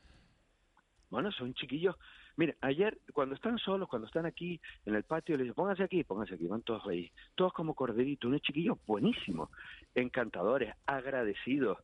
Bueno, 1.10 1.32
son 1.32 1.54
chiquillos. 1.56 1.96
Mire, 2.38 2.58
ayer 2.62 2.98
cuando 3.14 3.36
están 3.36 3.58
solos, 3.58 3.88
cuando 3.88 4.08
están 4.08 4.26
aquí 4.26 4.60
en 4.86 4.96
el 4.96 5.04
patio, 5.04 5.38
les 5.38 5.46
digo, 5.46 5.56
pónganse 5.56 5.84
aquí, 5.84 6.04
pónganse 6.04 6.36
aquí, 6.36 6.48
van 6.48 6.64
todos 6.64 6.86
ahí. 6.88 7.12
Todos 7.36 7.54
como 7.54 7.74
corderitos, 7.74 8.28
unos 8.28 8.42
chiquillos 8.42 8.78
buenísimos, 8.86 9.50
encantadores, 9.94 10.74
agradecidos. 10.86 11.78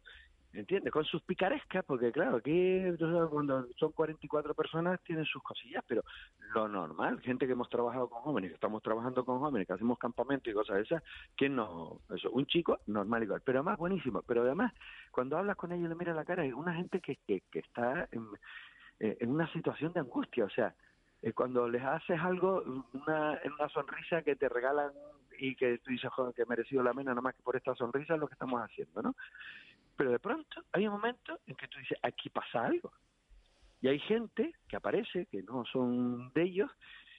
¿Entiendes? 0.53 0.91
Con 0.91 1.05
sus 1.05 1.21
picarescas, 1.23 1.85
porque 1.85 2.11
claro, 2.11 2.35
aquí 2.35 2.81
cuando 3.29 3.65
son 3.77 3.93
44 3.93 4.53
personas 4.53 5.01
tienen 5.03 5.23
sus 5.23 5.41
cosillas, 5.41 5.81
pero 5.87 6.03
lo 6.53 6.67
normal, 6.67 7.21
gente 7.21 7.45
que 7.45 7.53
hemos 7.53 7.69
trabajado 7.69 8.09
con 8.09 8.21
jóvenes, 8.21 8.49
que 8.49 8.55
estamos 8.55 8.83
trabajando 8.83 9.23
con 9.23 9.39
jóvenes, 9.39 9.65
que 9.65 9.71
hacemos 9.71 9.97
campamento 9.97 10.49
y 10.49 10.53
cosas 10.53 10.75
de 10.75 10.81
esas, 10.83 11.03
que 11.37 11.47
no, 11.47 12.01
eso, 12.13 12.29
un 12.31 12.45
chico 12.47 12.79
normal 12.87 13.23
igual, 13.23 13.41
pero 13.45 13.59
además 13.59 13.77
buenísimo, 13.77 14.23
pero 14.27 14.41
además 14.41 14.73
cuando 15.11 15.37
hablas 15.37 15.55
con 15.55 15.71
ellos 15.71 15.87
le 15.87 15.95
miras 15.95 16.17
la 16.17 16.25
cara, 16.25 16.43
es 16.43 16.53
una 16.53 16.73
gente 16.73 16.99
que, 16.99 17.15
que, 17.25 17.43
que 17.49 17.59
está 17.59 18.09
en, 18.11 18.27
eh, 19.03 19.17
en 19.19 19.31
una 19.31 19.51
situación 19.51 19.91
de 19.93 19.99
angustia, 19.99 20.45
o 20.45 20.49
sea, 20.51 20.75
eh, 21.23 21.33
cuando 21.33 21.67
les 21.67 21.81
haces 21.81 22.19
algo, 22.19 22.61
una, 22.93 23.39
una 23.57 23.69
sonrisa 23.69 24.21
que 24.21 24.35
te 24.35 24.47
regalan 24.47 24.91
y 25.39 25.55
que 25.55 25.79
tú 25.79 25.89
dices, 25.89 26.11
joder, 26.11 26.35
que 26.35 26.43
he 26.43 26.45
merecido 26.45 26.83
la 26.83 26.93
pena 26.93 27.09
nada 27.09 27.21
más 27.21 27.33
que 27.33 27.41
por 27.41 27.55
esta 27.55 27.73
sonrisa 27.73 28.13
es 28.13 28.19
lo 28.19 28.27
que 28.27 28.35
estamos 28.35 28.61
haciendo, 28.61 29.01
¿no? 29.01 29.15
Pero 29.97 30.11
de 30.11 30.19
pronto 30.19 30.61
hay 30.71 30.85
un 30.85 30.93
momento 30.93 31.39
en 31.47 31.55
que 31.55 31.67
tú 31.67 31.79
dices, 31.79 31.97
aquí 32.03 32.29
pasa 32.29 32.63
algo. 32.63 32.93
Y 33.81 33.87
hay 33.87 33.97
gente 34.01 34.53
que 34.67 34.75
aparece, 34.75 35.25
que 35.25 35.41
no 35.41 35.65
son 35.65 36.31
de 36.33 36.43
ellos, 36.43 36.69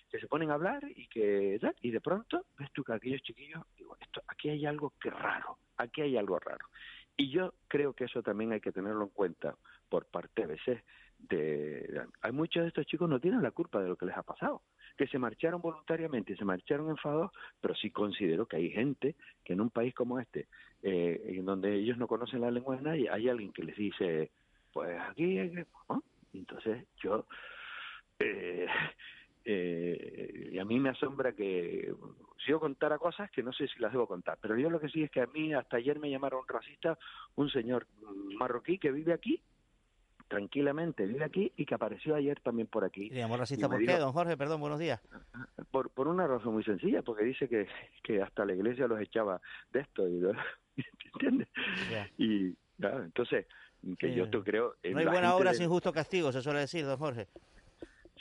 que 0.09 0.21
se 0.21 0.29
ponen 0.29 0.53
a 0.53 0.55
hablar 0.55 0.85
y 0.95 1.09
que 1.09 1.59
tal, 1.61 1.75
y 1.81 1.91
de 1.91 2.01
pronto 2.01 2.47
ves 2.61 2.71
tú 2.71 2.85
que 2.85 2.93
aquellos 2.93 3.23
chiquillos, 3.23 3.65
digo, 3.77 3.97
esto, 3.99 4.23
aquí 4.29 4.51
hay 4.51 4.67
algo 4.67 4.93
que 5.01 5.11
raro, 5.11 5.59
aquí 5.79 6.03
hay 6.03 6.17
algo 6.17 6.39
raro. 6.39 6.65
Y 7.17 7.29
yo 7.31 7.55
creo 7.67 7.93
que 7.93 8.05
eso 8.05 8.23
también 8.23 8.53
hay 8.53 8.61
que 8.61 8.71
tenerlo 8.71 9.03
en 9.03 9.11
cuenta 9.11 9.57
por 9.89 10.07
parte 10.07 10.45
a 10.45 10.47
veces 10.47 10.81
de... 11.29 12.03
Hay 12.21 12.33
muchos 12.33 12.63
de 12.63 12.69
estos 12.69 12.87
chicos 12.87 13.09
no 13.09 13.21
tienen 13.21 13.43
la 13.43 13.51
culpa 13.51 13.81
de 13.81 13.89
lo 13.89 13.97
que 13.97 14.07
les 14.07 14.17
ha 14.17 14.23
pasado, 14.23 14.63
que 14.97 15.07
se 15.07 15.19
marcharon 15.19 15.61
voluntariamente, 15.61 16.37
se 16.37 16.45
marcharon 16.45 16.91
enfadados, 16.91 17.31
pero 17.61 17.75
sí 17.75 17.91
considero 17.91 18.47
que 18.47 18.57
hay 18.57 18.71
gente 18.71 19.15
que 19.45 19.53
en 19.53 19.61
un 19.61 19.71
país 19.71 19.95
como 19.95 20.19
este, 20.19 20.49
eh, 20.83 21.21
en 21.27 21.45
donde 21.45 21.75
ellos 21.75 21.99
no 21.99 22.07
conocen 22.07 22.41
la 22.41 22.51
lengua 22.51 22.77
de 22.77 22.83
nadie, 22.83 23.11
hay 23.11 23.29
alguien 23.29 23.53
que 23.53 23.65
les 23.65 23.77
dice, 23.77 24.31
pues 24.73 24.99
aquí... 25.01 25.39
hay 25.39 25.51
que-". 25.51 25.67
¿no? 25.89 26.03
Y 26.33 26.39
Entonces 26.39 26.87
yo... 27.03 27.27
Eh, 28.19 28.67
eh, 29.45 30.51
y 30.53 30.59
a 30.59 30.65
mí 30.65 30.79
me 30.79 30.91
asombra 30.91 31.33
que 31.33 31.93
si 32.45 32.51
yo 32.51 32.61
contara 32.61 32.99
cosas 32.99 33.31
que 33.31 33.43
no 33.43 33.53
sé 33.53 33.67
si 33.69 33.81
las 33.81 33.93
debo 33.93 34.07
contar, 34.07 34.39
pero 34.41 34.57
yo 34.57 34.71
lo 34.71 34.81
que 34.81 34.89
sí 34.89 35.03
es 35.03 35.11
que 35.11 35.21
a 35.21 35.27
mí 35.27 35.53
hasta 35.53 35.79
ayer 35.79 35.99
me 35.99 36.11
llamaron 36.11 36.47
racista 36.47 36.99
un 37.35 37.51
señor 37.51 37.87
marroquí 38.39 38.79
que 38.79 38.93
vive 38.93 39.13
aquí, 39.13 39.43
tranquilamente 40.37 41.05
vive 41.07 41.25
aquí 41.25 41.53
y 41.57 41.67
que 41.67 41.75
apareció 41.75 42.15
ayer 42.15 42.41
también 42.41 42.67
por 42.67 42.85
aquí. 42.85 43.11
¿Le 43.11 43.19
llamó 43.19 43.37
racista 43.37 43.69
por 43.69 43.85
qué, 43.85 43.99
don 43.99 44.13
Jorge? 44.13 44.35
Perdón, 44.39 44.63
buenos 44.63 44.79
días. 44.79 44.99
Por, 45.71 45.91
por 45.91 46.09
una 46.09 46.27
razón 46.27 46.55
muy 46.55 46.65
sencilla, 46.65 47.03
porque 47.03 47.25
dice 47.25 47.49
que, 47.49 47.67
que 48.03 48.23
hasta 48.23 48.47
la 48.47 48.55
iglesia 48.55 48.87
los 48.87 48.99
echaba 48.99 49.43
de 49.73 49.81
esto, 49.81 50.09
y, 50.09 50.23
¿entiendes? 51.13 51.49
Y 52.17 52.55
claro, 52.81 53.05
entonces, 53.05 53.47
que 53.99 54.09
Sí. 54.09 54.15
yo 54.15 54.31
te 54.31 54.39
creo... 54.41 54.75
en 54.83 54.95
No 54.95 55.01
hay 55.01 55.07
buena 55.07 55.35
obra 55.37 55.51
de- 55.51 55.59
sin 55.59 55.69
justo 55.69 55.93
castigo, 55.93 56.33
se 56.33 56.41
suele 56.41 56.61
decir, 56.61 56.87
don 56.87 56.97
Jorge. 56.99 57.29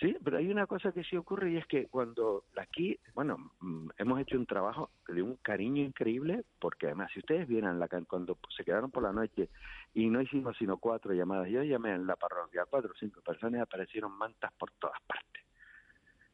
Sí, 0.02 0.18
pero 0.24 0.40
hay 0.40 0.50
una 0.50 0.66
cosa 0.66 0.92
que 0.92 1.04
sí 1.04 1.16
ocurre 1.16 1.52
y 1.52 1.58
es 1.58 1.68
que 1.68 1.88
cuando 1.88 2.46
aquí, 2.58 2.98
bueno, 3.14 3.38
mm, 3.60 3.90
hemos 4.00 4.20
hecho 4.20 4.36
un 4.36 4.48
trabajo 4.48 4.90
de 5.08 5.22
un 5.22 5.36
cariño 5.36 5.84
increíble, 5.84 6.44
porque 6.60 6.88
además 6.88 7.12
si 7.14 7.20
ustedes 7.20 7.48
vieran 7.48 7.78
la 7.78 7.88
cuando 7.88 8.36
se 8.58 8.64
quedaron 8.64 8.90
por 8.90 9.04
la 9.04 9.14
noche 9.14 9.50
y 9.94 10.10
no 10.10 10.20
hicimos 10.20 10.58
sino 10.58 10.78
cuatro 10.78 11.14
llamadas, 11.14 11.50
yo 11.50 11.62
llamé 11.62 11.94
en 11.94 12.08
la 12.08 12.16
parroquia, 12.16 12.66
cuatro 12.68 12.94
o 12.94 12.98
cinco 13.00 13.22
personas 13.22 13.62
aparecieron 13.62 14.12
mantas 14.14 14.52
por 14.54 14.72
todas 14.80 15.00
partes. 15.06 15.44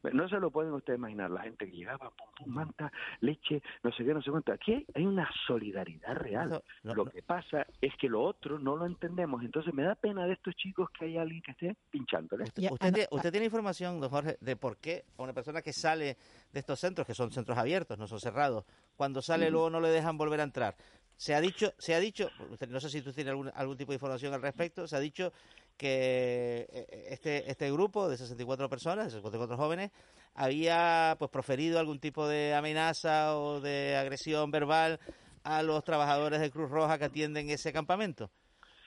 No 0.03 0.29
se 0.29 0.39
lo 0.39 0.51
pueden 0.51 0.73
ustedes 0.73 0.99
imaginar, 0.99 1.31
la 1.31 1.41
gente 1.41 1.69
que 1.69 1.75
llegaba, 1.75 2.11
pum, 2.11 2.27
pum, 2.37 2.53
manta, 2.53 2.91
leche, 3.21 3.61
no 3.83 3.91
sé 3.91 4.05
qué, 4.05 4.13
no 4.13 4.21
sé 4.21 4.29
cuánto. 4.31 4.51
Aquí 4.53 4.73
hay, 4.73 4.85
hay 4.93 5.05
una 5.05 5.29
solidaridad 5.47 6.15
real. 6.15 6.61
lo 6.83 7.05
que 7.05 7.23
pasa 7.23 7.65
es 7.81 7.95
que 7.99 8.07
lo 8.07 8.21
otro 8.21 8.59
no 8.59 8.75
lo 8.75 8.85
entendemos, 8.85 9.43
entonces 9.43 9.73
me 9.73 9.83
da 9.83 9.95
pena 9.95 10.25
de 10.25 10.33
estos 10.33 10.55
chicos 10.55 10.89
que 10.97 11.05
hay 11.05 11.17
alguien 11.17 11.41
que 11.41 11.51
esté 11.51 11.75
pinchándole. 11.89 12.43
¿Usted, 12.43 12.69
tiene, 12.79 13.07
usted 13.11 13.31
tiene 13.31 13.45
información, 13.45 13.99
don 13.99 14.09
Jorge, 14.09 14.37
de 14.39 14.55
por 14.55 14.77
qué 14.77 15.03
a 15.17 15.23
una 15.23 15.33
persona 15.33 15.61
que 15.61 15.73
sale 15.73 16.17
de 16.53 16.59
estos 16.59 16.79
centros, 16.79 17.07
que 17.07 17.15
son 17.15 17.31
centros 17.31 17.57
abiertos, 17.57 17.97
no 17.97 18.07
son 18.07 18.19
cerrados, 18.19 18.65
cuando 18.95 19.21
sale 19.21 19.49
luego 19.49 19.69
no 19.69 19.79
le 19.79 19.89
dejan 19.89 20.17
volver 20.17 20.39
a 20.41 20.43
entrar? 20.43 20.75
Se 21.15 21.33
ha 21.33 21.41
dicho, 21.41 21.73
se 21.79 21.95
ha 21.95 21.99
dicho, 21.99 22.29
usted- 22.51 22.69
no 22.69 22.79
sé 22.79 22.89
si 22.89 23.01
tú 23.01 23.11
tienes 23.11 23.31
algún, 23.31 23.51
algún 23.55 23.75
tipo 23.75 23.91
de 23.91 23.95
información 23.95 24.33
al 24.35 24.41
respecto, 24.41 24.87
se 24.87 24.95
ha 24.95 24.99
dicho 24.99 25.33
que 25.77 26.67
eh, 26.71 27.07
este, 27.11 27.49
este 27.49 27.71
grupo 27.71 28.09
de 28.09 28.17
64 28.17 28.67
personas, 28.69 29.05
de 29.05 29.11
64 29.11 29.55
jóvenes, 29.57 29.91
había 30.33 31.15
pues 31.19 31.31
proferido 31.31 31.79
algún 31.79 31.99
tipo 31.99 32.27
de 32.27 32.53
amenaza 32.55 33.37
o 33.37 33.61
de 33.61 33.95
agresión 33.95 34.51
verbal 34.51 34.99
a 35.43 35.63
los 35.63 35.83
trabajadores 35.83 36.39
de 36.41 36.51
Cruz 36.51 36.69
Roja 36.69 36.97
que 36.97 37.05
atienden 37.05 37.49
ese 37.49 37.71
campamento 37.71 38.29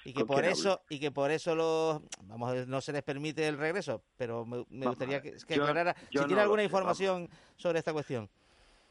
y 0.04 0.12
que 0.12 0.20
¿Con 0.20 0.26
por 0.28 0.44
eso 0.44 0.72
hablo? 0.72 0.84
y 0.90 0.98
que 0.98 1.10
por 1.10 1.30
eso 1.30 1.54
los 1.54 2.00
vamos 2.22 2.66
no 2.66 2.80
se 2.80 2.92
les 2.92 3.02
permite 3.02 3.46
el 3.48 3.58
regreso 3.58 4.02
pero 4.16 4.44
me, 4.46 4.86
gustaría 4.86 5.20
que, 5.20 5.32
ver, 5.32 5.40
que 5.46 5.56
yo- 5.56 5.62
aclarara 5.62 5.94
yo 6.10 6.22
si 6.22 6.26
tiene 6.28 6.42
alguna 6.42 6.62
vamos. 6.62 6.70
información 6.72 7.28
sobre 7.56 7.78
esta 7.78 7.92
cuestión 7.92 8.28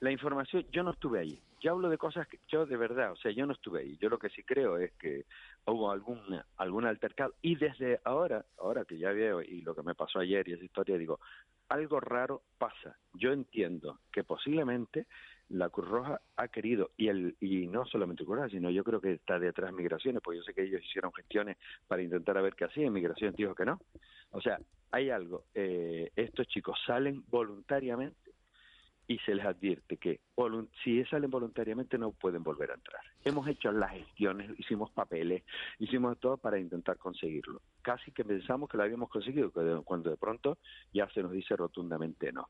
La 0.02 0.12
información, 0.12 0.66
yo 0.72 0.82
no 0.84 0.92
estuve 0.92 1.20
allí. 1.20 1.42
Yo 1.60 1.72
hablo 1.72 1.90
de 1.90 1.98
cosas 1.98 2.28
que 2.28 2.40
yo 2.48 2.66
de 2.66 2.78
verdad, 2.78 3.12
o 3.12 3.16
sea, 3.16 3.32
yo 3.32 3.46
no 3.46 3.54
estuve 3.54 3.82
ahí. 3.82 3.98
Yo 3.98 4.10
lo 4.10 4.18
que 4.18 4.30
sí 4.30 4.44
creo 4.44 4.78
es 4.78 4.92
que 4.94 5.26
hubo 5.66 5.92
algún, 5.92 6.20
algún 6.58 6.86
altercado. 6.86 7.34
Y 7.42 7.56
desde 7.56 8.00
ahora, 8.04 8.46
ahora 8.58 8.86
que 8.86 8.98
ya 8.98 9.12
veo 9.12 9.42
y 9.42 9.62
lo 9.62 9.76
que 9.76 9.84
me 9.84 9.96
pasó 9.96 10.20
ayer 10.20 10.48
y 10.48 10.54
esa 10.54 10.64
historia, 10.64 10.98
digo, 10.98 11.20
algo 11.70 12.00
raro 12.00 12.42
pasa. 12.58 12.98
Yo 13.14 13.32
entiendo 13.32 14.00
que 14.12 14.24
posiblemente 14.24 15.06
la 15.50 15.70
Cruz 15.70 15.88
Roja 15.88 16.22
ha 16.36 16.48
querido, 16.48 16.92
y 16.96 17.08
el 17.08 17.36
y 17.40 17.68
no 17.68 17.86
solamente 17.86 18.24
Cruz 18.24 18.38
Roja, 18.38 18.50
sino 18.50 18.70
yo 18.70 18.84
creo 18.84 19.02
que 19.02 19.14
está 19.14 19.40
detrás 19.40 19.74
Migraciones, 19.74 20.22
porque 20.22 20.38
yo 20.38 20.44
sé 20.44 20.54
que 20.54 20.64
ellos 20.64 20.84
hicieron 20.84 21.12
gestiones 21.14 21.58
para 21.88 22.04
intentar 22.04 22.38
a 22.38 22.42
ver 22.42 22.56
qué 22.56 22.66
hacían, 22.66 22.94
Migraciones 22.94 23.36
dijo 23.36 23.56
que 23.56 23.66
no. 23.66 23.80
O 24.32 24.42
sea, 24.42 24.60
hay 24.92 25.10
algo. 25.10 25.46
Eh, 25.54 26.12
estos 26.16 26.48
chicos 26.48 26.78
salen 26.86 27.24
voluntariamente 27.28 28.29
y 29.10 29.18
se 29.26 29.34
les 29.34 29.44
advierte 29.44 29.98
que 29.98 30.20
si 30.84 31.04
salen 31.06 31.32
voluntariamente 31.32 31.98
no 31.98 32.12
pueden 32.12 32.44
volver 32.44 32.70
a 32.70 32.76
entrar. 32.76 33.02
Hemos 33.26 33.48
hecho 33.48 33.72
las 33.72 33.92
gestiones, 33.92 34.52
hicimos 34.60 34.92
papeles, 34.92 35.44
hicimos 35.80 36.18
todo 36.20 36.38
para 36.38 36.60
intentar 36.60 36.96
conseguirlo. 36.98 37.60
Casi 37.82 38.12
que 38.12 38.24
pensamos 38.24 38.70
que 38.70 38.78
lo 38.78 38.84
habíamos 38.84 39.10
conseguido, 39.10 39.52
cuando 39.84 40.12
de 40.12 40.16
pronto 40.18 40.60
ya 40.94 41.10
se 41.10 41.24
nos 41.24 41.32
dice 41.32 41.56
rotundamente 41.56 42.32
no. 42.32 42.50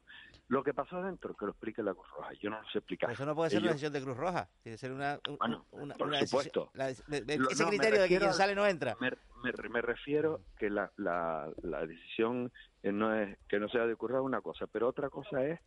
Lo 0.49 0.61
que 0.61 0.73
pasó 0.73 0.97
adentro, 0.97 1.33
que 1.33 1.45
lo 1.45 1.51
explique 1.51 1.81
la 1.81 1.93
Cruz 1.93 2.07
Roja, 2.13 2.33
yo 2.33 2.49
no 2.49 2.61
lo 2.61 2.69
sé 2.69 2.79
explicar. 2.79 3.07
Pero 3.07 3.13
eso 3.15 3.25
no 3.25 3.35
puede 3.35 3.51
ser 3.51 3.59
una 3.59 3.67
Ellos- 3.69 3.81
decisión 3.81 3.93
de 3.93 4.01
Cruz 4.03 4.17
Roja 4.17 4.49
tiene 4.61 4.73
que 4.75 4.79
ser 4.79 4.91
una, 4.91 5.19
un- 5.29 5.37
Bueno, 5.37 5.65
una, 5.71 5.95
por 5.95 6.07
una 6.09 6.19
supuesto. 6.25 6.71
la- 6.73 6.87
de- 6.87 7.21
de- 7.21 7.37
Lo- 7.37 7.49
ese 7.49 7.63
no, 7.63 7.69
criterio 7.69 8.01
de 8.01 8.07
que 8.09 8.17
quien 8.17 8.27
al- 8.29 8.35
sale 8.35 8.53
no 8.53 8.67
entra 8.67 8.97
Me, 8.99 9.11
me- 9.43 9.69
me 9.69 9.81
refiero 9.81 10.41
que 10.57 10.69
la, 10.69 10.91
la, 10.97 11.49
la 11.63 11.85
decisión 11.87 12.51
eh, 12.83 12.91
no 12.91 13.15
es 13.15 13.37
que 13.47 13.59
no 13.61 13.69
sea 13.69 13.87
de 13.87 13.95
Cruz 13.95 14.11
Roja 14.11 14.21
una 14.23 14.41
cosa, 14.41 14.67
pero 14.67 14.89
otra 14.89 15.09
cosa 15.09 15.45
es 15.45 15.59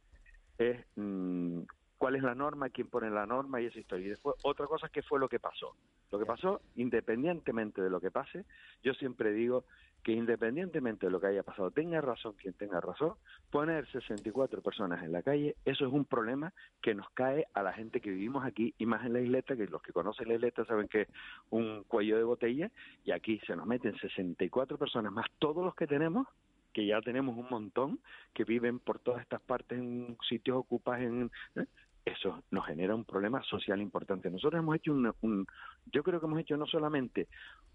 es 0.59 0.85
mm, 0.97 1.63
cuál 1.99 2.17
es 2.17 2.23
la 2.23 2.35
norma, 2.35 2.71
quién 2.71 2.89
pone 2.89 3.11
la 3.11 3.27
norma 3.27 3.61
y 3.61 3.67
esa 3.67 3.79
historia. 3.79 4.07
Y 4.07 4.11
después, 4.11 4.37
otra 4.43 4.67
cosa 4.67 4.87
es 4.87 4.93
qué 4.93 5.03
fue 5.03 5.21
lo 5.21 5.29
que 5.29 5.39
pasó. 5.39 5.77
Lo 6.11 6.19
que 6.19 6.27
pasó, 6.27 6.61
independientemente 6.75 7.81
de 7.81 7.89
lo 7.89 8.01
que 8.01 8.11
pase, 8.11 8.45
yo 8.83 8.93
siempre 8.95 9.33
digo 9.33 9.65
que 10.03 10.13
independientemente 10.13 11.07
de 11.07 11.13
lo 11.13 11.21
que 11.21 11.29
haya 11.29 11.43
pasado, 11.43 11.71
tenga 11.71 12.01
razón 12.01 12.35
quien 12.35 12.55
tenga 12.55 12.81
razón, 12.81 13.15
poner 13.51 13.89
64 13.93 14.63
personas 14.63 15.03
en 15.05 15.13
la 15.13 15.23
calle, 15.23 15.55
eso 15.65 15.87
es 15.87 15.93
un 15.93 16.05
problema 16.05 16.53
que 16.81 16.95
nos 16.95 17.09
cae 17.11 17.47
a 17.55 17.63
la 17.63 17.73
gente 17.73 18.01
que 18.01 18.11
vivimos 18.11 18.45
aquí 18.45 18.75
y 18.79 18.87
más 18.87 19.07
en 19.07 19.13
la 19.13 19.21
isleta, 19.21 19.57
que 19.57 19.67
los 19.67 19.81
que 19.81 19.93
conocen 19.93 20.29
la 20.29 20.35
isleta 20.35 20.65
saben 20.65 20.89
que 20.89 21.03
es 21.03 21.09
un 21.51 21.85
cuello 21.85 22.17
de 22.17 22.25
botella 22.25 22.71
y 23.05 23.13
aquí 23.13 23.39
se 23.47 23.55
nos 23.55 23.67
meten 23.67 23.97
64 23.97 24.77
personas 24.77 25.13
más 25.13 25.27
todos 25.39 25.65
los 25.65 25.75
que 25.77 25.87
tenemos 25.87 26.27
que 26.73 26.87
ya 26.87 27.01
tenemos 27.01 27.37
un 27.37 27.49
montón 27.51 28.01
que 28.33 28.45
viven 28.45 28.79
por 28.79 28.99
todas 28.99 29.23
estas 29.23 29.41
partes 29.41 29.79
en 29.79 30.17
sitios 30.29 30.57
ocupas 30.57 31.01
en 31.01 31.31
¿eh? 31.57 31.67
eso 32.05 32.43
nos 32.51 32.67
genera 32.67 32.95
un 32.95 33.05
problema 33.05 33.43
social 33.45 33.81
importante. 33.81 34.31
Nosotros 34.31 34.61
hemos 34.61 34.77
hecho 34.77 34.93
un, 34.93 35.13
un, 35.21 35.47
yo 35.93 36.03
creo 36.03 36.21
que 36.21 36.27
hemos 36.27 36.41
hecho 36.41 36.57
no 36.57 36.67
solamente 36.67 37.29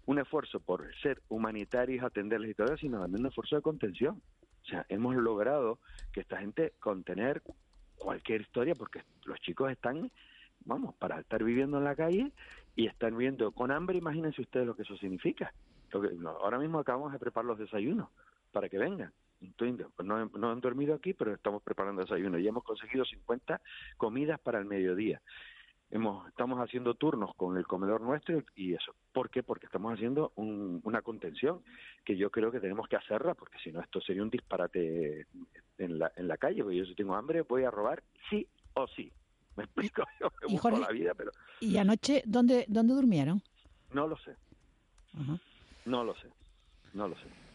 un 0.06 0.18
esfuerzo 0.18 0.60
por 0.60 0.94
ser 1.00 1.22
humanitarios, 1.28 2.04
atenderles 2.04 2.50
y 2.50 2.54
todo 2.54 2.76
sino 2.76 3.00
también 3.00 3.22
un 3.22 3.28
esfuerzo 3.28 3.56
de 3.56 3.62
contención. 3.62 4.20
O 4.62 4.66
sea, 4.66 4.84
hemos 4.88 5.16
logrado 5.16 5.78
que 6.12 6.20
esta 6.20 6.38
gente 6.38 6.74
contener 6.78 7.42
cualquier 7.96 8.42
historia 8.42 8.74
porque 8.74 9.02
los 9.24 9.40
chicos 9.40 9.70
están, 9.72 10.10
vamos, 10.64 10.94
para 10.96 11.20
estar 11.20 11.42
viviendo 11.42 11.78
en 11.78 11.84
la 11.84 11.96
calle 11.96 12.32
y 12.76 12.86
están 12.86 13.16
viviendo 13.16 13.50
con 13.52 13.70
hambre, 13.70 13.96
imagínense 13.96 14.42
ustedes 14.42 14.66
lo 14.66 14.76
que 14.76 14.82
eso 14.82 14.96
significa. 14.98 15.52
Ahora 16.42 16.58
mismo 16.58 16.78
acabamos 16.78 17.12
de 17.12 17.18
preparar 17.18 17.46
los 17.46 17.58
desayunos 17.58 18.08
para 18.50 18.68
que 18.68 18.78
vengan. 18.78 19.12
Pues 19.56 20.04
no, 20.04 20.24
no, 20.26 20.50
han 20.50 20.60
dormido 20.60 20.94
aquí, 20.94 21.14
pero 21.14 21.32
estamos 21.32 21.62
preparando 21.62 22.02
desayuno 22.02 22.38
y 22.38 22.48
hemos 22.48 22.64
conseguido 22.64 23.04
50 23.04 23.60
comidas 23.96 24.40
para 24.40 24.58
el 24.58 24.64
mediodía. 24.64 25.20
Hemos, 25.90 26.28
estamos 26.28 26.58
haciendo 26.58 26.94
turnos 26.94 27.34
con 27.36 27.56
el 27.56 27.66
comedor 27.66 28.00
nuestro 28.00 28.42
y 28.56 28.74
eso. 28.74 28.94
¿Por 29.12 29.30
qué? 29.30 29.42
Porque 29.42 29.66
estamos 29.66 29.94
haciendo 29.94 30.32
una 30.36 31.02
contención 31.02 31.62
que 32.04 32.16
yo 32.16 32.30
creo 32.30 32.50
que 32.50 32.60
tenemos 32.60 32.88
que 32.88 32.96
hacerla, 32.96 33.34
porque 33.34 33.58
si 33.60 33.70
no 33.70 33.80
esto 33.80 34.00
sería 34.00 34.22
un 34.22 34.28
disparate 34.28 35.26
en 35.78 35.98
la, 35.98 36.12
en 36.16 36.28
la 36.28 36.36
calle. 36.36 36.62
Porque 36.62 36.76
yo 36.76 36.84
si 36.84 36.94
tengo 36.94 37.14
hambre 37.14 37.42
voy 37.42 37.64
a 37.64 37.70
robar 37.70 38.02
sí 38.28 38.46
o 38.74 38.86
sí. 38.88 39.10
Me 39.56 39.64
explico, 39.64 40.02
yo 40.20 40.30
me 40.42 40.52
busco 40.52 40.70
la 40.70 40.88
vida, 40.88 41.14
pero... 41.14 41.30
¿Y 41.60 41.78
anoche 41.78 42.22
dónde, 42.26 42.66
dónde 42.68 42.94
durmieron? 42.94 43.40
No 43.92 44.06
lo 44.06 44.16
sé. 44.18 44.34
No 45.86 46.04
lo 46.04 46.14
sé. 46.16 46.28
No 46.92 47.08
lo 47.08 47.14
sé. 47.14 47.47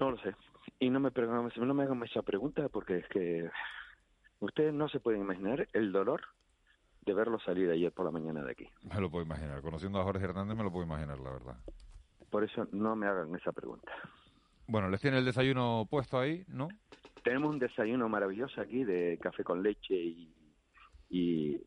No 0.00 0.10
lo 0.10 0.18
sé. 0.18 0.34
Y 0.78 0.88
no 0.88 0.98
me, 0.98 1.10
no 1.10 1.74
me 1.74 1.82
hagan 1.82 2.02
esa 2.02 2.22
pregunta 2.22 2.68
porque 2.70 2.98
es 2.98 3.08
que 3.08 3.50
ustedes 4.40 4.72
no 4.72 4.88
se 4.88 4.98
pueden 4.98 5.20
imaginar 5.20 5.68
el 5.74 5.92
dolor 5.92 6.22
de 7.02 7.12
verlo 7.14 7.38
salir 7.40 7.70
ayer 7.70 7.92
por 7.92 8.06
la 8.06 8.10
mañana 8.10 8.42
de 8.42 8.52
aquí. 8.52 8.68
Me 8.82 9.00
lo 9.00 9.10
puedo 9.10 9.24
imaginar. 9.24 9.60
Conociendo 9.60 10.00
a 10.00 10.04
Jorge 10.04 10.24
Hernández 10.24 10.56
me 10.56 10.64
lo 10.64 10.72
puedo 10.72 10.86
imaginar, 10.86 11.18
la 11.18 11.32
verdad. 11.32 11.56
Por 12.30 12.44
eso 12.44 12.66
no 12.72 12.96
me 12.96 13.06
hagan 13.06 13.34
esa 13.34 13.52
pregunta. 13.52 13.92
Bueno, 14.66 14.88
les 14.88 15.00
tiene 15.00 15.18
el 15.18 15.24
desayuno 15.24 15.86
puesto 15.90 16.18
ahí, 16.18 16.44
¿no? 16.48 16.68
Tenemos 17.22 17.50
un 17.50 17.58
desayuno 17.58 18.08
maravilloso 18.08 18.60
aquí 18.60 18.84
de 18.84 19.18
café 19.20 19.44
con 19.44 19.62
leche 19.62 19.94
y, 19.94 20.32
y 21.10 21.60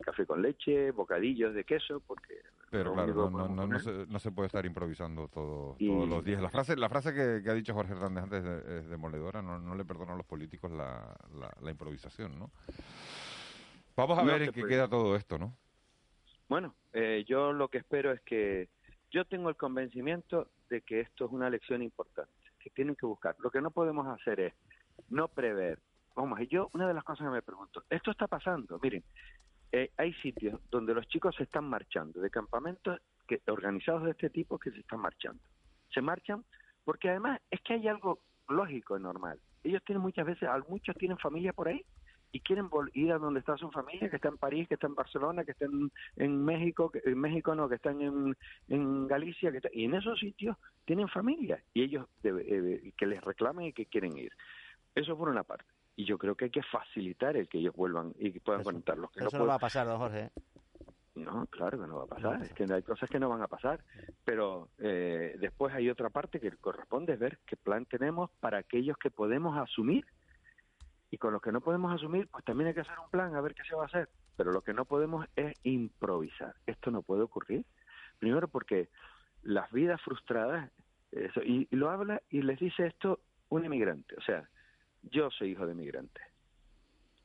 café 0.00 0.26
con 0.26 0.42
leche, 0.42 0.90
bocadillos 0.90 1.54
de 1.54 1.64
queso, 1.64 2.02
porque 2.06 2.42
pero 2.70 2.92
claro, 2.92 3.30
no, 3.30 3.48
no, 3.48 3.66
no, 3.66 3.78
se, 3.78 4.06
no, 4.06 4.18
se, 4.18 4.30
puede 4.30 4.46
estar 4.46 4.64
improvisando 4.66 5.28
todo, 5.28 5.76
todos 5.78 6.08
los 6.08 6.24
días. 6.24 6.42
La 6.42 6.50
frase, 6.50 6.76
la 6.76 6.88
frase 6.88 7.14
que, 7.14 7.48
ha 7.48 7.54
dicho 7.54 7.74
Jorge 7.74 7.92
Hernández 7.92 8.24
antes 8.24 8.44
es 8.44 8.88
demoledora, 8.88 9.40
no, 9.40 9.58
no 9.58 9.74
le 9.74 9.84
perdonan 9.84 10.14
a 10.14 10.18
los 10.18 10.26
políticos 10.26 10.70
la, 10.70 11.16
la, 11.60 11.70
improvisación, 11.70 12.38
¿no? 12.38 12.50
Vamos 13.96 14.18
a 14.18 14.22
ver 14.22 14.42
en 14.42 14.52
qué 14.52 14.64
queda 14.64 14.88
todo 14.88 15.16
esto, 15.16 15.38
¿no? 15.38 15.56
Bueno, 16.48 16.74
eh, 16.92 17.24
yo 17.26 17.52
lo 17.52 17.68
que 17.68 17.78
espero 17.78 18.12
es 18.12 18.20
que 18.22 18.68
yo 19.10 19.24
tengo 19.24 19.48
el 19.48 19.56
convencimiento 19.56 20.50
de 20.68 20.82
que 20.82 21.00
esto 21.00 21.26
es 21.26 21.32
una 21.32 21.50
lección 21.50 21.82
importante, 21.82 22.32
que 22.58 22.70
tienen 22.70 22.96
que 22.96 23.06
buscar. 23.06 23.36
Lo 23.40 23.50
que 23.50 23.60
no 23.60 23.70
podemos 23.70 24.06
hacer 24.06 24.40
es 24.40 24.54
no 25.08 25.28
prever. 25.28 25.78
Vamos, 26.14 26.40
yo 26.50 26.68
una 26.74 26.88
de 26.88 26.94
las 26.94 27.04
cosas 27.04 27.26
que 27.26 27.32
me 27.32 27.42
pregunto, 27.42 27.84
esto 27.88 28.10
está 28.10 28.26
pasando, 28.26 28.78
miren, 28.82 29.04
eh, 29.72 29.90
hay 29.96 30.12
sitios 30.14 30.60
donde 30.70 30.94
los 30.94 31.06
chicos 31.08 31.34
se 31.36 31.42
están 31.42 31.64
marchando, 31.64 32.20
de 32.20 32.30
campamentos 32.30 33.00
que, 33.26 33.40
organizados 33.48 34.04
de 34.04 34.12
este 34.12 34.30
tipo 34.30 34.58
que 34.58 34.70
se 34.70 34.80
están 34.80 35.00
marchando. 35.00 35.42
Se 35.92 36.00
marchan 36.00 36.44
porque 36.84 37.10
además 37.10 37.40
es 37.50 37.60
que 37.60 37.74
hay 37.74 37.88
algo 37.88 38.20
lógico 38.48 38.96
y 38.96 39.02
normal. 39.02 39.38
Ellos 39.62 39.82
tienen 39.84 40.02
muchas 40.02 40.26
veces, 40.26 40.48
muchos 40.68 40.96
tienen 40.96 41.18
familia 41.18 41.52
por 41.52 41.68
ahí 41.68 41.84
y 42.32 42.40
quieren 42.40 42.68
ir 42.94 43.12
a 43.12 43.18
donde 43.18 43.40
está 43.40 43.56
su 43.56 43.70
familia, 43.70 44.08
que 44.08 44.16
está 44.16 44.28
en 44.28 44.38
París, 44.38 44.68
que 44.68 44.74
está 44.74 44.86
en 44.86 44.94
Barcelona, 44.94 45.44
que 45.44 45.52
está 45.52 45.66
en, 45.66 46.44
México, 46.44 46.90
que 46.90 47.00
en 47.04 47.18
México 47.18 47.54
no, 47.54 47.68
que 47.68 47.76
están 47.76 48.00
en, 48.00 49.06
Galicia, 49.06 49.52
que 49.52 49.60
y 49.72 49.84
en 49.84 49.94
esos 49.94 50.18
sitios 50.18 50.56
tienen 50.84 51.08
familia 51.08 51.62
y 51.74 51.82
ellos 51.82 52.06
eh, 52.22 52.92
que 52.96 53.06
les 53.06 53.22
reclamen 53.22 53.66
y 53.66 53.72
que 53.72 53.86
quieren 53.86 54.16
ir. 54.16 54.32
Eso 54.94 55.16
por 55.16 55.28
una 55.28 55.42
parte 55.42 55.77
y 55.98 56.04
yo 56.04 56.16
creo 56.16 56.36
que 56.36 56.44
hay 56.44 56.50
que 56.52 56.62
facilitar 56.62 57.36
el 57.36 57.48
que 57.48 57.58
ellos 57.58 57.74
vuelvan 57.74 58.14
y 58.20 58.30
que 58.30 58.38
puedan 58.38 58.62
conectar 58.62 58.96
los 58.96 59.10
que 59.10 59.24
eso 59.24 59.36
no, 59.36 59.46
va 59.46 59.54
a 59.54 59.58
pasar, 59.58 59.84
don 59.84 59.98
Jorge. 59.98 60.30
No, 61.16 61.44
claro 61.46 61.76
que 61.76 61.88
no 61.88 61.96
va 61.96 62.04
a 62.04 62.06
pasar. 62.06 62.40
Es 62.40 62.52
que 62.52 62.72
hay 62.72 62.84
cosas 62.84 63.10
que 63.10 63.18
no 63.18 63.28
van 63.28 63.42
a 63.42 63.48
pasar. 63.48 63.80
Pero 64.24 64.68
eh, 64.78 65.34
después 65.40 65.74
hay 65.74 65.90
otra 65.90 66.08
parte 66.08 66.38
que 66.38 66.52
corresponde 66.52 67.14
es 67.14 67.18
ver 67.18 67.40
qué 67.44 67.56
plan 67.56 67.84
tenemos 67.84 68.30
para 68.38 68.58
aquellos 68.58 68.96
que 68.96 69.10
podemos 69.10 69.58
asumir 69.58 70.06
y 71.10 71.18
con 71.18 71.32
los 71.32 71.42
que 71.42 71.50
no 71.50 71.60
podemos 71.60 71.92
asumir, 71.92 72.28
pues 72.28 72.44
también 72.44 72.68
hay 72.68 72.74
que 72.74 72.82
hacer 72.82 72.98
un 73.00 73.10
plan 73.10 73.34
a 73.34 73.40
ver 73.40 73.56
qué 73.56 73.64
se 73.64 73.74
va 73.74 73.82
a 73.82 73.86
hacer. 73.86 74.08
Pero 74.36 74.52
lo 74.52 74.62
que 74.62 74.74
no 74.74 74.84
podemos 74.84 75.26
es 75.34 75.58
improvisar. 75.64 76.54
Esto 76.64 76.92
no 76.92 77.02
puede 77.02 77.22
ocurrir. 77.22 77.64
Primero 78.20 78.46
porque 78.46 78.88
las 79.42 79.68
vidas 79.72 80.00
frustradas, 80.00 80.70
eso, 81.10 81.42
y, 81.42 81.66
y 81.68 81.74
lo 81.74 81.90
habla 81.90 82.22
y 82.30 82.42
les 82.42 82.60
dice 82.60 82.86
esto 82.86 83.18
un 83.48 83.64
inmigrante. 83.64 84.14
O 84.16 84.20
sea, 84.20 84.48
yo 85.02 85.30
soy 85.30 85.50
hijo 85.50 85.66
de 85.66 85.74
migrante. 85.74 86.20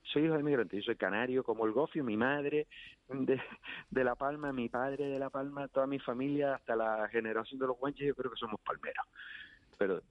Soy 0.03 0.26
hijo 0.26 0.36
de 0.36 0.43
migrante. 0.43 0.78
Yo 0.78 0.84
soy 0.84 0.95
canario 0.95 1.43
como 1.43 1.65
el 1.65 1.71
gofio, 1.71 2.03
mi 2.03 2.17
madre 2.17 2.67
de, 3.09 4.03
La 4.03 4.15
Palma, 4.15 4.51
mi 4.51 4.69
padre 4.69 5.05
de 5.05 5.19
La 5.19 5.30
Palma, 5.30 5.67
toda 5.67 5.88
mi 5.88 5.99
familia, 5.99 6.55
hasta 6.55 6.76
la 6.76 7.07
generación 7.09 7.59
de 7.59 7.67
los 7.67 7.78
guanches, 7.78 8.07
yo 8.07 8.15
creo 8.15 8.32
que 8.32 8.38
somos 8.38 8.59
palmeros. 8.61 9.05
Pero 9.78 10.01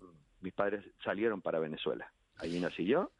mis 0.40 0.52
padres 0.52 0.84
salieron 1.04 1.40
para 1.40 1.58
Venezuela. 1.58 2.10
Allí 2.38 2.60
nací 2.60 2.84
yo, 2.84 3.12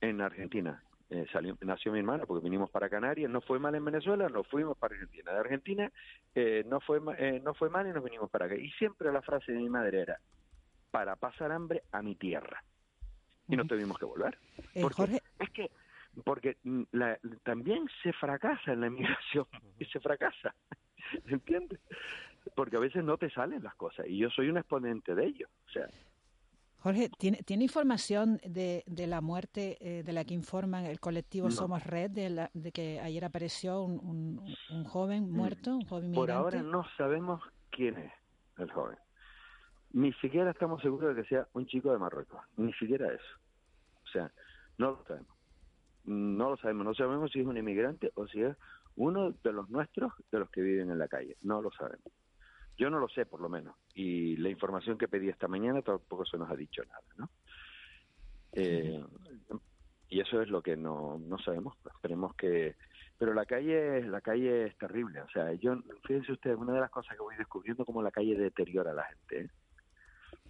en 0.00 0.20
Argentina. 0.20 0.82
Eh, 1.08 1.24
nació 1.60 1.92
mi 1.92 2.00
hermana 2.00 2.26
porque 2.26 2.42
vinimos 2.42 2.68
para 2.68 2.90
Canarias, 2.90 3.30
no 3.30 3.40
fue 3.40 3.60
mal 3.60 3.76
en 3.76 3.84
Venezuela, 3.84 4.28
nos 4.28 4.46
fuimos 4.48 4.76
para 4.76 4.94
Argentina. 4.94 5.32
De 5.32 5.38
Argentina 5.38 5.92
eh, 6.34 6.64
no, 6.66 6.80
fue, 6.80 7.00
eh, 7.18 7.40
no 7.44 7.54
fue 7.54 7.70
mal 7.70 7.86
y 7.86 7.92
nos 7.92 8.02
vinimos 8.02 8.28
para 8.28 8.46
acá. 8.46 8.56
Y 8.56 8.70
siempre 8.72 9.12
la 9.12 9.22
frase 9.22 9.52
de 9.52 9.58
mi 9.58 9.68
madre 9.68 10.00
era, 10.00 10.18
para 10.90 11.14
pasar 11.14 11.52
hambre 11.52 11.84
a 11.92 12.02
mi 12.02 12.16
tierra 12.16 12.62
y 13.48 13.56
no 13.56 13.64
tuvimos 13.64 13.98
que 13.98 14.04
volver. 14.04 14.38
Eh, 14.74 14.82
porque 14.82 15.22
Es 15.38 15.50
que 15.50 15.70
porque 16.24 16.56
mm, 16.64 16.82
también 17.42 17.86
se 18.02 18.12
fracasa 18.12 18.72
en 18.72 18.80
la 18.80 18.86
inmigración 18.86 19.46
y 19.78 19.84
se 19.92 20.00
fracasa, 20.00 20.54
¿entiendes? 21.26 21.80
Porque 22.54 22.76
a 22.76 22.80
veces 22.80 23.04
no 23.04 23.16
te 23.18 23.30
salen 23.30 23.62
las 23.62 23.74
cosas 23.74 24.06
y 24.08 24.18
yo 24.18 24.30
soy 24.30 24.48
un 24.48 24.56
exponente 24.56 25.14
de 25.14 25.26
ello, 25.26 25.48
o 25.66 25.70
sea. 25.70 25.88
Jorge, 26.78 27.10
¿tiene, 27.18 27.38
¿tiene 27.38 27.64
información 27.64 28.38
de, 28.44 28.84
de 28.86 29.06
la 29.08 29.20
muerte 29.20 29.76
eh, 29.80 30.04
de 30.04 30.12
la 30.12 30.24
que 30.24 30.34
informan 30.34 30.84
el 30.84 31.00
colectivo 31.00 31.50
Somos 31.50 31.84
Red, 31.84 32.12
de, 32.12 32.48
de 32.52 32.72
que 32.72 33.00
ayer 33.00 33.24
apareció 33.24 33.82
un, 33.82 34.40
un, 34.70 34.84
joven 34.84 35.24
mm. 35.24 35.32
muerto, 35.32 35.74
un 35.74 35.84
joven 35.84 36.10
migrante? 36.10 36.14
Por 36.14 36.30
ahora 36.30 36.62
no 36.62 36.86
sabemos 36.96 37.42
quién 37.70 37.96
es 37.96 38.12
el 38.58 38.70
joven. 38.70 38.96
Ni 39.96 40.12
siquiera 40.12 40.50
estamos 40.50 40.82
seguros 40.82 41.16
de 41.16 41.22
que 41.22 41.26
sea 41.26 41.48
un 41.54 41.64
chico 41.64 41.90
de 41.90 41.96
Marruecos, 41.96 42.38
ni 42.58 42.70
siquiera 42.74 43.10
eso. 43.10 43.40
O 44.04 44.08
sea, 44.08 44.30
no 44.76 44.90
lo 44.90 45.04
sabemos. 45.06 45.34
No 46.04 46.50
lo 46.50 46.56
sabemos, 46.58 46.84
no 46.84 46.94
sabemos 46.94 47.32
si 47.32 47.40
es 47.40 47.46
un 47.46 47.56
inmigrante 47.56 48.12
o 48.14 48.26
si 48.26 48.42
es 48.42 48.54
uno 48.96 49.30
de 49.32 49.52
los 49.54 49.70
nuestros, 49.70 50.12
de 50.30 50.38
los 50.38 50.50
que 50.50 50.60
viven 50.60 50.90
en 50.90 50.98
la 50.98 51.08
calle. 51.08 51.38
No 51.40 51.62
lo 51.62 51.70
sabemos. 51.70 52.12
Yo 52.76 52.90
no 52.90 52.98
lo 52.98 53.08
sé, 53.08 53.24
por 53.24 53.40
lo 53.40 53.48
menos. 53.48 53.74
Y 53.94 54.36
la 54.36 54.50
información 54.50 54.98
que 54.98 55.08
pedí 55.08 55.30
esta 55.30 55.48
mañana 55.48 55.80
tampoco 55.80 56.26
se 56.26 56.36
nos 56.36 56.50
ha 56.50 56.56
dicho 56.56 56.82
nada, 56.84 57.00
¿no? 57.16 57.30
Eh, 58.52 59.02
y 60.10 60.20
eso 60.20 60.42
es 60.42 60.50
lo 60.50 60.60
que 60.60 60.76
no, 60.76 61.18
no 61.18 61.38
sabemos. 61.38 61.74
Esperemos 61.86 62.34
que... 62.34 62.76
Pero 63.16 63.32
la 63.32 63.46
calle, 63.46 64.02
la 64.02 64.20
calle 64.20 64.66
es 64.66 64.76
terrible. 64.76 65.22
O 65.22 65.28
sea, 65.30 65.54
yo, 65.54 65.74
fíjense 66.06 66.32
ustedes, 66.32 66.58
una 66.58 66.74
de 66.74 66.80
las 66.80 66.90
cosas 66.90 67.16
que 67.16 67.22
voy 67.22 67.34
descubriendo 67.36 67.86
como 67.86 68.02
la 68.02 68.10
calle 68.10 68.36
deteriora 68.36 68.90
a 68.90 68.94
la 68.94 69.04
gente. 69.04 69.40
¿eh? 69.40 69.50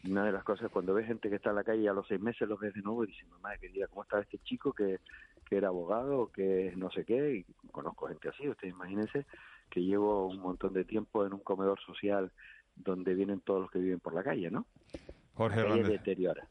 Una 0.09 0.24
de 0.24 0.32
las 0.32 0.44
cosas 0.44 0.70
cuando 0.70 0.94
ves 0.94 1.07
gente 1.07 1.28
que 1.28 1.36
está 1.36 1.50
en 1.50 1.57
la 1.57 1.64
calle 1.64 1.88
a 1.88 1.92
los 1.92 2.07
seis 2.07 2.20
meses 2.20 2.48
los 2.48 2.59
ves 2.59 2.74
de 2.74 2.82
nuevo 2.82 3.04
y 3.04 3.09
dices 3.09 3.28
mamá 3.28 3.57
querida 3.59 3.86
cómo 3.88 4.02
está 4.02 4.20
este 4.20 4.38
chico 4.38 4.72
que, 4.72 5.00
que 5.48 5.57
era 5.57 5.68
abogado 5.68 6.30
que 6.32 6.72
no 6.76 6.90
sé 6.90 7.04
qué 7.04 7.36
y 7.36 7.70
conozco 7.70 8.09
gente 8.09 8.28
así 8.28 8.48
ustedes 8.48 8.72
imagínense 8.72 9.26
que 9.70 9.82
llevo 9.82 10.26
un 10.26 10.40
montón 10.40 10.72
de 10.72 10.84
tiempo 10.84 11.26
en 11.26 11.32
un 11.32 11.40
comedor 11.40 11.80
social 11.80 12.32
donde 12.74 13.14
vienen 13.14 13.40
todos 13.40 13.62
los 13.62 13.70
que 13.70 13.78
viven 13.78 14.00
por 14.00 14.14
la 14.14 14.22
calle 14.22 14.50
no 14.50 14.66
Jorge 15.34 15.62
la 15.62 15.68
calle 15.68 15.84
deteriora 15.84 16.48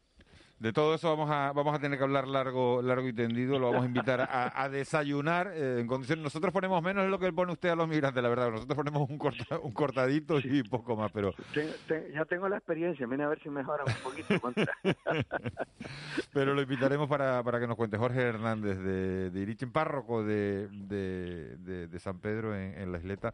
De 0.58 0.72
todo 0.72 0.96
eso 0.96 1.10
vamos 1.10 1.30
a 1.30 1.52
vamos 1.52 1.76
a 1.76 1.80
tener 1.80 1.98
que 1.98 2.04
hablar 2.06 2.28
largo 2.30 2.82
largo 2.82 3.06
y 3.08 3.14
tendido. 3.14 3.60
Lo 3.60 3.68
vamos 3.68 3.84
a 3.84 3.88
invitar 3.88 4.22
a, 4.22 4.62
a 4.64 4.70
desayunar 4.70 5.52
eh, 5.54 5.80
en 5.82 5.88
condiciones. 5.88 6.24
Nosotros 6.24 6.54
ponemos 6.54 6.82
menos 6.82 7.04
de 7.04 7.10
lo 7.10 7.20
que 7.20 7.32
pone 7.34 7.52
usted 7.52 7.70
a 7.70 7.76
los 7.76 7.88
migrantes, 7.90 8.24
la 8.24 8.30
verdad. 8.30 8.52
Nosotros 8.52 8.76
ponemos 8.78 9.10
un, 9.10 9.18
corta, 9.18 9.60
un 9.60 9.74
cortadito 9.74 10.40
y 10.40 10.64
poco 10.64 10.96
más, 10.96 11.12
pero 11.12 11.34
Ten- 11.54 11.74
ten- 11.88 12.12
ya 12.14 12.24
tengo 12.24 12.48
la 12.48 12.56
experiencia, 12.58 13.06
viene 13.06 13.26
a 13.26 13.28
ver 13.28 13.42
si 13.44 13.50
mejora 13.50 13.84
un 13.86 13.94
poquito. 14.02 14.40
contra. 14.40 14.74
pero 16.34 16.54
lo 16.54 16.62
invitaremos 16.62 17.08
para, 17.10 17.44
para 17.44 17.60
que 17.60 17.68
nos 17.68 17.76
cuente 17.76 17.98
Jorge 17.98 18.22
Hernández 18.22 18.78
de, 18.80 19.30
de 19.32 19.40
Irichen, 19.42 19.72
párroco 19.72 20.24
de, 20.24 20.68
de, 20.70 21.58
de- 21.58 21.88
de 21.88 22.00
San 22.00 22.20
Pedro 22.20 22.56
en, 22.56 22.78
en 22.78 22.92
la 22.92 22.98
Isleta. 22.98 23.34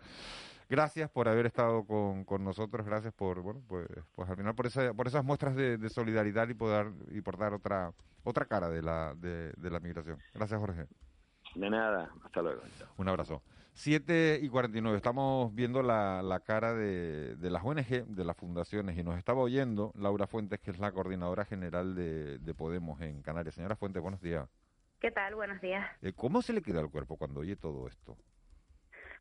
Gracias 0.71 1.09
por 1.09 1.27
haber 1.27 1.47
estado 1.47 1.83
con, 1.83 2.23
con 2.23 2.45
nosotros, 2.45 2.85
gracias 2.85 3.13
por, 3.13 3.41
bueno, 3.41 3.61
pues, 3.67 3.89
pues 4.15 4.29
al 4.29 4.37
final 4.37 4.55
por, 4.55 4.67
esa, 4.67 4.93
por 4.93 5.05
esas 5.05 5.21
muestras 5.21 5.53
de, 5.53 5.77
de 5.77 5.89
solidaridad 5.89 6.47
y 6.47 6.53
por 6.53 6.69
dar, 6.69 6.93
y 7.09 7.19
por 7.19 7.37
dar 7.37 7.53
otra, 7.53 7.91
otra 8.23 8.45
cara 8.45 8.69
de 8.69 8.81
la, 8.81 9.13
de, 9.13 9.51
de 9.51 9.69
la 9.69 9.81
migración. 9.81 10.17
Gracias, 10.33 10.57
Jorge. 10.57 10.85
De 11.55 11.69
nada, 11.69 12.09
hasta 12.23 12.41
luego. 12.41 12.61
Un 12.95 13.09
abrazo. 13.09 13.41
7 13.73 14.39
y 14.41 14.47
49. 14.47 14.95
Estamos 14.95 15.53
viendo 15.53 15.83
la, 15.83 16.21
la 16.23 16.39
cara 16.39 16.73
de, 16.73 17.35
de 17.35 17.49
las 17.49 17.65
ONG, 17.65 18.05
de 18.07 18.23
las 18.23 18.37
fundaciones, 18.37 18.97
y 18.97 19.03
nos 19.03 19.17
estaba 19.17 19.41
oyendo 19.41 19.91
Laura 19.95 20.25
Fuentes, 20.25 20.61
que 20.61 20.71
es 20.71 20.79
la 20.79 20.93
coordinadora 20.93 21.43
general 21.43 21.95
de, 21.95 22.39
de 22.39 22.53
Podemos 22.53 23.01
en 23.01 23.21
Canarias. 23.23 23.55
Señora 23.55 23.75
Fuentes, 23.75 24.01
buenos 24.01 24.21
días. 24.21 24.47
¿Qué 25.01 25.11
tal? 25.11 25.35
Buenos 25.35 25.59
días. 25.59 25.85
Eh, 26.01 26.13
¿Cómo 26.13 26.41
se 26.41 26.53
le 26.53 26.61
queda 26.61 26.79
al 26.79 26.89
cuerpo 26.89 27.17
cuando 27.17 27.41
oye 27.41 27.57
todo 27.57 27.89
esto? 27.89 28.15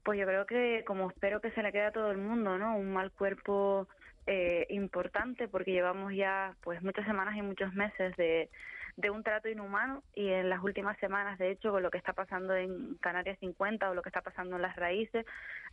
Pues 0.03 0.19
yo 0.19 0.27
creo 0.27 0.47
que, 0.47 0.83
como 0.87 1.11
espero 1.11 1.41
que 1.41 1.51
se 1.53 1.63
le 1.63 1.73
quede 1.73 1.87
a 1.87 1.93
todo 1.93 2.11
el 2.11 2.19
mundo, 2.19 2.59
¿no? 2.59 2.77
Un 2.77 2.93
mal 2.93 3.11
cuerpo 3.13 3.87
eh, 4.27 4.67
importante 4.71 5.49
porque 5.49 5.73
llevamos 5.73 6.15
ya 6.15 6.55
pues 6.63 6.83
muchas 6.83 7.07
semanas 7.07 7.37
y 7.37 7.43
muchos 7.43 7.75
meses 7.75 8.17
de, 8.17 8.49
de 8.97 9.11
un 9.11 9.23
trato 9.23 9.49
inhumano 9.49 10.03
y 10.15 10.29
en 10.29 10.51
las 10.51 10.63
últimas 10.63 10.99
semanas, 10.99 11.39
de 11.39 11.51
hecho, 11.51 11.71
con 11.71 11.83
lo 11.83 11.91
que 11.91 11.99
está 11.99 12.13
pasando 12.13 12.55
en 12.55 12.97
Canarias 12.97 13.39
50 13.41 13.91
o 13.91 13.95
lo 13.95 14.03
que 14.03 14.09
está 14.09 14.21
pasando 14.21 14.57
en 14.57 14.63
las 14.63 14.77
raíces, 14.77 15.25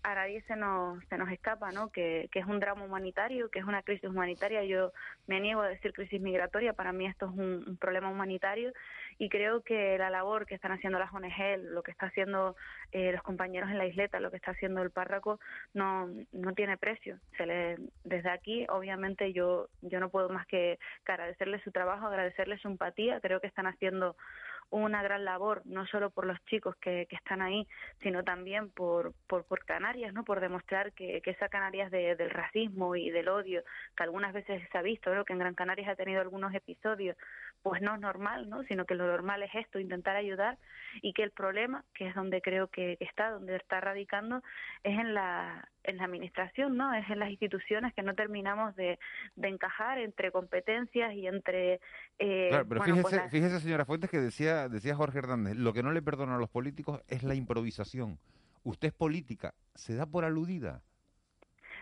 a 0.04 0.16
nadie 0.16 0.42
se 0.44 0.56
nos, 0.56 1.04
se 1.06 1.18
nos 1.18 1.30
escapa, 1.30 1.72
¿no? 1.72 1.90
Que, 1.90 2.30
que 2.32 2.40
es 2.40 2.46
un 2.46 2.60
drama 2.60 2.84
humanitario, 2.84 3.50
que 3.50 3.60
es 3.60 3.66
una 3.66 3.82
crisis 3.84 4.10
humanitaria. 4.10 4.64
Yo 4.64 4.92
me 5.28 5.40
niego 5.40 5.62
a 5.62 5.68
decir 5.68 5.94
crisis 5.94 6.22
migratoria, 6.22 6.74
para 6.74 6.94
mí 6.94 7.06
esto 7.06 7.26
es 7.26 7.32
un, 7.32 7.66
un 7.68 7.78
problema 7.78 8.10
humanitario 8.10 8.72
y 9.18 9.30
creo 9.30 9.62
que 9.62 9.98
la 9.98 10.10
labor 10.10 10.46
que 10.46 10.56
están 10.56 10.72
haciendo 10.72 11.00
las 11.00 11.14
ONG, 11.14 11.58
lo 11.72 11.82
que 11.84 11.92
está 11.92 12.08
haciendo 12.08 12.56
eh, 12.92 13.12
los 13.12 13.24
compañeros 13.24 13.70
en 13.70 13.78
la 13.78 13.86
isleta, 13.88 14.20
lo 14.20 14.30
que 14.32 14.38
está 14.38 14.52
haciendo 14.52 14.82
el 14.84 14.92
párroco, 14.92 15.40
no, 15.74 16.08
no 16.32 16.54
tiene 16.54 16.78
precio. 16.78 17.20
Se 17.38 17.46
le, 17.46 17.78
desde 18.04 18.30
aquí, 18.30 18.66
obviamente, 18.70 19.34
yo, 19.34 19.68
yo 19.82 20.00
no 20.00 20.10
puedo 20.10 20.30
más 20.30 20.46
que, 20.48 20.78
agradecerles 21.06 21.64
su 21.64 21.72
trabajo, 21.72 22.06
agradecerles 22.08 22.62
su 22.62 22.68
empatía. 22.68 23.20
Creo 23.22 23.40
que 23.40 23.48
están 23.48 23.66
haciendo 23.68 24.16
una 24.70 25.02
gran 25.02 25.24
labor, 25.24 25.62
no 25.64 25.86
solo 25.88 26.10
por 26.10 26.26
los 26.26 26.38
chicos 26.46 26.76
que, 26.82 27.06
que 27.10 27.16
están 27.16 27.42
ahí, 27.42 27.66
sino 28.02 28.24
también 28.26 28.70
por, 28.70 29.14
por, 29.28 29.46
por 29.46 29.64
Canarias, 29.64 30.14
¿no? 30.14 30.26
por 30.26 30.42
demostrar 30.42 30.92
que, 30.92 31.22
que 31.22 31.32
esa 31.32 31.48
Canarias 31.48 31.90
de- 31.90 32.18
del 32.18 32.30
racismo 32.30 32.94
y 32.98 33.10
del 33.10 33.30
odio, 33.30 33.64
que 33.96 34.04
algunas 34.04 34.34
veces 34.34 34.62
se 34.70 34.78
ha 34.78 34.82
visto, 34.82 35.16
¿no? 35.16 35.24
que 35.24 35.32
en 35.32 35.40
Gran 35.40 35.56
Canarias 35.56 35.88
ha 35.88 35.96
tenido 35.96 36.20
algunos 36.20 36.54
episodios, 36.54 37.16
pues 37.62 37.82
no 37.82 37.96
es 37.96 38.02
normal, 38.02 38.50
¿no? 38.50 38.64
sino 38.64 38.86
que 38.86 38.96
lo 38.96 39.08
normal 39.08 39.44
es 39.44 39.54
esto, 39.54 39.80
intentar 39.80 40.16
ayudar 40.16 40.58
y 41.02 41.14
que 41.14 41.24
el 41.24 41.32
problema, 41.32 41.84
que 41.94 42.08
es 42.08 42.16
donde 42.16 42.42
creo 42.42 42.68
que, 42.68 42.98
está, 43.00 43.32
donde 43.32 43.56
está 43.56 43.82
radicando, 43.82 44.42
es 44.84 44.98
en 44.98 45.14
la, 45.14 45.68
en 45.84 45.98
la 45.98 46.06
administración, 46.06 46.78
¿no? 46.78 46.94
es 46.94 47.10
en 47.10 47.20
las 47.20 47.30
instituciones 47.30 47.94
que 47.94 48.04
no 48.04 48.16
terminamos 48.16 48.76
de, 48.76 49.00
de 49.36 49.48
encajar 49.48 49.98
entre 50.00 50.32
competencias 50.32 51.14
y 51.14 51.28
entre... 51.28 51.80
eh, 52.20 52.48
Claro, 52.50 52.66
pero 52.68 52.80
bueno, 52.80 52.96
fíjese, 52.96 53.20
pues 53.20 53.32
fíjese, 53.32 53.60
señora 53.60 53.86
Fuentes, 53.86 54.10
que 54.10 54.20
decía, 54.20 54.70
decía 54.70 54.96
Jorge 54.96 55.20
Hernández, 55.20 55.56
lo 55.56 55.74
que 55.74 55.84
no 55.84 55.92
le 55.92 56.02
perdona 56.02 56.36
a 56.36 56.40
los 56.40 56.50
políticos 56.50 57.02
es 57.08 57.24
la 57.24 57.36
improvisación. 57.36 58.20
Usted 58.64 58.90
es 58.90 58.94
política, 58.94 59.54
se 59.76 59.96
da 59.96 60.06
por 60.06 60.26
aludida. 60.26 60.82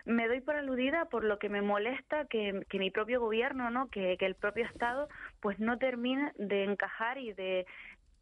Me 0.05 0.27
doy 0.27 0.41
por 0.41 0.55
aludida 0.55 1.05
por 1.05 1.23
lo 1.23 1.39
que 1.39 1.49
me 1.49 1.61
molesta 1.61 2.25
que, 2.25 2.61
que 2.69 2.79
mi 2.79 2.91
propio 2.91 3.19
gobierno, 3.19 3.69
¿no? 3.69 3.89
Que, 3.89 4.17
que 4.17 4.25
el 4.25 4.35
propio 4.35 4.65
Estado, 4.65 5.09
pues 5.41 5.59
no 5.59 5.77
termine 5.77 6.31
de 6.37 6.63
encajar 6.63 7.17
y 7.17 7.33
de 7.33 7.65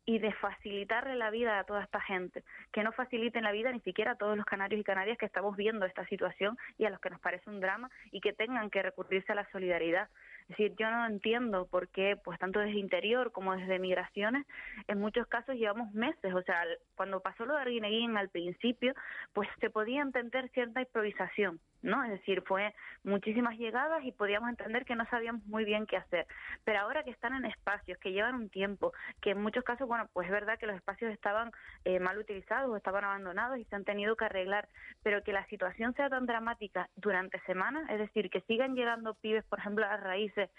y 0.05 0.19
de 0.19 0.33
facilitarle 0.33 1.15
la 1.15 1.29
vida 1.29 1.59
a 1.59 1.63
toda 1.63 1.83
esta 1.83 2.01
gente, 2.01 2.43
que 2.71 2.83
no 2.83 2.91
faciliten 2.91 3.43
la 3.43 3.51
vida 3.51 3.71
ni 3.71 3.79
siquiera 3.81 4.11
a 4.11 4.15
todos 4.15 4.35
los 4.35 4.45
canarios 4.45 4.81
y 4.81 4.83
canarias 4.83 5.17
que 5.17 5.25
estamos 5.25 5.55
viendo 5.55 5.85
esta 5.85 6.05
situación 6.07 6.57
y 6.77 6.85
a 6.85 6.89
los 6.89 6.99
que 6.99 7.09
nos 7.09 7.21
parece 7.21 7.49
un 7.49 7.61
drama 7.61 7.89
y 8.11 8.19
que 8.19 8.33
tengan 8.33 8.69
que 8.69 8.81
recurrirse 8.81 9.31
a 9.31 9.35
la 9.35 9.49
solidaridad. 9.51 10.09
Es 10.41 10.49
decir, 10.49 10.73
yo 10.77 10.91
no 10.91 11.05
entiendo 11.05 11.67
por 11.67 11.87
qué, 11.87 12.17
pues 12.21 12.37
tanto 12.37 12.59
desde 12.59 12.77
interior 12.77 13.31
como 13.31 13.55
desde 13.55 13.79
migraciones, 13.79 14.45
en 14.87 14.99
muchos 14.99 15.25
casos 15.27 15.55
llevamos 15.55 15.93
meses. 15.93 16.33
O 16.33 16.41
sea, 16.41 16.63
cuando 16.95 17.21
pasó 17.21 17.45
lo 17.45 17.55
de 17.55 17.61
Arguineguín 17.61 18.17
al 18.17 18.29
principio, 18.29 18.93
pues 19.31 19.47
se 19.61 19.69
podía 19.69 20.01
entender 20.01 20.49
cierta 20.49 20.81
improvisación, 20.81 21.61
¿no? 21.83 22.03
Es 22.03 22.11
decir, 22.11 22.41
fue 22.45 22.73
muchísimas 23.03 23.57
llegadas 23.57 24.03
y 24.03 24.11
podíamos 24.11 24.49
entender 24.49 24.85
que 24.85 24.95
no 24.95 25.05
sabíamos 25.05 25.45
muy 25.45 25.65
bien 25.65 25.85
qué 25.85 25.97
hacer. 25.97 26.25
Pero 26.63 26.79
ahora 26.79 27.03
que 27.03 27.11
están 27.11 27.33
en 27.35 27.45
espacios, 27.45 27.97
que 27.99 28.11
llevan 28.11 28.35
un 28.35 28.49
tiempo, 28.49 28.93
que 29.21 29.31
en 29.31 29.41
muchos 29.41 29.63
casos, 29.63 29.87
bueno, 29.87 30.09
pues 30.13 30.25
es 30.27 30.31
verdad 30.31 30.57
que 30.57 30.65
los 30.65 30.75
espacios 30.75 31.11
estaban 31.11 31.51
eh, 31.83 31.99
mal 31.99 32.17
utilizados 32.17 32.71
o 32.71 32.77
estaban 32.77 33.03
abandonados 33.03 33.59
y 33.59 33.65
se 33.65 33.75
han 33.75 33.83
tenido 33.83 34.15
que 34.15 34.25
arreglar, 34.25 34.67
pero 35.03 35.23
que 35.23 35.33
la 35.33 35.45
situación 35.47 35.93
sea 35.93 36.09
tan 36.09 36.25
dramática 36.25 36.89
durante 36.95 37.39
semanas, 37.41 37.89
es 37.89 37.99
decir, 37.99 38.29
que 38.29 38.41
sigan 38.41 38.75
llegando 38.75 39.13
pibes, 39.15 39.43
por 39.45 39.59
ejemplo, 39.59 39.85
a 39.85 39.89
las 39.89 40.03
raíces 40.03 40.49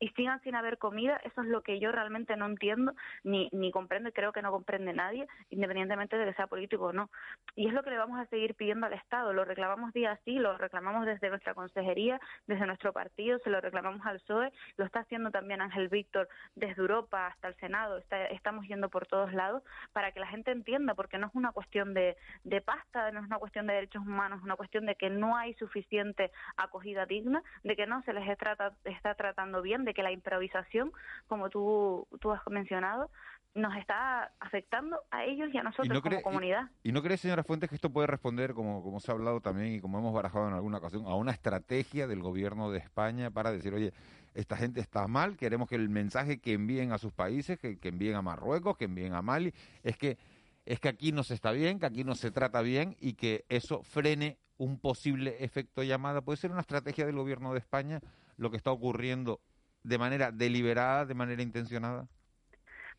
y 0.00 0.08
sigan 0.10 0.40
sin 0.40 0.54
haber 0.54 0.78
comida, 0.78 1.20
eso 1.24 1.42
es 1.42 1.48
lo 1.48 1.62
que 1.62 1.78
yo 1.78 1.92
realmente 1.92 2.36
no 2.36 2.46
entiendo 2.46 2.94
ni, 3.22 3.48
ni 3.52 3.70
comprendo 3.70 4.08
y 4.08 4.12
creo 4.12 4.32
que 4.32 4.42
no 4.42 4.50
comprende 4.50 4.94
nadie, 4.94 5.26
independientemente 5.50 6.16
de 6.16 6.24
que 6.24 6.34
sea 6.34 6.46
político 6.46 6.86
o 6.86 6.92
no. 6.92 7.10
Y 7.54 7.68
es 7.68 7.74
lo 7.74 7.82
que 7.82 7.90
le 7.90 7.98
vamos 7.98 8.18
a 8.18 8.26
seguir 8.26 8.54
pidiendo 8.54 8.86
al 8.86 8.94
Estado, 8.94 9.32
lo 9.32 9.44
reclamamos 9.44 9.92
día 9.92 10.18
sí, 10.24 10.38
lo 10.38 10.56
reclamamos 10.56 10.69
desde 11.04 11.28
nuestra 11.30 11.54
consejería, 11.54 12.20
desde 12.46 12.66
nuestro 12.66 12.92
partido, 12.92 13.38
se 13.40 13.50
lo 13.50 13.60
reclamamos 13.60 14.06
al 14.06 14.20
PSOE, 14.20 14.52
lo 14.76 14.84
está 14.84 15.00
haciendo 15.00 15.30
también 15.30 15.60
Ángel 15.60 15.88
Víctor 15.88 16.28
desde 16.54 16.80
Europa 16.80 17.26
hasta 17.26 17.48
el 17.48 17.54
Senado, 17.56 17.98
está- 17.98 18.26
estamos 18.26 18.66
yendo 18.66 18.88
por 18.88 19.06
todos 19.06 19.32
lados 19.32 19.62
para 19.92 20.12
que 20.12 20.20
la 20.20 20.26
gente 20.28 20.50
entienda, 20.52 20.94
porque 20.94 21.18
no 21.18 21.26
es 21.26 21.34
una 21.34 21.52
cuestión 21.52 21.92
de, 21.94 22.16
de 22.44 22.60
pasta, 22.60 23.10
no 23.10 23.20
es 23.20 23.26
una 23.26 23.38
cuestión 23.38 23.66
de 23.66 23.74
derechos 23.74 24.02
humanos, 24.02 24.38
es 24.38 24.44
una 24.44 24.56
cuestión 24.56 24.86
de 24.86 24.94
que 24.94 25.10
no 25.10 25.36
hay 25.36 25.54
suficiente 25.54 26.30
acogida 26.56 27.06
digna, 27.06 27.42
de 27.64 27.76
que 27.76 27.86
no 27.86 28.02
se 28.02 28.12
les 28.12 28.28
está 28.28 29.14
tratando 29.14 29.62
bien, 29.62 29.84
de 29.84 29.94
que 29.94 30.02
la 30.02 30.12
improvisación, 30.12 30.92
como 31.26 31.50
tú, 31.50 32.06
tú 32.20 32.32
has 32.32 32.46
mencionado, 32.48 33.10
nos 33.54 33.76
está 33.76 34.32
afectando 34.38 35.00
a 35.10 35.24
ellos 35.24 35.48
y 35.52 35.58
a 35.58 35.62
nosotros 35.62 36.00
como 36.00 36.16
cree- 36.16 36.22
comunidad. 36.22 36.70
¿Y 36.82 36.92
no 36.92 37.02
cree, 37.02 37.16
señora 37.16 37.42
Fuentes, 37.42 37.68
que 37.68 37.74
esto 37.74 37.90
puede 37.90 38.06
responder, 38.06 38.54
como, 38.54 38.82
como 38.82 39.00
se 39.00 39.10
ha 39.10 39.14
hablado 39.14 39.40
también 39.40 39.74
y 39.74 39.80
como 39.80 39.98
hemos 39.98 40.12
barajado 40.14 40.46
en 40.48 40.54
alguna 40.54 40.78
ocasión, 40.78 41.04
a 41.06 41.14
una 41.14 41.32
estrategia 41.32 42.06
del 42.06 42.22
gobierno 42.22 42.70
de 42.70 42.78
España 42.78 43.30
para 43.30 43.50
decir, 43.50 43.74
oye, 43.74 43.92
esta 44.34 44.56
gente 44.56 44.80
está 44.80 45.08
mal, 45.08 45.36
queremos 45.36 45.68
que 45.68 45.74
el 45.74 45.88
mensaje 45.88 46.38
que 46.38 46.52
envíen 46.52 46.92
a 46.92 46.98
sus 46.98 47.12
países, 47.12 47.58
que, 47.58 47.78
que 47.78 47.88
envíen 47.88 48.14
a 48.14 48.22
Marruecos, 48.22 48.76
que 48.76 48.84
envíen 48.84 49.14
a 49.14 49.22
Mali, 49.22 49.52
es 49.82 49.96
que, 49.96 50.16
es 50.64 50.78
que 50.78 50.88
aquí 50.88 51.10
no 51.10 51.24
se 51.24 51.34
está 51.34 51.50
bien, 51.50 51.80
que 51.80 51.86
aquí 51.86 52.04
no 52.04 52.14
se 52.14 52.30
trata 52.30 52.60
bien 52.62 52.96
y 53.00 53.14
que 53.14 53.44
eso 53.48 53.82
frene 53.82 54.38
un 54.58 54.78
posible 54.78 55.42
efecto 55.42 55.82
llamada? 55.82 56.20
¿Puede 56.20 56.36
ser 56.36 56.52
una 56.52 56.60
estrategia 56.60 57.06
del 57.06 57.16
gobierno 57.16 57.52
de 57.52 57.58
España 57.58 58.00
lo 58.36 58.50
que 58.50 58.56
está 58.58 58.70
ocurriendo 58.70 59.40
de 59.82 59.98
manera 59.98 60.30
deliberada, 60.30 61.06
de 61.06 61.14
manera 61.14 61.42
intencionada? 61.42 62.06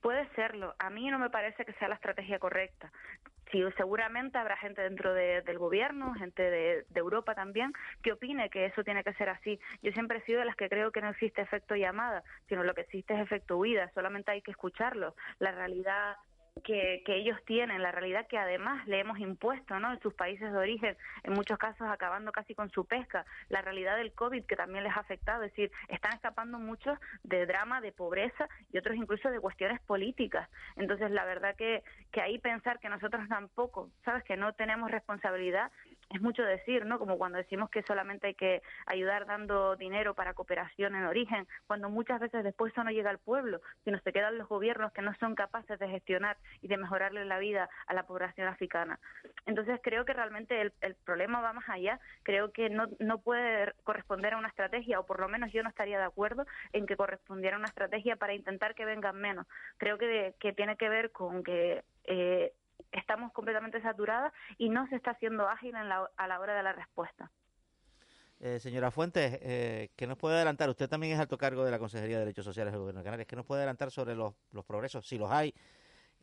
Puede 0.01 0.27
serlo. 0.35 0.73
A 0.79 0.89
mí 0.89 1.09
no 1.09 1.19
me 1.19 1.29
parece 1.29 1.63
que 1.63 1.73
sea 1.73 1.87
la 1.87 1.95
estrategia 1.95 2.39
correcta. 2.39 2.91
Seguramente 3.75 4.37
habrá 4.37 4.55
gente 4.55 4.81
dentro 4.81 5.13
de- 5.13 5.41
del 5.41 5.57
gobierno, 5.57 6.13
gente 6.13 6.41
de, 6.41 6.85
de 6.87 6.99
Europa 6.99 7.35
también, 7.35 7.73
que 8.01 8.13
opine 8.13 8.49
que 8.49 8.65
eso 8.65 8.81
tiene 8.83 9.03
que 9.03 9.13
ser 9.15 9.27
así. 9.27 9.59
Yo 9.81 9.91
siempre 9.91 10.19
he 10.19 10.21
sido 10.21 10.39
de 10.39 10.45
las 10.45 10.55
que 10.55 10.69
creo 10.69 10.91
que 10.93 11.01
no 11.01 11.09
existe 11.09 11.41
efecto 11.41 11.75
llamada, 11.75 12.23
sino 12.47 12.63
lo 12.63 12.73
que 12.73 12.81
existe 12.81 13.13
es 13.13 13.19
efecto 13.19 13.57
huida. 13.57 13.91
Solamente 13.93 14.31
hay 14.31 14.41
que 14.41 14.51
escucharlo. 14.51 15.15
La 15.39 15.51
realidad 15.51 16.15
que, 16.63 17.01
que 17.05 17.15
ellos 17.15 17.37
tienen, 17.45 17.81
la 17.81 17.91
realidad 17.91 18.27
que 18.27 18.37
además 18.37 18.85
le 18.87 18.99
hemos 18.99 19.19
impuesto 19.19 19.79
¿no? 19.79 19.91
en 19.93 19.99
sus 20.01 20.13
países 20.13 20.51
de 20.51 20.57
origen, 20.57 20.97
en 21.23 21.33
muchos 21.33 21.57
casos 21.57 21.87
acabando 21.89 22.31
casi 22.31 22.53
con 22.53 22.69
su 22.69 22.85
pesca, 22.85 23.25
la 23.49 23.61
realidad 23.61 23.97
del 23.97 24.13
COVID 24.13 24.45
que 24.45 24.55
también 24.55 24.83
les 24.83 24.95
ha 24.95 24.99
afectado, 24.99 25.43
es 25.43 25.51
decir, 25.51 25.71
están 25.87 26.13
escapando 26.13 26.59
muchos 26.59 26.99
de 27.23 27.45
drama, 27.45 27.81
de 27.81 27.91
pobreza 27.91 28.49
y 28.71 28.77
otros 28.77 28.95
incluso 28.97 29.29
de 29.29 29.39
cuestiones 29.39 29.79
políticas. 29.81 30.49
Entonces, 30.75 31.09
la 31.11 31.25
verdad 31.25 31.55
que, 31.55 31.83
que 32.11 32.21
ahí 32.21 32.37
pensar 32.37 32.79
que 32.79 32.89
nosotros 32.89 33.27
tampoco, 33.29 33.89
sabes, 34.03 34.23
que 34.23 34.35
no 34.35 34.53
tenemos 34.53 34.91
responsabilidad, 34.91 35.71
es 36.13 36.21
mucho 36.21 36.43
decir, 36.43 36.85
¿no? 36.85 36.99
Como 36.99 37.17
cuando 37.17 37.37
decimos 37.37 37.69
que 37.69 37.83
solamente 37.83 38.27
hay 38.27 38.35
que 38.35 38.61
ayudar 38.85 39.25
dando 39.25 39.75
dinero 39.75 40.13
para 40.13 40.33
cooperación 40.33 40.95
en 40.95 41.05
origen, 41.05 41.47
cuando 41.67 41.89
muchas 41.89 42.19
veces 42.19 42.43
después 42.43 42.71
eso 42.71 42.83
no 42.83 42.91
llega 42.91 43.09
al 43.09 43.19
pueblo, 43.19 43.61
sino 43.83 43.99
se 43.99 44.11
quedan 44.11 44.37
los 44.37 44.47
gobiernos 44.47 44.91
que 44.91 45.01
no 45.01 45.13
son 45.15 45.35
capaces 45.35 45.79
de 45.79 45.87
gestionar 45.87 46.37
y 46.61 46.67
de 46.67 46.77
mejorarle 46.77 47.25
la 47.25 47.39
vida 47.39 47.69
a 47.87 47.93
la 47.93 48.03
población 48.03 48.47
africana. 48.47 48.99
Entonces 49.45 49.79
creo 49.83 50.05
que 50.05 50.13
realmente 50.13 50.61
el, 50.61 50.73
el 50.81 50.95
problema 50.95 51.41
va 51.41 51.53
más 51.53 51.67
allá, 51.69 51.99
creo 52.23 52.51
que 52.51 52.69
no, 52.69 52.87
no 52.99 53.19
puede 53.19 53.73
corresponder 53.83 54.33
a 54.33 54.37
una 54.37 54.49
estrategia, 54.49 54.99
o 54.99 55.05
por 55.05 55.19
lo 55.19 55.27
menos 55.27 55.51
yo 55.51 55.63
no 55.63 55.69
estaría 55.69 55.97
de 55.97 56.05
acuerdo 56.05 56.45
en 56.73 56.85
que 56.85 56.95
correspondiera 56.95 57.55
a 57.55 57.59
una 57.59 57.67
estrategia 57.67 58.15
para 58.15 58.33
intentar 58.33 58.75
que 58.75 58.85
vengan 58.85 59.15
menos. 59.15 59.47
Creo 59.77 59.97
que, 59.97 60.35
que 60.39 60.53
tiene 60.53 60.75
que 60.77 60.89
ver 60.89 61.11
con 61.11 61.43
que 61.43 61.83
eh, 62.05 62.53
estamos 62.91 63.31
completamente 63.33 63.81
saturadas 63.81 64.33
y 64.57 64.69
no 64.69 64.87
se 64.87 64.95
está 64.95 65.11
haciendo 65.11 65.47
ágil 65.47 65.75
en 65.75 65.89
la, 65.89 66.09
a 66.15 66.27
la 66.27 66.39
hora 66.39 66.55
de 66.55 66.63
la 66.63 66.73
respuesta. 66.73 67.31
Eh, 68.39 68.59
señora 68.59 68.89
Fuentes, 68.89 69.37
eh, 69.43 69.91
¿qué 69.95 70.07
nos 70.07 70.17
puede 70.17 70.35
adelantar? 70.35 70.67
Usted 70.67 70.89
también 70.89 71.13
es 71.13 71.19
alto 71.19 71.37
cargo 71.37 71.63
de 71.63 71.69
la 71.69 71.77
Consejería 71.77 72.17
de 72.17 72.25
Derechos 72.25 72.45
Sociales 72.45 72.73
del 72.73 72.79
Gobierno 72.79 73.01
de 73.01 73.05
Canarias. 73.05 73.27
¿Qué 73.27 73.35
nos 73.35 73.45
puede 73.45 73.59
adelantar 73.59 73.91
sobre 73.91 74.15
los, 74.15 74.33
los 74.51 74.65
progresos, 74.65 75.07
si 75.07 75.19
los 75.19 75.29
hay, 75.29 75.53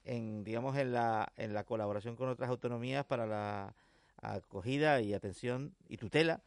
en, 0.05 0.43
digamos, 0.43 0.77
en 0.77 0.93
la, 0.93 1.33
en 1.37 1.55
la 1.55 1.63
colaboración 1.63 2.17
con 2.17 2.29
otras 2.29 2.51
autonomías 2.51 3.05
para 3.05 3.25
la 3.25 3.73
acogida 4.21 5.01
y 5.01 5.15
atención 5.15 5.77
y 5.89 5.97
tutela 5.97 6.43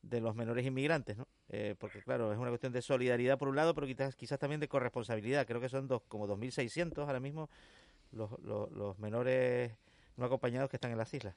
de 0.00 0.22
los 0.22 0.34
menores 0.34 0.64
inmigrantes, 0.64 1.18
¿no? 1.18 1.26
Eh, 1.50 1.74
porque 1.78 2.00
claro, 2.00 2.32
es 2.32 2.38
una 2.38 2.48
cuestión 2.48 2.72
de 2.72 2.80
solidaridad 2.80 3.36
por 3.36 3.48
un 3.48 3.56
lado, 3.56 3.74
pero 3.74 3.86
quizás, 3.86 4.14
quizás 4.14 4.38
también 4.38 4.60
de 4.60 4.68
corresponsabilidad. 4.68 5.46
Creo 5.46 5.60
que 5.60 5.68
son 5.68 5.88
dos, 5.88 6.02
como 6.08 6.28
2.600 6.28 6.98
ahora 6.98 7.20
mismo 7.20 7.50
los, 8.12 8.38
los, 8.40 8.70
los 8.72 8.98
menores 8.98 9.72
no 10.16 10.26
acompañados 10.26 10.70
que 10.70 10.76
están 10.76 10.92
en 10.92 10.98
las 10.98 11.12
islas. 11.14 11.34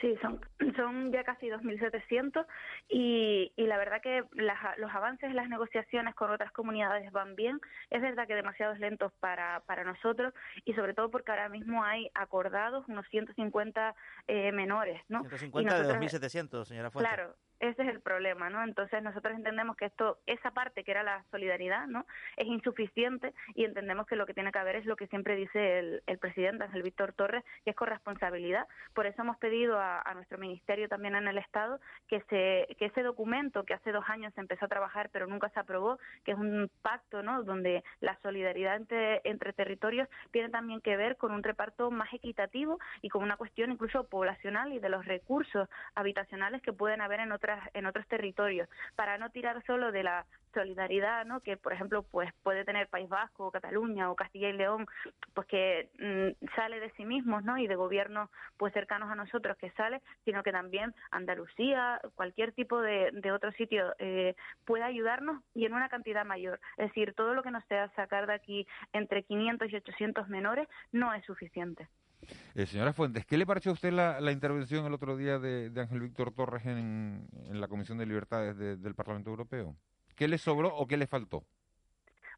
Sí, 0.00 0.16
son, 0.20 0.40
son 0.76 1.12
ya 1.12 1.22
casi 1.24 1.46
2.700 1.46 2.44
y, 2.88 3.52
y 3.56 3.66
la 3.66 3.78
verdad 3.78 4.00
que 4.02 4.24
las, 4.32 4.78
los 4.78 4.90
avances 4.92 5.30
en 5.30 5.36
las 5.36 5.48
negociaciones 5.48 6.14
con 6.14 6.30
otras 6.30 6.50
comunidades 6.52 7.10
van 7.12 7.36
bien. 7.36 7.60
Es 7.90 8.02
verdad 8.02 8.26
que 8.26 8.34
demasiados 8.34 8.78
lentos 8.78 9.12
para, 9.20 9.60
para 9.66 9.84
nosotros 9.84 10.34
y 10.64 10.74
sobre 10.74 10.94
todo 10.94 11.10
porque 11.10 11.30
ahora 11.30 11.48
mismo 11.48 11.84
hay 11.84 12.10
acordados 12.14 12.84
unos 12.88 13.06
150 13.08 13.94
eh, 14.26 14.52
menores, 14.52 15.00
¿no? 15.08 15.20
150 15.20 15.82
de 15.82 15.94
2.700, 15.94 16.64
señora 16.64 16.90
Fuentes. 16.90 17.14
Claro, 17.14 17.36
ese 17.62 17.82
es 17.82 17.88
el 17.88 18.00
problema, 18.00 18.50
¿no? 18.50 18.62
Entonces 18.64 19.02
nosotros 19.04 19.36
entendemos 19.36 19.76
que 19.76 19.84
esto, 19.84 20.18
esa 20.26 20.50
parte 20.50 20.82
que 20.82 20.90
era 20.90 21.04
la 21.04 21.24
solidaridad, 21.30 21.86
¿no? 21.86 22.04
Es 22.36 22.48
insuficiente 22.48 23.32
y 23.54 23.64
entendemos 23.64 24.06
que 24.08 24.16
lo 24.16 24.26
que 24.26 24.34
tiene 24.34 24.50
que 24.50 24.58
haber 24.58 24.74
es 24.74 24.84
lo 24.84 24.96
que 24.96 25.06
siempre 25.06 25.36
dice 25.36 25.78
el, 25.78 26.02
el 26.06 26.18
presidente 26.18 26.64
Ángel 26.64 26.82
Víctor 26.82 27.12
Torres, 27.12 27.44
que 27.64 27.70
es 27.70 27.76
corresponsabilidad. 27.76 28.66
Por 28.94 29.06
eso 29.06 29.22
hemos 29.22 29.38
pedido 29.38 29.78
a, 29.78 30.02
nuestro 30.14 30.38
ministerio 30.38 30.88
también 30.88 31.14
en 31.14 31.28
el 31.28 31.38
Estado 31.38 31.80
que, 32.08 32.20
se, 32.28 32.74
que 32.76 32.86
ese 32.86 33.02
documento 33.02 33.64
que 33.64 33.74
hace 33.74 33.92
dos 33.92 34.04
años 34.08 34.34
se 34.34 34.40
empezó 34.40 34.64
a 34.64 34.68
trabajar 34.68 35.08
pero 35.10 35.28
nunca 35.28 35.48
se 35.50 35.60
aprobó, 35.60 35.98
que 36.24 36.32
es 36.32 36.38
un 36.38 36.68
pacto, 36.82 37.22
¿no? 37.22 37.44
Donde 37.44 37.84
la 38.00 38.18
solidaridad 38.22 38.76
entre, 38.76 39.20
entre 39.24 39.52
territorios 39.52 40.08
tiene 40.32 40.48
también 40.48 40.80
que 40.80 40.96
ver 40.96 41.16
con 41.16 41.30
un 41.30 41.44
reparto 41.44 41.92
más 41.92 42.12
equitativo 42.12 42.80
y 43.02 43.08
con 43.08 43.22
una 43.22 43.36
cuestión 43.36 43.70
incluso 43.70 44.04
poblacional 44.08 44.72
y 44.72 44.80
de 44.80 44.88
los 44.88 45.06
recursos 45.06 45.68
habitacionales 45.94 46.60
que 46.60 46.72
pueden 46.72 47.00
haber 47.00 47.20
en 47.20 47.32
otras 47.32 47.51
en 47.74 47.86
otros 47.86 48.06
territorios 48.08 48.68
para 48.96 49.18
no 49.18 49.30
tirar 49.30 49.64
solo 49.64 49.92
de 49.92 50.02
la 50.02 50.26
solidaridad 50.54 51.24
no 51.24 51.40
que 51.40 51.56
por 51.56 51.72
ejemplo 51.72 52.02
pues 52.02 52.30
puede 52.42 52.64
tener 52.64 52.88
País 52.88 53.08
Vasco 53.08 53.46
o 53.46 53.50
Cataluña 53.50 54.10
o 54.10 54.16
Castilla 54.16 54.50
y 54.50 54.52
León 54.52 54.86
pues 55.34 55.46
que 55.46 55.88
mm, 55.98 56.46
sale 56.54 56.78
de 56.78 56.90
sí 56.90 57.04
mismos 57.04 57.42
no 57.42 57.56
y 57.56 57.66
de 57.66 57.74
gobiernos 57.74 58.28
pues 58.58 58.72
cercanos 58.74 59.10
a 59.10 59.14
nosotros 59.14 59.56
que 59.56 59.70
sale 59.70 60.02
sino 60.24 60.42
que 60.42 60.52
también 60.52 60.94
Andalucía 61.10 62.00
cualquier 62.14 62.52
tipo 62.52 62.80
de, 62.80 63.10
de 63.12 63.32
otro 63.32 63.52
sitio 63.52 63.94
eh, 63.98 64.34
pueda 64.64 64.86
ayudarnos 64.86 65.42
y 65.54 65.64
en 65.64 65.74
una 65.74 65.88
cantidad 65.88 66.24
mayor. 66.24 66.60
Es 66.76 66.88
decir 66.88 67.14
todo 67.14 67.34
lo 67.34 67.42
que 67.42 67.50
nos 67.50 67.64
sea 67.66 67.88
sacar 67.94 68.26
de 68.26 68.34
aquí 68.34 68.66
entre 68.92 69.22
500 69.22 69.70
y 69.70 69.76
800 69.76 70.28
menores 70.28 70.68
no 70.92 71.12
es 71.14 71.24
suficiente 71.24 71.88
eh, 72.54 72.66
señora 72.66 72.92
Fuentes, 72.92 73.24
¿qué 73.26 73.36
le 73.36 73.46
pareció 73.46 73.70
a 73.70 73.74
usted 73.74 73.92
la, 73.92 74.32
intervención 74.32 74.86
el 74.86 74.94
otro 74.94 75.16
día 75.16 75.38
de, 75.38 75.72
Ángel 75.76 76.00
Víctor 76.00 76.32
Torres 76.32 76.66
en, 76.66 77.26
la 77.50 77.68
Comisión 77.68 77.98
de 77.98 78.06
Libertades 78.06 78.56
de, 78.56 78.76
del 78.76 78.94
Parlamento 78.94 79.30
Europeo? 79.30 79.76
¿Qué 80.14 80.28
le 80.28 80.38
sobró 80.38 80.74
o 80.74 80.86
qué 80.86 80.96
le 80.96 81.06
faltó? 81.06 81.44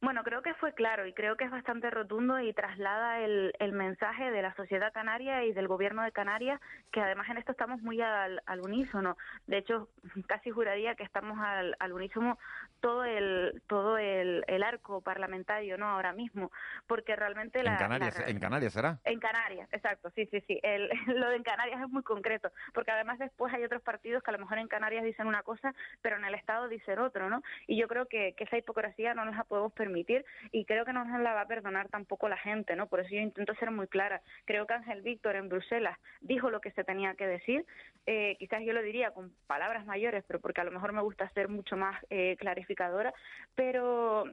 Bueno, 0.05 0.23
creo 0.23 0.43
que 0.43 0.53
fue 0.53 0.75
claro 0.75 1.07
y 1.07 1.15
creo 1.15 1.39
que 1.39 1.45
es 1.45 1.51
bastante 1.51 1.89
rotundo 1.89 2.39
y 2.39 2.53
traslada 2.53 3.21
el, 3.21 3.55
el, 3.59 3.73
mensaje 3.73 4.31
de 4.31 4.43
la 4.43 4.55
sociedad 4.55 4.93
canaria 4.93 5.45
y 5.45 5.55
del 5.55 5.67
gobierno 5.67 6.03
de 6.03 6.13
Canarias, 6.13 6.61
que 6.93 7.01
además 7.01 7.27
en 7.31 7.39
esto 7.39 7.53
estamos 7.53 7.81
muy 7.81 8.03
al, 8.03 8.43
al 8.45 8.61
unísono. 8.61 9.17
De 9.47 9.57
hecho, 9.57 9.89
casi 10.29 10.51
juraría 10.51 10.95
que 10.95 11.05
estamos 11.05 11.39
al, 11.41 11.75
al 11.79 11.93
unísono 11.95 12.39
todo 12.81 13.03
el 13.07 13.63
todo 13.67 13.97
el, 13.97 14.45
el, 14.47 14.63
arco 14.63 15.01
parlamentario, 15.01 15.79
¿no? 15.79 15.89
Ahora 15.89 16.13
mismo, 16.13 16.53
porque 16.87 17.17
realmente 17.17 17.63
la 17.63 17.73
en 17.73 17.79
Canarias, 17.79 18.19
la, 18.19 18.27
en 18.27 18.39
Canarias 18.39 18.73
será. 18.75 18.99
En 19.05 19.19
Canarias, 19.19 19.71
exacto, 19.73 20.11
sí, 20.11 20.27
sí, 20.27 20.43
sí. 20.47 20.61
El, 20.63 20.91
lo 21.19 21.31
de 21.31 21.37
en 21.37 21.43
Canarias 21.43 21.81
es 21.81 21.89
muy 21.89 22.03
concreto, 22.03 22.53
porque 22.75 22.91
además 22.91 23.19
después 23.19 23.55
hay 23.55 23.65
otros 23.65 23.81
partidos 23.81 24.23
que 24.23 24.31
a 24.31 24.35
lo 24.35 24.39
mejor 24.39 24.59
en 24.59 24.69
Canarias 24.69 25.03
dicen 25.03 25.27
una 25.27 25.43
cosa, 25.43 25.75
pero 26.03 26.19
en 26.19 26.27
el 26.27 26.35
Estado 26.35 26.69
dicen 26.69 26.99
otro, 26.99 27.31
¿no? 27.31 27.43
Y 27.67 27.81
yo 27.81 27.89
creo 27.89 28.05
que, 28.05 28.35
que 28.37 28.45
esa 28.45 28.59
hipocresía 28.59 29.15
no 29.15 29.25
nos 29.25 29.37
la 29.37 29.45
podemos 29.45 29.73
permitir 29.73 29.94
y 29.97 30.65
creo 30.65 30.85
que 30.85 30.93
no 30.93 31.05
nos 31.05 31.21
la 31.21 31.35
va 31.35 31.43
a 31.43 31.47
perdonar 31.47 31.89
tampoco 31.89 32.29
la 32.29 32.37
gente, 32.37 32.77
¿no? 32.77 32.89
Por 32.89 33.01
eso 33.01 33.11
yo 33.11 33.21
intento 33.21 33.55
ser 33.55 33.71
muy 33.71 33.87
clara. 33.87 34.23
Creo 34.45 34.67
que 34.67 34.75
Ángel 34.75 35.03
Víctor 35.03 35.37
en 35.37 35.49
Bruselas 35.49 35.99
dijo 36.21 36.51
lo 36.51 36.61
que 36.61 36.73
se 36.73 36.85
tenía 36.85 37.15
que 37.15 37.27
decir. 37.27 37.65
Eh, 38.07 38.37
quizás 38.39 38.63
yo 38.63 38.73
lo 38.73 38.83
diría 38.83 39.13
con 39.13 39.33
palabras 39.47 39.87
mayores, 39.87 40.25
pero 40.27 40.41
porque 40.41 40.61
a 40.61 40.65
lo 40.65 40.71
mejor 40.71 40.93
me 40.93 41.03
gusta 41.03 41.29
ser 41.31 41.49
mucho 41.49 41.77
más 41.77 42.03
eh, 42.11 42.37
clarificadora, 42.39 43.13
pero 43.55 44.25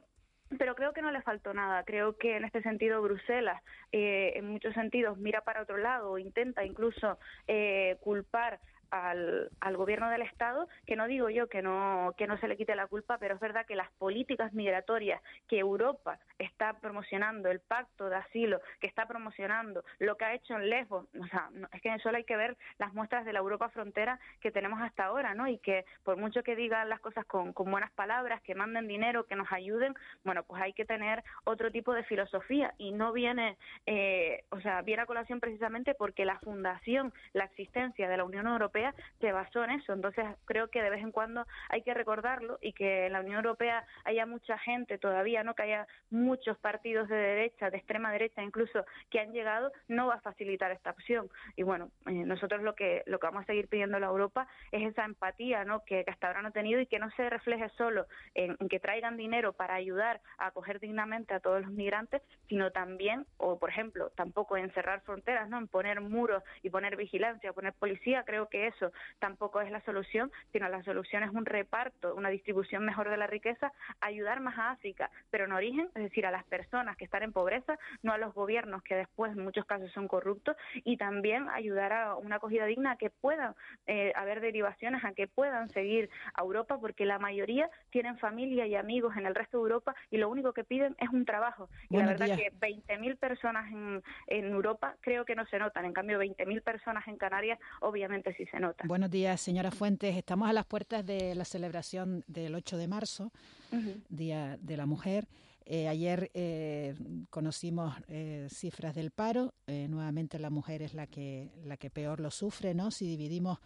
pero 0.58 0.74
creo 0.74 0.92
que 0.92 1.02
no 1.02 1.10
le 1.10 1.22
faltó 1.22 1.54
nada. 1.54 1.82
Creo 1.84 2.16
que 2.16 2.36
en 2.36 2.44
este 2.44 2.62
sentido 2.62 3.02
Bruselas, 3.02 3.62
eh, 3.90 4.32
en 4.36 4.46
muchos 4.46 4.74
sentidos, 4.74 5.18
mira 5.18 5.42
para 5.42 5.62
otro 5.62 5.76
lado, 5.76 6.18
intenta 6.18 6.64
incluso 6.64 7.18
eh, 7.46 7.96
culpar 8.00 8.60
al, 8.92 9.50
al, 9.60 9.76
gobierno 9.76 10.10
del 10.10 10.20
Estado, 10.22 10.68
que 10.86 10.96
no 10.96 11.06
digo 11.06 11.30
yo 11.30 11.48
que 11.48 11.62
no, 11.62 12.14
que 12.18 12.26
no 12.26 12.38
se 12.38 12.46
le 12.46 12.58
quite 12.58 12.76
la 12.76 12.86
culpa, 12.86 13.16
pero 13.18 13.34
es 13.34 13.40
verdad 13.40 13.64
que 13.64 13.74
las 13.74 13.90
políticas 13.92 14.52
migratorias 14.52 15.20
que 15.48 15.58
Europa 15.58 16.18
está 16.38 16.74
promocionando, 16.74 17.50
el 17.50 17.60
pacto 17.60 18.10
de 18.10 18.16
asilo 18.16 18.60
que 18.80 18.86
está 18.86 19.06
promocionando, 19.06 19.82
lo 19.98 20.16
que 20.16 20.26
ha 20.26 20.34
hecho 20.34 20.54
en 20.54 20.68
Lesbos, 20.68 21.06
o 21.18 21.26
sea, 21.26 21.48
es 21.72 21.80
que 21.80 21.98
solo 22.00 22.18
hay 22.18 22.24
que 22.24 22.36
ver 22.36 22.56
las 22.78 22.92
muestras 22.92 23.24
de 23.24 23.32
la 23.32 23.38
Europa 23.38 23.70
frontera 23.70 24.20
que 24.40 24.50
tenemos 24.50 24.80
hasta 24.82 25.06
ahora, 25.06 25.34
¿no? 25.34 25.48
Y 25.48 25.56
que 25.58 25.86
por 26.04 26.18
mucho 26.18 26.42
que 26.42 26.54
digan 26.54 26.90
las 26.90 27.00
cosas 27.00 27.24
con, 27.24 27.54
con 27.54 27.70
buenas 27.70 27.92
palabras, 27.92 28.42
que 28.42 28.54
manden 28.54 28.88
dinero, 28.88 29.24
que 29.24 29.36
nos 29.36 29.50
ayuden, 29.50 29.94
bueno, 30.22 30.42
pues 30.42 30.60
hay 30.60 30.74
que 30.74 30.84
tener 30.84 31.24
otro 31.44 31.70
tipo 31.70 31.94
de 31.94 32.04
filosofía 32.04 32.74
y 32.76 32.92
no 32.92 33.12
viene, 33.12 33.56
eh, 33.86 34.44
o 34.50 34.60
sea, 34.60 34.82
viene 34.82 35.02
a 35.02 35.06
colación 35.06 35.40
precisamente 35.40 35.94
porque 35.94 36.26
la 36.26 36.38
fundación, 36.40 37.14
la 37.32 37.44
existencia 37.44 38.06
de 38.06 38.16
la 38.18 38.24
Unión 38.24 38.46
Europea 38.46 38.81
se 39.20 39.32
basó 39.32 39.64
en 39.64 39.70
eso. 39.70 39.92
Entonces 39.92 40.24
creo 40.44 40.68
que 40.68 40.82
de 40.82 40.90
vez 40.90 41.02
en 41.02 41.12
cuando 41.12 41.46
hay 41.68 41.82
que 41.82 41.94
recordarlo 41.94 42.58
y 42.60 42.72
que 42.72 43.06
en 43.06 43.12
la 43.12 43.20
Unión 43.20 43.36
Europea 43.36 43.84
haya 44.04 44.26
mucha 44.26 44.58
gente 44.58 44.98
todavía, 44.98 45.44
no 45.44 45.54
que 45.54 45.62
haya 45.62 45.86
muchos 46.10 46.58
partidos 46.58 47.08
de 47.08 47.16
derecha, 47.16 47.70
de 47.70 47.78
extrema 47.78 48.12
derecha 48.12 48.42
incluso, 48.42 48.84
que 49.10 49.20
han 49.20 49.32
llegado, 49.32 49.72
no 49.88 50.06
va 50.08 50.14
a 50.14 50.20
facilitar 50.20 50.70
esta 50.70 50.90
opción. 50.90 51.28
Y 51.56 51.62
bueno, 51.62 51.90
eh, 52.06 52.12
nosotros 52.12 52.62
lo 52.62 52.74
que 52.74 53.02
lo 53.06 53.18
que 53.18 53.26
vamos 53.26 53.42
a 53.42 53.46
seguir 53.46 53.68
pidiendo 53.68 53.96
a 53.96 54.00
la 54.00 54.06
Europa 54.06 54.46
es 54.70 54.82
esa 54.82 55.04
empatía, 55.04 55.64
¿no? 55.64 55.84
Que, 55.84 56.04
que 56.04 56.10
hasta 56.10 56.28
ahora 56.28 56.42
no 56.42 56.48
ha 56.48 56.52
tenido 56.52 56.80
y 56.80 56.86
que 56.86 56.98
no 56.98 57.10
se 57.12 57.28
refleje 57.28 57.68
solo 57.76 58.06
en, 58.34 58.56
en 58.58 58.68
que 58.68 58.80
traigan 58.80 59.16
dinero 59.16 59.52
para 59.52 59.74
ayudar 59.74 60.20
a 60.38 60.46
acoger 60.46 60.80
dignamente 60.80 61.34
a 61.34 61.40
todos 61.40 61.62
los 61.62 61.70
migrantes, 61.70 62.22
sino 62.48 62.70
también, 62.70 63.26
o 63.36 63.58
por 63.58 63.70
ejemplo, 63.70 64.10
tampoco 64.16 64.56
en 64.56 64.72
cerrar 64.72 65.00
fronteras, 65.02 65.48
¿no? 65.48 65.58
En 65.58 65.68
poner 65.68 66.00
muros 66.00 66.42
y 66.62 66.70
poner 66.70 66.96
vigilancia, 66.96 67.52
poner 67.52 67.72
policía, 67.72 68.24
creo 68.24 68.48
que 68.48 68.66
eso 68.74 68.92
tampoco 69.18 69.60
es 69.60 69.70
la 69.70 69.80
solución, 69.82 70.30
sino 70.52 70.68
la 70.68 70.82
solución 70.82 71.22
es 71.22 71.30
un 71.30 71.46
reparto, 71.46 72.14
una 72.14 72.28
distribución 72.28 72.84
mejor 72.84 73.08
de 73.08 73.16
la 73.16 73.26
riqueza, 73.26 73.72
ayudar 74.00 74.40
más 74.40 74.58
a 74.58 74.70
África, 74.70 75.10
pero 75.30 75.44
en 75.44 75.52
origen, 75.52 75.88
es 75.94 76.02
decir, 76.02 76.26
a 76.26 76.30
las 76.30 76.44
personas 76.44 76.96
que 76.96 77.04
están 77.04 77.22
en 77.22 77.32
pobreza, 77.32 77.78
no 78.02 78.12
a 78.12 78.18
los 78.18 78.34
gobiernos 78.34 78.82
que 78.82 78.96
después 78.96 79.32
en 79.32 79.44
muchos 79.44 79.64
casos 79.66 79.90
son 79.92 80.08
corruptos, 80.08 80.56
y 80.84 80.96
también 80.96 81.48
ayudar 81.50 81.92
a 81.92 82.16
una 82.16 82.36
acogida 82.36 82.66
digna 82.66 82.92
a 82.92 82.96
que 82.96 83.10
puedan 83.10 83.54
eh, 83.86 84.12
haber 84.16 84.40
derivaciones, 84.40 85.04
a 85.04 85.12
que 85.12 85.26
puedan 85.26 85.68
seguir 85.70 86.10
a 86.34 86.42
Europa, 86.42 86.78
porque 86.78 87.06
la 87.06 87.18
mayoría 87.18 87.70
tienen 87.90 88.18
familia 88.18 88.66
y 88.66 88.74
amigos 88.74 89.16
en 89.16 89.26
el 89.26 89.34
resto 89.34 89.58
de 89.58 89.62
Europa 89.62 89.94
y 90.10 90.18
lo 90.18 90.28
único 90.28 90.52
que 90.52 90.64
piden 90.64 90.96
es 90.98 91.08
un 91.10 91.24
trabajo. 91.24 91.68
Y 91.90 91.94
Buenos 91.96 92.18
la 92.18 92.26
verdad 92.26 92.36
días. 92.36 92.52
que 92.52 92.58
20.000 92.58 93.18
personas 93.18 93.70
en, 93.70 94.02
en 94.26 94.46
Europa 94.46 94.96
creo 95.00 95.24
que 95.24 95.34
no 95.34 95.46
se 95.46 95.58
notan, 95.58 95.84
en 95.84 95.92
cambio 95.92 96.20
20.000 96.20 96.62
personas 96.62 97.06
en 97.08 97.16
Canarias 97.16 97.58
obviamente 97.80 98.34
sí 98.34 98.46
se 98.46 98.60
nota. 98.62 98.86
Buenos 98.86 99.10
días, 99.10 99.40
señora 99.40 99.70
Fuentes. 99.70 100.16
Estamos 100.16 100.48
a 100.48 100.52
las 100.52 100.64
puertas 100.64 101.04
de 101.04 101.34
la 101.34 101.44
celebración 101.44 102.24
del 102.28 102.54
8 102.54 102.76
de 102.76 102.86
marzo, 102.86 103.32
uh 103.72 103.76
-huh. 103.76 104.02
Día 104.08 104.56
de 104.62 104.76
la 104.76 104.86
Mujer. 104.86 105.26
Eh, 105.64 105.88
ayer 105.88 106.30
eh, 106.34 106.94
conocimos 107.30 107.94
eh, 108.08 108.46
cifras 108.50 108.94
del 108.94 109.10
paro. 109.10 109.52
nuevamente 109.66 110.38
la 110.38 110.50
mujer 110.50 110.82
es 110.82 110.94
la 110.94 111.06
que, 111.06 111.50
la 111.64 111.76
que 111.76 111.90
peor 111.90 112.20
lo 112.20 112.30
sufre, 112.30 112.74
¿no? 112.74 112.90
Si 112.90 113.04
dividimos 113.06 113.58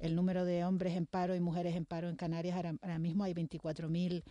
el 0.00 0.16
número 0.16 0.44
de 0.44 0.64
hombres 0.64 0.96
en 0.96 1.06
paro 1.06 1.34
y 1.34 1.40
mujeres 1.40 1.76
en 1.76 1.84
paro 1.84 2.08
en 2.08 2.16
Canarias, 2.16 2.56
ahora, 2.56 2.98
mismo 2.98 3.24
hay 3.24 3.34
24.000 3.34 4.22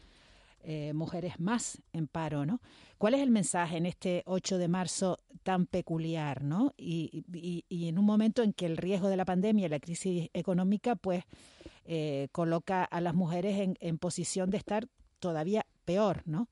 eh, 0.64 0.94
mujeres 0.94 1.40
más 1.40 1.82
en 1.92 2.08
paro, 2.08 2.46
¿no? 2.46 2.62
¿Cuál 2.98 3.16
es 3.16 3.22
el 3.22 3.32
mensaje 3.32 3.78
en 3.78 3.86
este 3.86 4.24
8 4.26 4.58
de 4.58 4.68
marzo 4.68 5.20
tan 5.44 5.66
peculiar, 5.66 6.44
¿no? 6.44 6.74
Y, 6.78 7.26
y, 7.34 7.88
en 7.88 8.00
un 8.00 8.06
momento 8.06 8.44
en 8.44 8.54
que 8.54 8.66
el 8.66 8.78
riesgo 8.78 9.10
de 9.10 9.18
la 9.18 9.26
pandemia 9.26 9.66
y 9.66 9.70
la 9.70 9.80
crisis 9.80 10.30
económica, 10.34 10.96
pues, 10.96 11.26
eh, 11.86 12.30
coloca 12.32 12.86
a 12.86 13.02
las 13.02 13.14
mujeres 13.14 13.60
en, 13.60 13.78
en 13.82 13.98
posición 13.98 14.50
de 14.50 14.58
estar 14.58 14.88
todavía 15.20 15.66
peor, 15.84 16.22
¿no? 16.26 16.48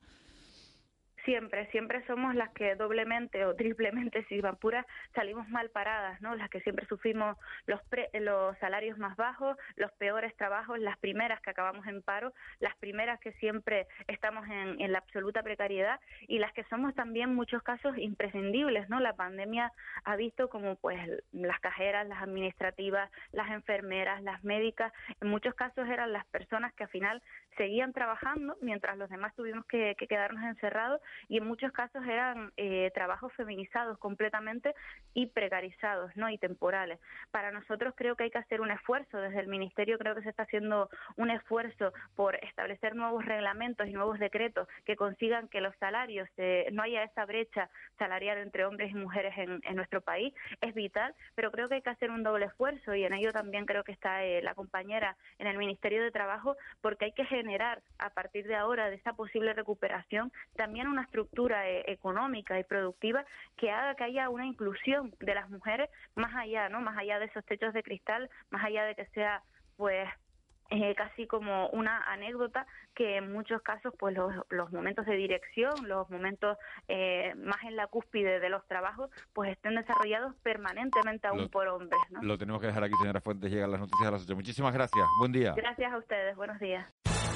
Siempre, 1.24 1.66
siempre 1.70 2.04
somos 2.06 2.34
las 2.34 2.50
que 2.50 2.74
doblemente 2.74 3.44
o 3.44 3.54
triplemente, 3.54 4.24
si 4.28 4.40
van 4.40 4.56
puras, 4.56 4.86
salimos 5.14 5.48
mal 5.48 5.70
paradas, 5.70 6.20
¿no? 6.20 6.34
Las 6.34 6.50
que 6.50 6.60
siempre 6.60 6.86
sufrimos 6.86 7.36
los, 7.66 7.80
los 8.14 8.58
salarios 8.58 8.98
más 8.98 9.16
bajos, 9.16 9.56
los 9.76 9.92
peores 9.92 10.34
trabajos, 10.36 10.78
las 10.78 10.98
primeras 10.98 11.40
que 11.40 11.50
acabamos 11.50 11.86
en 11.86 12.02
paro, 12.02 12.32
las 12.60 12.76
primeras 12.76 13.20
que 13.20 13.32
siempre 13.34 13.86
estamos 14.08 14.46
en, 14.48 14.80
en 14.80 14.92
la 14.92 14.98
absoluta 14.98 15.42
precariedad 15.42 16.00
y 16.28 16.38
las 16.38 16.52
que 16.52 16.64
somos 16.64 16.94
también 16.94 17.34
muchos 17.34 17.62
casos 17.62 17.96
imprescindibles, 17.98 18.88
¿no? 18.88 19.00
La 19.00 19.14
pandemia 19.14 19.72
ha 20.04 20.16
visto 20.16 20.48
como 20.48 20.76
pues 20.76 20.98
las 21.32 21.60
cajeras, 21.60 22.06
las 22.08 22.22
administrativas, 22.22 23.10
las 23.32 23.50
enfermeras, 23.50 24.22
las 24.22 24.42
médicas, 24.44 24.92
en 25.20 25.28
muchos 25.28 25.54
casos 25.54 25.88
eran 25.88 26.12
las 26.12 26.26
personas 26.26 26.72
que 26.74 26.84
al 26.84 26.90
final 26.90 27.22
seguían 27.56 27.92
trabajando 27.92 28.56
mientras 28.60 28.96
los 28.96 29.10
demás 29.10 29.34
tuvimos 29.34 29.64
que, 29.66 29.94
quedarnos 30.08 30.42
encerrados 30.44 31.00
y 31.28 31.38
en 31.38 31.46
muchos 31.46 31.72
casos 31.72 32.04
eran 32.04 32.52
eh, 32.56 32.90
trabajos 32.94 33.32
feminizados 33.34 33.98
completamente 33.98 34.74
y 35.14 35.26
precarizados 35.26 36.14
no 36.16 36.28
y 36.30 36.38
temporales. 36.38 36.98
Para 37.30 37.50
nosotros 37.50 37.94
creo 37.96 38.16
que 38.16 38.24
hay 38.24 38.30
que 38.30 38.38
hacer 38.38 38.60
un 38.60 38.70
esfuerzo 38.70 39.18
desde 39.18 39.40
el 39.40 39.48
ministerio 39.48 39.98
creo 39.98 40.14
que 40.14 40.22
se 40.22 40.30
está 40.30 40.44
haciendo 40.44 40.88
un 41.16 41.30
esfuerzo 41.30 41.92
por 42.16 42.36
establecer 42.44 42.94
nuevos 42.94 43.24
reglamentos 43.24 43.86
y 43.86 43.92
nuevos 43.92 44.18
decretos 44.18 44.68
que 44.84 44.96
consigan 44.96 45.48
que 45.48 45.60
los 45.60 45.74
salarios 45.76 46.28
eh, 46.36 46.68
no 46.72 46.82
haya 46.82 47.04
esa 47.04 47.24
brecha 47.24 47.70
salarial 47.98 48.38
entre 48.38 48.64
hombres 48.64 48.90
y 48.90 48.94
mujeres 48.94 49.34
en, 49.36 49.60
nuestro 49.76 50.00
país 50.00 50.34
es 50.60 50.74
vital 50.74 51.14
pero 51.34 51.50
creo 51.50 51.68
que 51.68 51.76
hay 51.76 51.82
que 51.82 51.90
hacer 51.90 52.10
un 52.10 52.22
doble 52.22 52.46
esfuerzo 52.46 52.94
y 52.94 53.04
en 53.04 53.14
ello 53.14 53.32
también 53.32 53.64
creo 53.64 53.84
que 53.84 53.92
está 53.92 54.24
eh, 54.24 54.42
la 54.42 54.54
compañera 54.54 55.16
en 55.38 55.46
el 55.46 55.56
ministerio 55.56 56.02
de 56.02 56.10
trabajo 56.10 56.56
porque 56.80 57.06
hay 57.06 57.12
que 57.12 57.24
a 57.98 58.10
partir 58.10 58.46
de 58.46 58.56
ahora 58.56 58.88
de 58.88 58.96
esta 58.96 59.12
posible 59.14 59.52
recuperación 59.52 60.32
también 60.56 60.88
una 60.88 61.02
estructura 61.02 61.68
eh, 61.68 61.84
económica 61.86 62.58
y 62.58 62.64
productiva 62.64 63.24
que 63.56 63.70
haga 63.70 63.94
que 63.94 64.04
haya 64.04 64.28
una 64.28 64.46
inclusión 64.46 65.14
de 65.20 65.34
las 65.34 65.50
mujeres 65.50 65.90
más 66.14 66.34
allá, 66.34 66.68
¿no? 66.68 66.80
Más 66.80 66.96
allá 66.96 67.18
de 67.18 67.26
esos 67.26 67.44
techos 67.44 67.74
de 67.74 67.82
cristal, 67.82 68.30
más 68.50 68.64
allá 68.64 68.84
de 68.84 68.94
que 68.94 69.06
sea 69.06 69.42
pues 69.76 70.08
eh, 70.70 70.94
casi 70.94 71.26
como 71.26 71.68
una 71.68 71.98
anécdota 72.10 72.66
que 72.94 73.18
en 73.18 73.30
muchos 73.30 73.60
casos 73.60 73.92
pues 73.98 74.14
los, 74.14 74.32
los 74.48 74.72
momentos 74.72 75.04
de 75.04 75.16
dirección, 75.16 75.86
los 75.86 76.08
momentos 76.08 76.56
eh, 76.88 77.34
más 77.36 77.62
en 77.64 77.76
la 77.76 77.86
cúspide 77.88 78.40
de 78.40 78.48
los 78.48 78.66
trabajos 78.66 79.10
pues 79.34 79.50
estén 79.50 79.74
desarrollados 79.74 80.34
permanentemente 80.36 81.26
aún 81.26 81.50
por 81.50 81.68
hombres. 81.68 82.00
¿no? 82.10 82.22
Lo 82.22 82.38
tenemos 82.38 82.60
que 82.60 82.68
dejar 82.68 82.84
aquí, 82.84 82.94
señora 82.94 83.20
Fuentes, 83.20 83.50
llegan 83.50 83.70
las 83.70 83.80
noticias 83.80 84.08
a 84.08 84.12
las 84.12 84.24
8. 84.24 84.34
Muchísimas 84.34 84.72
gracias, 84.72 85.06
buen 85.18 85.32
día. 85.32 85.52
Gracias 85.54 85.92
a 85.92 85.98
ustedes, 85.98 86.36
buenos 86.36 86.58
días. 86.58 86.90